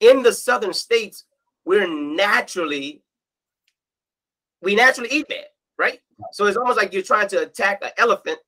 in 0.00 0.22
the 0.22 0.32
southern 0.32 0.72
states, 0.72 1.24
we're 1.64 1.86
naturally 1.86 3.02
we 4.62 4.74
naturally 4.74 5.10
eat 5.10 5.28
bad, 5.28 5.46
right? 5.78 6.00
So 6.32 6.44
it's 6.44 6.56
almost 6.56 6.76
like 6.76 6.92
you're 6.92 7.02
trying 7.02 7.28
to 7.28 7.42
attack 7.42 7.78
an 7.82 7.90
elephant, 7.96 8.38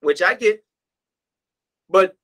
which 0.00 0.20
I 0.20 0.34
get, 0.34 0.64
but 1.88 2.16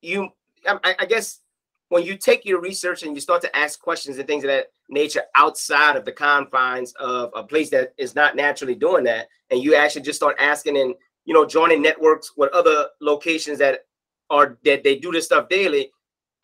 you, 0.00 0.28
I, 0.66 0.94
I 1.00 1.06
guess, 1.06 1.40
when 1.88 2.04
you 2.04 2.16
take 2.16 2.44
your 2.44 2.60
research 2.60 3.02
and 3.02 3.16
you 3.16 3.20
start 3.20 3.42
to 3.42 3.56
ask 3.56 3.80
questions 3.80 4.18
and 4.18 4.26
things 4.26 4.44
of 4.44 4.48
that 4.48 4.66
nature 4.88 5.22
outside 5.34 5.96
of 5.96 6.04
the 6.04 6.12
confines 6.12 6.92
of 7.00 7.30
a 7.34 7.42
place 7.42 7.70
that 7.70 7.94
is 7.98 8.14
not 8.14 8.36
naturally 8.36 8.76
doing 8.76 9.04
that, 9.04 9.28
and 9.50 9.60
you 9.60 9.74
actually 9.74 10.02
just 10.02 10.18
start 10.18 10.36
asking 10.38 10.76
and 10.76 10.94
you 11.26 11.34
know, 11.34 11.44
joining 11.44 11.82
networks 11.82 12.32
with 12.36 12.52
other 12.54 12.86
locations 13.00 13.58
that 13.58 13.80
are 14.30 14.58
that 14.64 14.82
they 14.82 14.96
do 14.96 15.12
this 15.12 15.26
stuff 15.26 15.48
daily. 15.48 15.90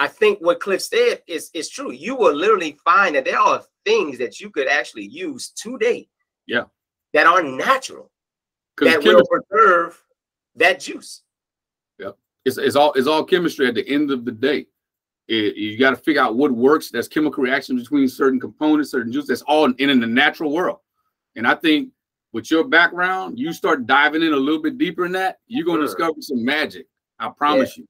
I 0.03 0.09
think 0.09 0.40
what 0.40 0.59
Cliff 0.59 0.82
said 0.82 1.22
is 1.28 1.48
is 1.55 1.68
true. 1.70 1.92
You 1.92 2.16
will 2.16 2.34
literally 2.34 2.76
find 2.84 3.14
that 3.14 3.24
there 3.24 3.38
are 3.38 3.62
things 3.84 4.18
that 4.18 4.40
you 4.40 4.50
could 4.50 4.66
actually 4.66 5.07
use 5.07 5.50
today. 5.50 6.09
Yeah. 6.48 6.64
That 7.12 7.28
are 7.28 7.40
natural. 7.40 8.11
That 8.78 9.05
will 9.05 9.22
preserve 9.24 10.03
that 10.57 10.80
juice. 10.80 11.22
Yeah. 12.00 12.11
It's, 12.44 12.59
it's 12.59 12.74
all 12.74 12.92
it's 12.94 13.07
all 13.07 13.22
chemistry 13.22 13.68
at 13.68 13.76
the 13.76 13.88
end 13.88 14.11
of 14.11 14.24
the 14.24 14.32
day. 14.32 14.66
It, 15.28 15.55
you 15.55 15.78
got 15.78 15.90
to 15.90 15.96
figure 15.96 16.20
out 16.20 16.34
what 16.34 16.50
works. 16.50 16.90
That's 16.90 17.07
chemical 17.07 17.44
reactions 17.44 17.82
between 17.82 18.09
certain 18.09 18.40
components, 18.40 18.90
certain 18.90 19.12
juices. 19.12 19.28
That's 19.28 19.42
all 19.42 19.66
in, 19.66 19.76
in 19.78 20.00
the 20.00 20.07
natural 20.09 20.50
world. 20.50 20.78
And 21.36 21.46
I 21.46 21.55
think 21.55 21.90
with 22.32 22.50
your 22.50 22.64
background, 22.64 23.38
you 23.38 23.53
start 23.53 23.86
diving 23.86 24.22
in 24.22 24.32
a 24.32 24.36
little 24.36 24.61
bit 24.61 24.78
deeper 24.78 25.07
in 25.07 25.12
that, 25.12 25.38
you're 25.46 25.64
going 25.64 25.80
to 25.80 25.86
sure. 25.86 25.94
discover 25.94 26.20
some 26.20 26.44
magic. 26.44 26.86
I 27.20 27.28
promise 27.28 27.78
yeah. 27.78 27.82
you. 27.82 27.88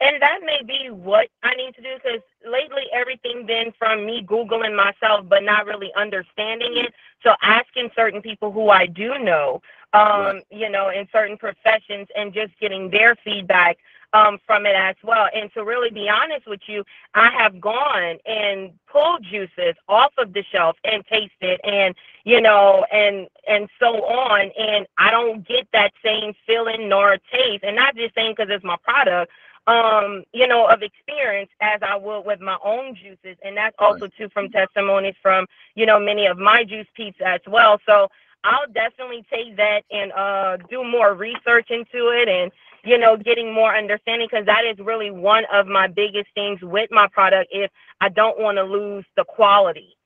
And 0.00 0.22
that 0.22 0.40
may 0.44 0.60
be 0.64 0.90
what 0.90 1.28
I 1.42 1.54
need 1.54 1.74
to 1.74 1.82
do 1.82 1.88
because 1.96 2.20
lately 2.46 2.84
everything 2.92 3.46
been 3.46 3.72
from 3.78 4.06
me 4.06 4.22
Googling 4.24 4.76
myself, 4.76 5.26
but 5.28 5.42
not 5.42 5.66
really 5.66 5.90
understanding 5.96 6.76
it. 6.76 6.94
So 7.22 7.32
asking 7.42 7.90
certain 7.96 8.22
people 8.22 8.52
who 8.52 8.70
I 8.70 8.86
do 8.86 9.18
know, 9.18 9.60
um, 9.92 10.02
right. 10.02 10.44
you 10.50 10.70
know, 10.70 10.90
in 10.90 11.08
certain 11.10 11.36
professions 11.36 12.06
and 12.16 12.32
just 12.32 12.52
getting 12.60 12.90
their 12.90 13.16
feedback 13.24 13.78
um, 14.12 14.38
from 14.46 14.66
it 14.66 14.74
as 14.74 14.96
well. 15.02 15.28
And 15.34 15.52
to 15.54 15.64
really 15.64 15.90
be 15.90 16.08
honest 16.08 16.46
with 16.46 16.60
you, 16.66 16.84
I 17.14 17.30
have 17.30 17.60
gone 17.60 18.18
and 18.24 18.72
pulled 18.90 19.24
juices 19.24 19.74
off 19.88 20.12
of 20.16 20.32
the 20.32 20.44
shelf 20.50 20.76
and 20.84 21.04
tasted 21.06 21.60
and, 21.64 21.94
you 22.24 22.40
know, 22.40 22.84
and, 22.92 23.28
and 23.46 23.68
so 23.78 24.04
on. 24.04 24.50
And 24.58 24.86
I 24.96 25.10
don't 25.10 25.46
get 25.46 25.68
that 25.72 25.92
same 26.04 26.34
feeling 26.46 26.88
nor 26.88 27.18
taste. 27.32 27.64
And 27.64 27.76
not 27.76 27.96
just 27.96 28.14
saying 28.14 28.34
because 28.36 28.50
it's 28.50 28.64
my 28.64 28.76
product, 28.82 29.30
um, 29.68 30.24
you 30.32 30.48
know, 30.48 30.66
of 30.66 30.82
experience 30.82 31.50
as 31.60 31.80
I 31.86 31.94
would 31.94 32.22
with 32.22 32.40
my 32.40 32.56
own 32.64 32.94
juices. 32.94 33.36
And 33.44 33.56
that's 33.56 33.76
also 33.78 34.08
too 34.18 34.28
from 34.32 34.48
testimonies 34.48 35.14
from, 35.20 35.46
you 35.74 35.84
know, 35.84 36.00
many 36.00 36.26
of 36.26 36.38
my 36.38 36.64
juice 36.64 36.86
peeps 36.96 37.18
as 37.24 37.40
well. 37.46 37.78
So 37.86 38.08
I'll 38.44 38.72
definitely 38.72 39.24
take 39.30 39.56
that 39.56 39.82
and 39.90 40.12
uh 40.12 40.56
do 40.70 40.84
more 40.84 41.14
research 41.14 41.70
into 41.70 42.08
it 42.08 42.28
and 42.28 42.52
you 42.84 42.96
know 42.96 43.16
getting 43.16 43.52
more 43.52 43.76
understanding 43.76 44.28
because 44.30 44.46
that 44.46 44.64
is 44.64 44.78
really 44.78 45.10
one 45.10 45.44
of 45.52 45.66
my 45.66 45.88
biggest 45.88 46.28
things 46.34 46.60
with 46.62 46.88
my 46.92 47.08
product 47.08 47.48
if 47.50 47.70
I 48.00 48.08
don't 48.08 48.38
want 48.38 48.56
to 48.58 48.62
lose 48.62 49.04
the 49.16 49.24
quality 49.24 49.96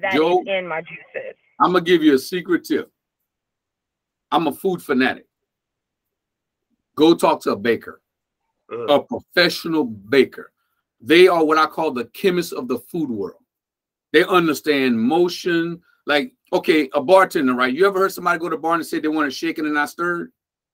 that 0.00 0.14
Joe, 0.14 0.40
is 0.40 0.46
in 0.48 0.66
my 0.66 0.80
juices. 0.80 1.36
I'm 1.60 1.72
gonna 1.72 1.84
give 1.84 2.02
you 2.02 2.14
a 2.14 2.18
secret 2.18 2.64
tip. 2.64 2.90
I'm 4.32 4.46
a 4.46 4.52
food 4.52 4.82
fanatic. 4.82 5.26
Go 6.96 7.14
talk 7.14 7.42
to 7.42 7.52
a 7.52 7.56
baker, 7.56 8.00
a 8.70 9.00
mm. 9.00 9.08
professional 9.08 9.84
baker. 9.84 10.52
They 11.00 11.28
are 11.28 11.44
what 11.44 11.58
I 11.58 11.66
call 11.66 11.92
the 11.92 12.04
chemists 12.06 12.52
of 12.52 12.68
the 12.68 12.78
food 12.78 13.10
world. 13.10 13.42
They 14.12 14.24
understand 14.24 15.00
motion. 15.00 15.80
Like, 16.06 16.32
okay, 16.52 16.88
a 16.94 17.00
bartender, 17.00 17.54
right? 17.54 17.72
You 17.72 17.86
ever 17.86 18.00
heard 18.00 18.12
somebody 18.12 18.38
go 18.38 18.48
to 18.48 18.56
a 18.56 18.58
bar 18.58 18.74
and 18.74 18.84
say 18.84 19.00
they 19.00 19.08
want 19.08 19.28
it 19.28 19.34
shaken 19.34 19.64
and 19.64 19.74
not 19.74 19.90
stirred? 19.90 20.32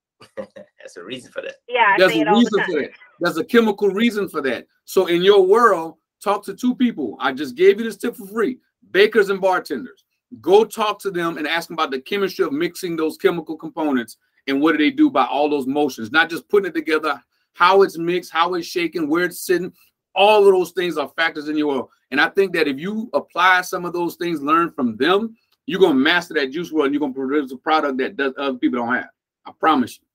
That's 0.36 0.96
a 0.96 1.02
reason 1.02 1.30
for 1.30 1.42
that. 1.42 1.56
Yeah, 1.68 1.94
I 1.94 1.98
There's 1.98 2.12
say 2.12 2.18
a 2.18 2.22
it 2.22 2.28
all 2.28 2.34
the 2.34 2.38
reason 2.40 2.58
time. 2.58 2.70
for 2.70 2.80
that. 2.80 2.90
There's 3.20 3.36
a 3.36 3.44
chemical 3.44 3.88
reason 3.88 4.28
for 4.28 4.40
that. 4.42 4.66
So 4.84 5.06
in 5.06 5.22
your 5.22 5.46
world, 5.46 5.96
talk 6.22 6.44
to 6.44 6.54
two 6.54 6.74
people. 6.74 7.16
I 7.20 7.32
just 7.32 7.54
gave 7.54 7.78
you 7.78 7.84
this 7.84 7.96
tip 7.96 8.16
for 8.16 8.26
free. 8.26 8.58
Bakers 8.92 9.30
and 9.30 9.40
bartenders. 9.40 10.04
Go 10.40 10.64
talk 10.64 11.00
to 11.00 11.10
them 11.10 11.38
and 11.38 11.46
ask 11.46 11.68
them 11.68 11.74
about 11.74 11.90
the 11.90 12.00
chemistry 12.00 12.44
of 12.44 12.52
mixing 12.52 12.96
those 12.96 13.16
chemical 13.16 13.56
components 13.56 14.16
and 14.46 14.60
what 14.60 14.72
do 14.72 14.78
they 14.78 14.90
do 14.90 15.10
by 15.10 15.24
all 15.24 15.48
those 15.48 15.66
motions, 15.66 16.12
not 16.12 16.30
just 16.30 16.48
putting 16.48 16.68
it 16.68 16.74
together, 16.74 17.20
how 17.56 17.80
it's 17.82 17.96
mixed, 17.96 18.30
how 18.30 18.52
it's 18.54 18.66
shaken, 18.66 19.08
where 19.08 19.24
it's 19.24 19.40
sitting. 19.40 19.72
All 20.14 20.46
of 20.46 20.52
those 20.52 20.72
things 20.72 20.98
are 20.98 21.10
factors 21.16 21.48
in 21.48 21.56
your 21.56 21.68
world. 21.68 21.88
And 22.10 22.20
I 22.20 22.28
think 22.28 22.52
that 22.52 22.68
if 22.68 22.78
you 22.78 23.08
apply 23.14 23.62
some 23.62 23.86
of 23.86 23.94
those 23.94 24.16
things, 24.16 24.42
learn 24.42 24.70
from 24.72 24.96
them, 24.96 25.34
you're 25.64 25.80
gonna 25.80 25.94
master 25.94 26.34
that 26.34 26.52
juice 26.52 26.70
world 26.70 26.86
and 26.86 26.94
you're 26.94 27.00
gonna 27.00 27.14
produce 27.14 27.52
a 27.52 27.56
product 27.56 27.96
that 27.98 28.16
does 28.16 28.34
other 28.36 28.58
people 28.58 28.78
don't 28.78 28.94
have. 28.94 29.08
I 29.46 29.52
promise 29.58 29.98
you. 29.98 30.06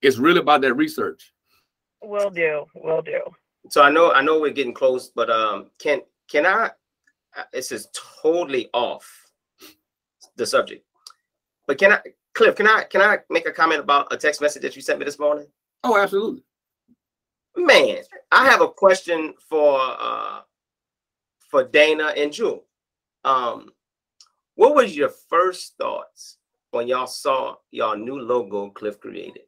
It's 0.00 0.16
really 0.16 0.40
about 0.40 0.62
that 0.62 0.74
research. 0.74 1.32
Will 2.02 2.30
do. 2.30 2.64
Will 2.74 3.02
do. 3.02 3.20
So 3.70 3.82
I 3.82 3.90
know 3.90 4.12
I 4.12 4.22
know 4.22 4.40
we're 4.40 4.50
getting 4.50 4.72
close, 4.74 5.10
but 5.10 5.28
um, 5.28 5.70
can 5.78 6.00
can 6.28 6.46
I? 6.46 6.70
uh, 7.36 7.42
This 7.52 7.70
is 7.70 7.88
totally 8.22 8.70
off 8.72 9.06
the 10.36 10.46
subject, 10.46 10.84
but 11.66 11.76
can 11.78 11.92
I, 11.92 12.00
Cliff? 12.34 12.54
Can 12.54 12.66
I 12.66 12.84
can 12.84 13.02
I 13.02 13.18
make 13.28 13.46
a 13.46 13.52
comment 13.52 13.80
about 13.80 14.12
a 14.12 14.16
text 14.16 14.40
message 14.40 14.62
that 14.62 14.74
you 14.74 14.80
sent 14.82 15.00
me 15.00 15.04
this 15.04 15.18
morning? 15.18 15.46
Oh, 15.84 16.00
absolutely. 16.00 16.44
Man, 17.58 17.98
I 18.30 18.46
have 18.46 18.60
a 18.60 18.68
question 18.68 19.34
for 19.50 19.80
uh 19.80 20.40
for 21.50 21.64
Dana 21.64 22.12
and 22.16 22.32
Jewel. 22.32 22.64
Um, 23.24 23.70
what 24.54 24.76
was 24.76 24.96
your 24.96 25.08
first 25.08 25.76
thoughts 25.76 26.38
when 26.70 26.86
y'all 26.86 27.08
saw 27.08 27.56
y'all 27.72 27.96
new 27.96 28.20
logo 28.20 28.70
Cliff 28.70 29.00
created? 29.00 29.42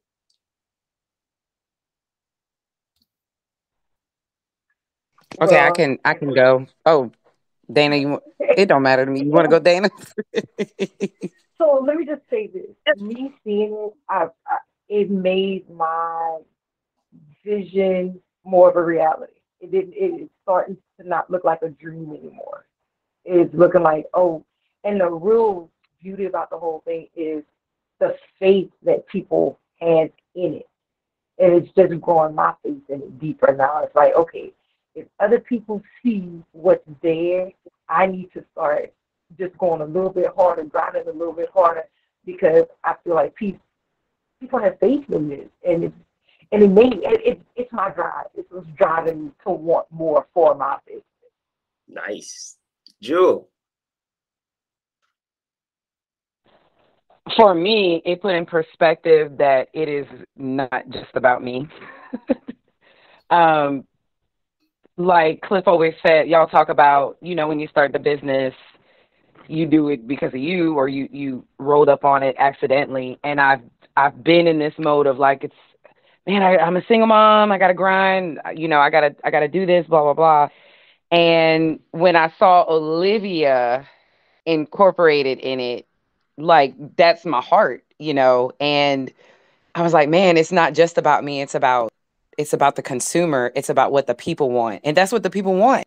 Okay, 5.41 5.61
I 5.61 5.71
can 5.71 5.99
I 6.05 6.15
can 6.15 6.35
go. 6.35 6.67
Oh, 6.85 7.13
Dana, 7.73 7.95
you 7.95 8.21
it 8.41 8.67
don't 8.67 8.83
matter 8.83 9.05
to 9.05 9.11
me. 9.11 9.23
You 9.23 9.31
want 9.31 9.45
to 9.45 9.51
go, 9.51 9.61
Dana? 9.61 9.91
So 11.61 11.85
let 11.87 11.97
me 11.99 12.07
just 12.07 12.23
say 12.31 12.47
this: 12.47 12.97
me 12.97 13.35
seeing 13.45 13.75
it, 13.75 13.93
I, 14.09 14.29
I, 14.47 14.57
it 14.89 15.11
made 15.11 15.69
my 15.69 16.39
vision 17.45 18.21
more 18.45 18.71
of 18.71 18.77
a 18.77 18.83
reality. 18.83 19.33
It 19.61 19.71
didn't. 19.71 19.93
It, 19.93 20.23
it's 20.23 20.33
starting 20.43 20.77
to 20.99 21.09
not 21.09 21.31
look 21.31 21.45
like 21.45 21.63
a 21.63 21.69
dream 21.69 22.11
anymore. 22.11 22.67
It's 23.25 23.55
looking 23.55 23.83
like 23.83 24.07
oh, 24.15 24.45
and 24.85 25.01
the 25.01 25.09
real 25.09 25.69
beauty 26.03 26.25
about 26.25 26.51
the 26.51 26.59
whole 26.59 26.83
thing 26.85 27.09
is 27.15 27.45
the 27.99 28.17
faith 28.39 28.71
that 28.83 29.07
people 29.07 29.59
had 29.81 30.11
in 30.35 30.55
it, 30.55 30.69
and 31.39 31.53
it's 31.53 31.73
just 31.75 32.01
growing 32.01 32.35
my 32.35 32.55
faith 32.63 32.83
in 32.89 33.03
it 33.03 33.21
deeper 33.21 33.55
now. 33.55 33.83
It's 33.85 33.95
like 33.95 34.15
okay, 34.15 34.53
if 34.95 35.07
other 35.19 35.41
people 35.41 35.83
see 36.03 36.43
what's 36.53 36.89
there, 37.03 37.51
I 37.89 38.07
need 38.07 38.33
to 38.33 38.45
start 38.53 38.93
just 39.39 39.57
going 39.59 39.83
a 39.83 39.85
little 39.85 40.11
bit 40.11 40.33
harder, 40.35 40.65
grinding 40.65 41.07
a 41.07 41.13
little 41.13 41.33
bit 41.33 41.51
harder, 41.53 41.85
because 42.25 42.65
I 42.83 42.95
feel 43.05 43.15
like 43.15 43.35
people 43.35 43.61
people 44.41 44.59
have 44.59 44.79
faith 44.81 45.05
in 45.11 45.29
this, 45.29 45.49
and 45.67 45.85
it's 45.85 45.95
and 46.53 46.63
it 46.63 46.71
made 46.71 46.95
it, 46.95 47.21
it 47.25 47.43
it's 47.57 47.73
my 47.73 47.91
drive. 47.91 48.27
It's 48.35 48.51
what's 48.51 48.67
driving 48.77 49.27
me 49.27 49.31
to 49.45 49.51
want 49.51 49.87
more 49.91 50.27
for 50.35 50.55
my 50.55 50.77
business. 50.87 51.05
Nice, 51.89 52.57
Jewel. 53.01 53.49
For 57.37 57.55
me, 57.55 58.03
it 58.05 58.21
put 58.21 58.35
in 58.35 58.45
perspective 58.45 59.37
that 59.39 59.69
it 59.73 59.89
is 59.89 60.07
not 60.37 60.89
just 60.91 61.11
about 61.15 61.45
me. 61.45 61.69
um, 63.31 63.85
like 64.97 65.41
Cliff 65.43 65.65
always 65.67 65.95
said, 66.05 66.29
y'all 66.29 66.49
talk 66.49 66.69
about, 66.69 67.17
you 67.23 67.35
know, 67.35 67.47
when 67.47 67.61
you 67.61 67.69
start 67.69 67.93
the 67.93 67.99
business, 67.99 68.55
you 69.47 69.67
do 69.67 69.89
it 69.89 70.07
because 70.07 70.33
of 70.33 70.41
you 70.41 70.75
or 70.75 70.89
you 70.89 71.09
you 71.11 71.45
rolled 71.59 71.89
up 71.89 72.05
on 72.05 72.23
it 72.23 72.37
accidentally. 72.39 73.19
And 73.25 73.41
I've 73.41 73.63
I've 73.97 74.23
been 74.23 74.47
in 74.47 74.59
this 74.59 74.75
mode 74.79 75.07
of 75.07 75.19
like 75.19 75.45
it's 75.45 75.55
man, 76.27 76.43
I, 76.43 76.57
I'm 76.59 76.77
a 76.77 76.85
single 76.87 77.07
mom, 77.07 77.53
I 77.53 77.59
gotta 77.59 77.75
grind, 77.75 78.41
you 78.55 78.69
know, 78.69 78.79
I 78.79 78.91
gotta 78.91 79.15
I 79.25 79.31
gotta 79.31 79.49
do 79.49 79.67
this, 79.67 79.87
blah 79.87 80.03
blah 80.03 80.15
blah. 80.15 80.49
And 81.11 81.81
when 81.91 82.17
I 82.17 82.33
saw 82.39 82.65
Olivia 82.69 83.89
incorporated 84.47 85.39
in 85.39 85.61
it, 85.61 85.87
like 86.37 86.75
that's 86.97 87.25
my 87.25 87.41
heart, 87.41 87.85
you 87.99 88.15
know, 88.15 88.53
and 88.61 89.13
I 89.75 89.83
was 89.83 89.93
like, 89.93 90.09
man, 90.09 90.37
it's 90.37 90.53
not 90.53 90.75
just 90.75 90.99
about 90.99 91.25
me, 91.25 91.43
it's 91.43 91.55
about 91.55 91.93
it's 92.39 92.53
about 92.53 92.77
the 92.77 92.83
consumer, 92.83 93.53
it's 93.55 93.69
about 93.69 93.93
what 93.93 94.07
the 94.07 94.15
people 94.15 94.51
want. 94.51 94.81
And 94.85 94.97
that's 94.97 95.13
what 95.13 95.23
the 95.23 95.31
people 95.31 95.55
want. 95.55 95.87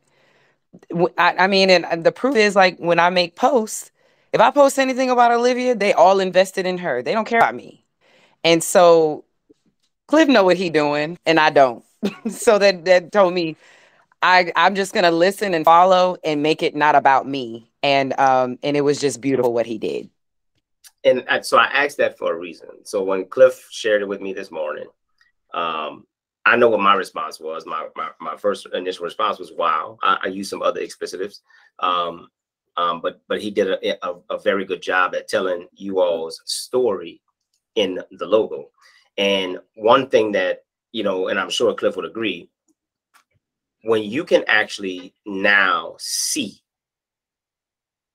I 1.18 1.48
mean, 1.48 1.70
and 1.70 1.86
and 1.86 2.04
the 2.04 2.12
proof 2.12 2.36
is 2.36 2.56
like 2.56 2.78
when 2.80 3.00
I 3.00 3.10
make 3.10 3.36
posts, 3.36 3.92
if 4.34 4.42
I 4.42 4.50
post 4.52 4.80
anything 4.80 5.10
about 5.10 5.32
Olivia, 5.32 5.76
they 5.76 5.94
all 5.94 6.20
invested 6.20 6.66
in 6.66 6.80
her. 6.80 7.02
They 7.02 7.14
don't 7.14 7.26
care 7.26 7.40
about 7.40 7.56
me. 7.56 7.86
And 8.44 8.64
so 8.64 9.24
Cliff 10.08 10.28
know 10.28 10.44
what 10.44 10.58
he 10.58 10.70
doing, 10.70 11.18
and 11.26 11.40
I 11.40 11.50
don't. 11.50 11.84
so 12.30 12.60
that 12.60 12.86
that 12.86 13.12
told 13.12 13.34
me 13.34 13.56
I 14.22 14.52
I'm 14.56 14.76
just 14.76 14.94
gonna 14.94 15.12
listen 15.12 15.54
and 15.54 15.66
follow 15.66 16.18
and 16.24 16.42
make 16.42 16.64
it 16.64 16.76
not 16.76 16.96
about 16.96 17.28
me. 17.28 17.70
And 17.84 18.18
um 18.20 18.58
and 18.64 18.78
it 18.78 18.82
was 18.82 19.00
just 19.00 19.22
beautiful 19.22 19.54
what 19.54 19.66
he 19.66 19.78
did. 19.78 20.10
and 21.04 21.46
so 21.46 21.58
I 21.58 21.66
asked 21.66 21.98
that 21.98 22.18
for 22.18 22.34
a 22.34 22.40
reason. 22.40 22.70
So 22.86 23.04
when 23.04 23.26
Cliff 23.26 23.68
shared 23.70 24.02
it 24.02 24.08
with 24.08 24.22
me 24.22 24.34
this 24.34 24.52
morning, 24.52 24.88
um, 25.54 26.06
I 26.46 26.56
know 26.56 26.70
what 26.70 26.80
my 26.80 26.96
response 26.96 27.40
was. 27.40 27.66
My 27.66 27.88
my, 27.96 28.10
my 28.20 28.38
first 28.38 28.68
initial 28.74 29.06
response 29.06 29.40
was, 29.40 29.52
"Wow." 29.52 29.98
I, 30.02 30.20
I 30.24 30.28
used 30.28 30.50
some 30.50 30.62
other 30.62 30.82
explicitives, 30.82 31.42
um, 31.80 32.30
um, 32.78 33.02
but 33.02 33.22
but 33.28 33.42
he 33.42 33.52
did 33.52 33.68
a, 33.70 34.08
a, 34.08 34.16
a 34.30 34.40
very 34.40 34.66
good 34.66 34.82
job 34.82 35.16
at 35.16 35.28
telling 35.28 35.68
you 35.74 36.00
all's 36.02 36.42
story 36.46 37.22
in 37.76 38.00
the 38.12 38.26
logo. 38.26 38.70
And 39.18 39.60
one 39.76 40.10
thing 40.10 40.32
that 40.34 40.64
you 40.94 41.04
know, 41.04 41.28
and 41.28 41.38
I'm 41.38 41.50
sure 41.50 41.74
Cliff 41.74 41.98
would 41.98 42.06
agree, 42.06 42.50
when 43.84 44.04
you 44.04 44.24
can 44.24 44.46
actually 44.48 45.14
now 45.26 45.96
see 46.00 46.62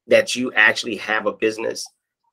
that 0.06 0.34
you 0.34 0.50
actually 0.54 0.96
have 0.96 1.26
a 1.26 1.32
business 1.32 1.84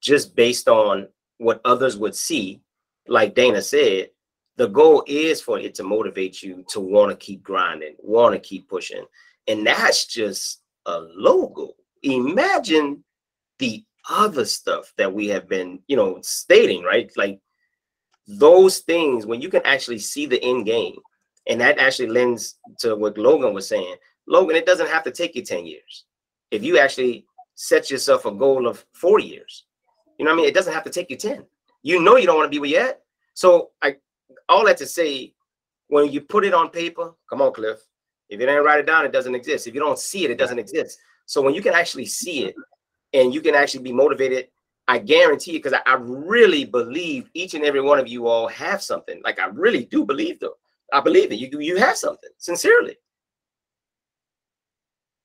just 0.02 0.36
based 0.36 0.70
on 0.70 1.10
what 1.40 1.60
others 1.66 1.98
would 1.98 2.16
see, 2.16 2.62
like 3.08 3.36
Dana 3.36 3.62
said, 3.62 4.12
the 4.56 4.68
goal 4.68 5.04
is 5.06 5.42
for 5.42 5.60
it 5.60 5.76
to 5.76 5.84
motivate 5.84 6.42
you 6.42 6.64
to 6.70 6.80
want 6.80 7.12
to 7.12 7.18
keep 7.18 7.44
grinding, 7.44 7.96
want 8.00 8.34
to 8.34 8.40
keep 8.40 8.70
pushing. 8.70 9.04
And 9.48 9.68
that's 9.68 10.06
just 10.06 10.62
a 10.86 11.00
logo. 11.00 11.74
Imagine 12.04 13.04
the 13.60 13.84
other 14.10 14.46
stuff 14.46 14.94
that 14.98 15.12
we 15.12 15.28
have 15.28 15.50
been, 15.50 15.80
you 15.88 15.98
know, 15.98 16.20
stating, 16.22 16.84
right? 16.84 17.12
Like 17.18 17.42
those 18.28 18.80
things, 18.80 19.26
when 19.26 19.42
you 19.42 19.50
can 19.50 19.62
actually 19.66 20.00
see 20.00 20.26
the 20.26 20.44
end 20.44 20.66
game, 20.66 20.98
and 21.48 21.62
that 21.62 21.78
actually 21.78 22.10
lends 22.10 22.56
to 22.80 22.96
what 22.96 23.18
Logan 23.18 23.54
was 23.54 23.68
saying. 23.68 23.96
Logan, 24.28 24.56
it 24.56 24.66
doesn't 24.66 24.90
have 24.90 25.04
to 25.04 25.12
take 25.12 25.36
you 25.36 25.44
10 25.44 25.66
years. 25.66 26.06
If 26.50 26.64
you 26.64 26.80
actually 26.80 27.26
set 27.54 27.92
yourself 27.92 28.26
a 28.26 28.32
goal 28.32 28.68
of 28.68 28.84
four 28.94 29.20
years, 29.20 29.66
you 30.18 30.26
know 30.26 30.32
what 30.32 30.36
I 30.36 30.42
mean? 30.42 30.48
It 30.48 30.56
doesn't 30.56 30.74
have 30.74 30.84
to 30.86 30.90
take 30.90 31.10
you 31.10 31.18
10. 31.18 31.46
You 31.84 32.02
know 32.02 32.18
you 32.18 32.26
don't 32.26 32.38
want 32.38 32.52
to 32.52 32.56
be 32.56 32.60
where 32.60 32.70
you're 32.70 32.90
at. 32.90 33.02
So 33.36 33.72
I 33.82 33.98
all 34.50 34.66
that 34.66 34.78
to 34.78 34.86
say, 34.86 35.34
when 35.88 36.12
you 36.12 36.22
put 36.22 36.46
it 36.46 36.54
on 36.54 36.70
paper, 36.70 37.12
come 37.30 37.42
on, 37.42 37.54
Cliff. 37.54 37.80
If 38.30 38.40
you 38.40 38.46
didn't 38.46 38.64
write 38.64 38.80
it 38.80 38.88
down, 38.88 39.06
it 39.06 39.12
doesn't 39.12 39.36
exist. 39.36 39.68
If 39.68 39.76
you 39.76 39.80
don't 39.80 40.00
see 40.00 40.26
it, 40.26 40.32
it 40.32 40.38
doesn't 40.38 40.58
exist. 40.58 40.98
So 41.26 41.42
when 41.42 41.54
you 41.54 41.62
can 41.62 41.74
actually 41.74 42.06
see 42.06 42.46
it 42.46 42.56
and 43.14 43.34
you 43.34 43.42
can 43.42 43.56
actually 43.56 43.84
be 43.84 43.94
motivated, 43.94 44.48
I 44.88 45.00
guarantee 45.00 45.54
you, 45.54 45.60
because 45.60 45.74
I, 45.74 45.82
I 45.86 45.96
really 46.00 46.64
believe 46.64 47.30
each 47.34 47.56
and 47.56 47.66
every 47.66 47.82
one 47.82 48.00
of 48.00 48.08
you 48.08 48.28
all 48.28 48.48
have 48.50 48.82
something. 48.84 49.22
Like 49.24 49.40
I 49.40 49.48
really 49.48 49.86
do 49.86 50.06
believe 50.06 50.40
though. 50.40 50.58
I 50.94 51.02
believe 51.02 51.32
it. 51.32 51.40
You 51.40 51.60
you 51.60 51.78
have 51.78 51.98
something 51.98 52.30
sincerely. 52.38 52.96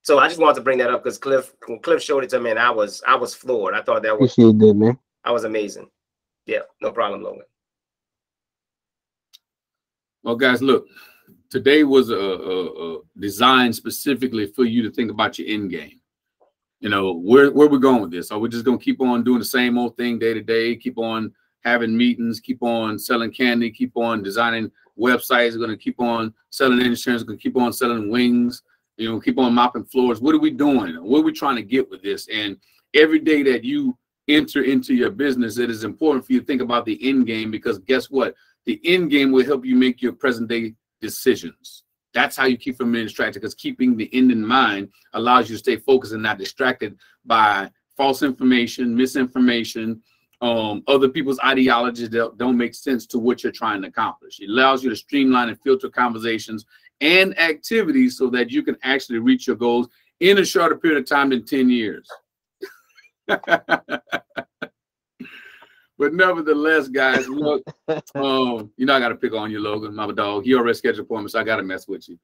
So 0.03 0.17
I 0.17 0.27
just 0.27 0.39
wanted 0.39 0.55
to 0.55 0.61
bring 0.61 0.79
that 0.79 0.89
up 0.89 1.03
because 1.03 1.19
Cliff, 1.19 1.53
when 1.67 1.79
Cliff 1.79 2.01
showed 2.01 2.23
it 2.23 2.31
to 2.31 2.39
me, 2.39 2.49
and 2.49 2.59
I 2.59 2.71
was 2.71 3.03
I 3.07 3.15
was 3.15 3.35
floored. 3.35 3.75
I 3.75 3.81
thought 3.83 4.01
that 4.01 4.19
was 4.19 4.31
Appreciate 4.33 4.57
that, 4.59 4.73
man. 4.73 4.97
I 5.23 5.31
was 5.31 5.43
amazing. 5.43 5.89
Yeah, 6.47 6.61
no 6.81 6.91
problem, 6.91 7.21
Logan. 7.21 7.43
Well, 10.23 10.35
guys, 10.35 10.61
look, 10.61 10.87
today 11.49 11.83
was 11.83 12.09
a, 12.09 12.15
a, 12.15 12.95
a 12.95 12.99
design 13.19 13.73
specifically 13.73 14.47
for 14.47 14.65
you 14.65 14.81
to 14.83 14.91
think 14.91 15.11
about 15.11 15.37
your 15.37 15.47
end 15.47 15.69
game. 15.69 16.00
You 16.81 16.89
know, 16.89 17.13
where 17.13 17.51
where 17.51 17.67
we 17.67 17.79
going 17.79 18.01
with 18.01 18.11
this? 18.11 18.31
Are 18.31 18.39
we 18.39 18.49
just 18.49 18.65
gonna 18.65 18.77
keep 18.77 19.01
on 19.01 19.23
doing 19.23 19.39
the 19.39 19.45
same 19.45 19.77
old 19.77 19.95
thing 19.95 20.19
day 20.19 20.33
to 20.33 20.41
day? 20.41 20.75
Keep 20.75 20.97
on 20.97 21.31
having 21.63 21.95
meetings, 21.95 22.39
keep 22.39 22.61
on 22.61 22.99
selling 22.99 23.31
candy, 23.31 23.71
keep 23.71 23.95
on 23.95 24.23
designing 24.23 24.71
websites, 24.99 25.57
going 25.57 25.69
to 25.69 25.77
keep 25.77 25.99
on 25.99 26.33
selling 26.49 26.81
insurance, 26.81 27.23
going 27.23 27.37
to 27.37 27.41
keep 27.41 27.57
on 27.57 27.73
selling 27.73 28.09
wings, 28.09 28.63
you 28.97 29.09
know, 29.09 29.19
keep 29.19 29.37
on 29.37 29.53
mopping 29.53 29.83
floors. 29.85 30.21
What 30.21 30.35
are 30.35 30.39
we 30.39 30.51
doing? 30.51 30.95
What 30.95 31.19
are 31.19 31.23
we 31.23 31.31
trying 31.31 31.55
to 31.55 31.63
get 31.63 31.89
with 31.89 32.01
this? 32.01 32.27
And 32.31 32.57
every 32.93 33.19
day 33.19 33.43
that 33.43 33.63
you 33.63 33.97
enter 34.27 34.63
into 34.63 34.93
your 34.93 35.11
business, 35.11 35.57
it 35.57 35.69
is 35.69 35.83
important 35.83 36.25
for 36.25 36.33
you 36.33 36.39
to 36.39 36.45
think 36.45 36.61
about 36.61 36.85
the 36.85 36.99
end 37.07 37.27
game 37.27 37.51
because 37.51 37.79
guess 37.79 38.09
what? 38.09 38.35
The 38.65 38.79
end 38.83 39.09
game 39.09 39.31
will 39.31 39.45
help 39.45 39.65
you 39.65 39.75
make 39.75 40.01
your 40.01 40.13
present 40.13 40.49
day 40.49 40.75
decisions. 40.99 41.83
That's 42.13 42.35
how 42.35 42.45
you 42.45 42.57
keep 42.57 42.77
from 42.77 42.91
being 42.91 43.05
distracted 43.05 43.39
because 43.39 43.55
keeping 43.55 43.95
the 43.95 44.09
end 44.13 44.31
in 44.31 44.45
mind 44.45 44.89
allows 45.13 45.49
you 45.49 45.55
to 45.55 45.59
stay 45.59 45.77
focused 45.77 46.13
and 46.13 46.23
not 46.23 46.37
distracted 46.37 46.97
by 47.25 47.69
false 47.95 48.23
information, 48.23 48.95
misinformation, 48.95 50.01
um, 50.41 50.83
other 50.87 51.07
people's 51.07 51.39
ideologies 51.41 52.09
that 52.09 52.37
don't 52.37 52.57
make 52.57 52.73
sense 52.73 53.05
to 53.07 53.19
what 53.19 53.43
you're 53.43 53.51
trying 53.51 53.81
to 53.83 53.87
accomplish. 53.87 54.39
It 54.39 54.49
allows 54.49 54.83
you 54.83 54.89
to 54.89 54.95
streamline 54.95 55.49
and 55.49 55.59
filter 55.61 55.89
conversations 55.89 56.65
and 56.99 57.37
activities 57.39 58.17
so 58.17 58.29
that 58.31 58.49
you 58.51 58.63
can 58.63 58.75
actually 58.83 59.19
reach 59.19 59.47
your 59.47 59.55
goals 59.55 59.87
in 60.19 60.37
a 60.39 60.45
shorter 60.45 60.75
period 60.75 60.99
of 60.99 61.07
time 61.07 61.29
than 61.29 61.45
10 61.45 61.69
years. 61.69 62.07
but 66.01 66.15
nevertheless, 66.15 66.87
guys, 66.87 67.27
look, 67.29 67.61
um, 68.15 68.71
you 68.75 68.87
know 68.87 68.95
I 68.95 68.99
gotta 68.99 69.13
pick 69.13 69.35
on 69.35 69.51
you, 69.51 69.59
Logan, 69.59 69.93
my 69.93 70.11
dog. 70.11 70.47
You 70.47 70.57
already 70.57 70.73
scheduled 70.73 71.05
appointments, 71.05 71.33
so 71.33 71.39
I 71.39 71.43
gotta 71.43 71.61
mess 71.61 71.87
with 71.87 72.09
you. 72.09 72.17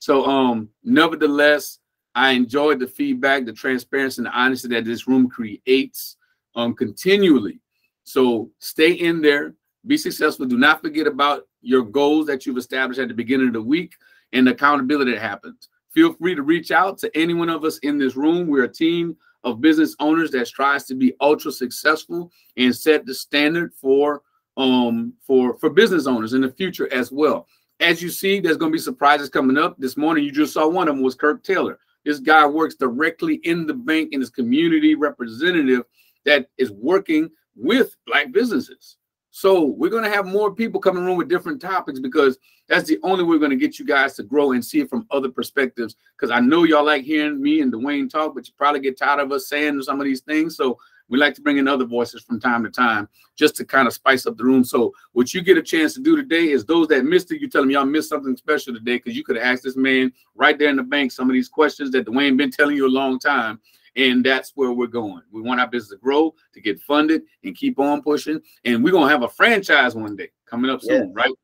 So 0.00 0.26
um, 0.26 0.68
nevertheless, 0.84 1.78
I 2.14 2.32
enjoyed 2.32 2.78
the 2.78 2.86
feedback, 2.86 3.46
the 3.46 3.54
transparency, 3.54 4.18
and 4.18 4.26
the 4.26 4.38
honesty 4.38 4.68
that 4.68 4.84
this 4.84 5.08
room 5.08 5.30
creates 5.30 6.18
um 6.56 6.74
continually. 6.74 7.58
So 8.04 8.50
stay 8.58 8.92
in 8.92 9.22
there, 9.22 9.54
be 9.86 9.96
successful. 9.96 10.44
Do 10.44 10.58
not 10.58 10.82
forget 10.82 11.06
about 11.06 11.44
your 11.62 11.84
goals 11.84 12.26
that 12.26 12.44
you've 12.44 12.58
established 12.58 13.00
at 13.00 13.08
the 13.08 13.14
beginning 13.14 13.46
of 13.46 13.54
the 13.54 13.62
week 13.62 13.94
and 14.34 14.46
the 14.46 14.50
accountability 14.50 15.12
that 15.12 15.22
happens. 15.22 15.70
Feel 15.88 16.12
free 16.12 16.34
to 16.34 16.42
reach 16.42 16.70
out 16.70 16.98
to 16.98 17.16
any 17.16 17.32
one 17.32 17.48
of 17.48 17.64
us 17.64 17.78
in 17.78 17.96
this 17.96 18.14
room. 18.14 18.46
We're 18.46 18.64
a 18.64 18.68
team 18.68 19.16
of 19.44 19.60
business 19.60 19.96
owners 20.00 20.30
that 20.30 20.48
tries 20.48 20.84
to 20.84 20.94
be 20.94 21.14
ultra 21.20 21.50
successful 21.50 22.30
and 22.56 22.74
set 22.74 23.04
the 23.06 23.14
standard 23.14 23.72
for 23.74 24.22
um 24.56 25.12
for 25.26 25.56
for 25.58 25.70
business 25.70 26.06
owners 26.06 26.34
in 26.34 26.42
the 26.42 26.50
future 26.50 26.92
as 26.92 27.10
well. 27.10 27.46
As 27.80 28.02
you 28.02 28.10
see, 28.10 28.38
there's 28.38 28.56
going 28.56 28.70
to 28.70 28.76
be 28.76 28.80
surprises 28.80 29.28
coming 29.28 29.58
up. 29.58 29.76
This 29.78 29.96
morning, 29.96 30.24
you 30.24 30.30
just 30.30 30.52
saw 30.52 30.68
one 30.68 30.88
of 30.88 30.94
them 30.94 31.02
was 31.02 31.16
Kirk 31.16 31.42
Taylor. 31.42 31.78
This 32.04 32.20
guy 32.20 32.46
works 32.46 32.74
directly 32.74 33.36
in 33.44 33.66
the 33.66 33.74
bank 33.74 34.10
and 34.12 34.22
is 34.22 34.30
community 34.30 34.94
representative 34.94 35.84
that 36.24 36.48
is 36.58 36.70
working 36.70 37.30
with 37.56 37.96
black 38.06 38.32
businesses. 38.32 38.96
So 39.34 39.64
we're 39.64 39.88
going 39.88 40.04
to 40.04 40.10
have 40.10 40.26
more 40.26 40.54
people 40.54 40.78
coming 40.78 41.08
in 41.08 41.16
with 41.16 41.28
different 41.28 41.60
topics 41.60 41.98
because 41.98 42.38
that's 42.68 42.86
the 42.86 42.98
only 43.02 43.24
way 43.24 43.30
we're 43.30 43.38
going 43.38 43.50
to 43.50 43.56
get 43.56 43.78
you 43.78 43.86
guys 43.86 44.14
to 44.16 44.22
grow 44.22 44.52
and 44.52 44.62
see 44.62 44.80
it 44.80 44.90
from 44.90 45.06
other 45.10 45.30
perspectives. 45.30 45.96
Because 46.14 46.30
I 46.30 46.38
know 46.38 46.64
y'all 46.64 46.84
like 46.84 47.02
hearing 47.02 47.40
me 47.40 47.62
and 47.62 47.72
Dwayne 47.72 48.10
talk, 48.10 48.34
but 48.34 48.46
you 48.46 48.52
probably 48.58 48.80
get 48.80 48.98
tired 48.98 49.20
of 49.20 49.32
us 49.32 49.48
saying 49.48 49.80
some 49.82 50.00
of 50.00 50.04
these 50.04 50.20
things. 50.20 50.54
So 50.54 50.78
we 51.08 51.16
like 51.16 51.34
to 51.36 51.40
bring 51.40 51.56
in 51.56 51.66
other 51.66 51.86
voices 51.86 52.22
from 52.22 52.40
time 52.40 52.62
to 52.62 52.70
time 52.70 53.08
just 53.34 53.56
to 53.56 53.64
kind 53.64 53.88
of 53.88 53.94
spice 53.94 54.26
up 54.26 54.36
the 54.36 54.44
room. 54.44 54.64
So 54.64 54.92
what 55.12 55.32
you 55.32 55.40
get 55.40 55.56
a 55.56 55.62
chance 55.62 55.94
to 55.94 56.00
do 56.00 56.14
today 56.14 56.50
is 56.50 56.66
those 56.66 56.88
that 56.88 57.06
missed 57.06 57.32
it, 57.32 57.40
you 57.40 57.48
tell 57.48 57.62
them 57.62 57.70
y'all 57.70 57.86
missed 57.86 58.10
something 58.10 58.36
special 58.36 58.74
today 58.74 58.96
because 58.96 59.16
you 59.16 59.24
could 59.24 59.36
have 59.36 59.46
asked 59.46 59.62
this 59.62 59.76
man 59.76 60.12
right 60.34 60.58
there 60.58 60.68
in 60.68 60.76
the 60.76 60.82
bank 60.82 61.10
some 61.10 61.30
of 61.30 61.32
these 61.32 61.48
questions 61.48 61.90
that 61.92 62.04
Dwayne 62.04 62.36
been 62.36 62.50
telling 62.50 62.76
you 62.76 62.86
a 62.86 62.88
long 62.88 63.18
time 63.18 63.60
and 63.96 64.24
that's 64.24 64.52
where 64.54 64.72
we're 64.72 64.86
going. 64.86 65.22
We 65.30 65.42
want 65.42 65.60
our 65.60 65.66
business 65.68 65.90
to 65.90 66.02
grow, 66.02 66.34
to 66.54 66.60
get 66.60 66.80
funded, 66.80 67.22
and 67.44 67.56
keep 67.56 67.78
on 67.78 68.02
pushing. 68.02 68.40
And 68.64 68.82
we're 68.82 68.92
gonna 68.92 69.10
have 69.10 69.22
a 69.22 69.28
franchise 69.28 69.94
one 69.94 70.16
day 70.16 70.30
coming 70.46 70.70
up 70.70 70.80
soon, 70.80 71.08
Yes. 71.08 71.14
right? 71.14 71.34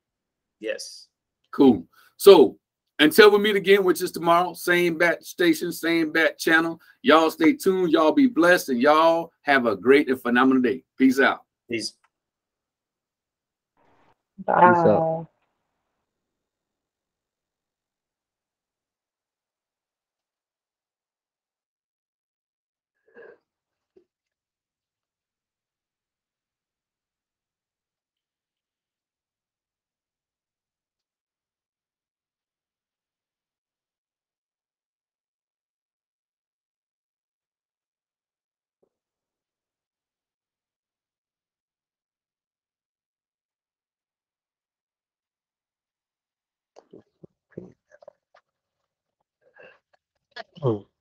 Yes. 0.60 1.08
Cool. 1.50 1.86
So 2.16 2.58
until 2.98 3.30
we 3.30 3.38
meet 3.38 3.56
again, 3.56 3.84
which 3.84 4.02
is 4.02 4.10
tomorrow, 4.10 4.54
same 4.54 4.98
bat 4.98 5.24
station, 5.24 5.72
same 5.72 6.10
bat 6.10 6.38
channel. 6.38 6.80
Y'all 7.02 7.30
stay 7.30 7.52
tuned. 7.52 7.92
Y'all 7.92 8.12
be 8.12 8.26
blessed, 8.26 8.70
and 8.70 8.80
y'all 8.80 9.30
have 9.42 9.66
a 9.66 9.76
great 9.76 10.08
and 10.08 10.20
phenomenal 10.20 10.62
day. 10.62 10.82
Peace 10.96 11.20
out. 11.20 11.44
Peace. 11.70 11.94
Bye. 14.44 15.24
Hmm. 50.62 50.97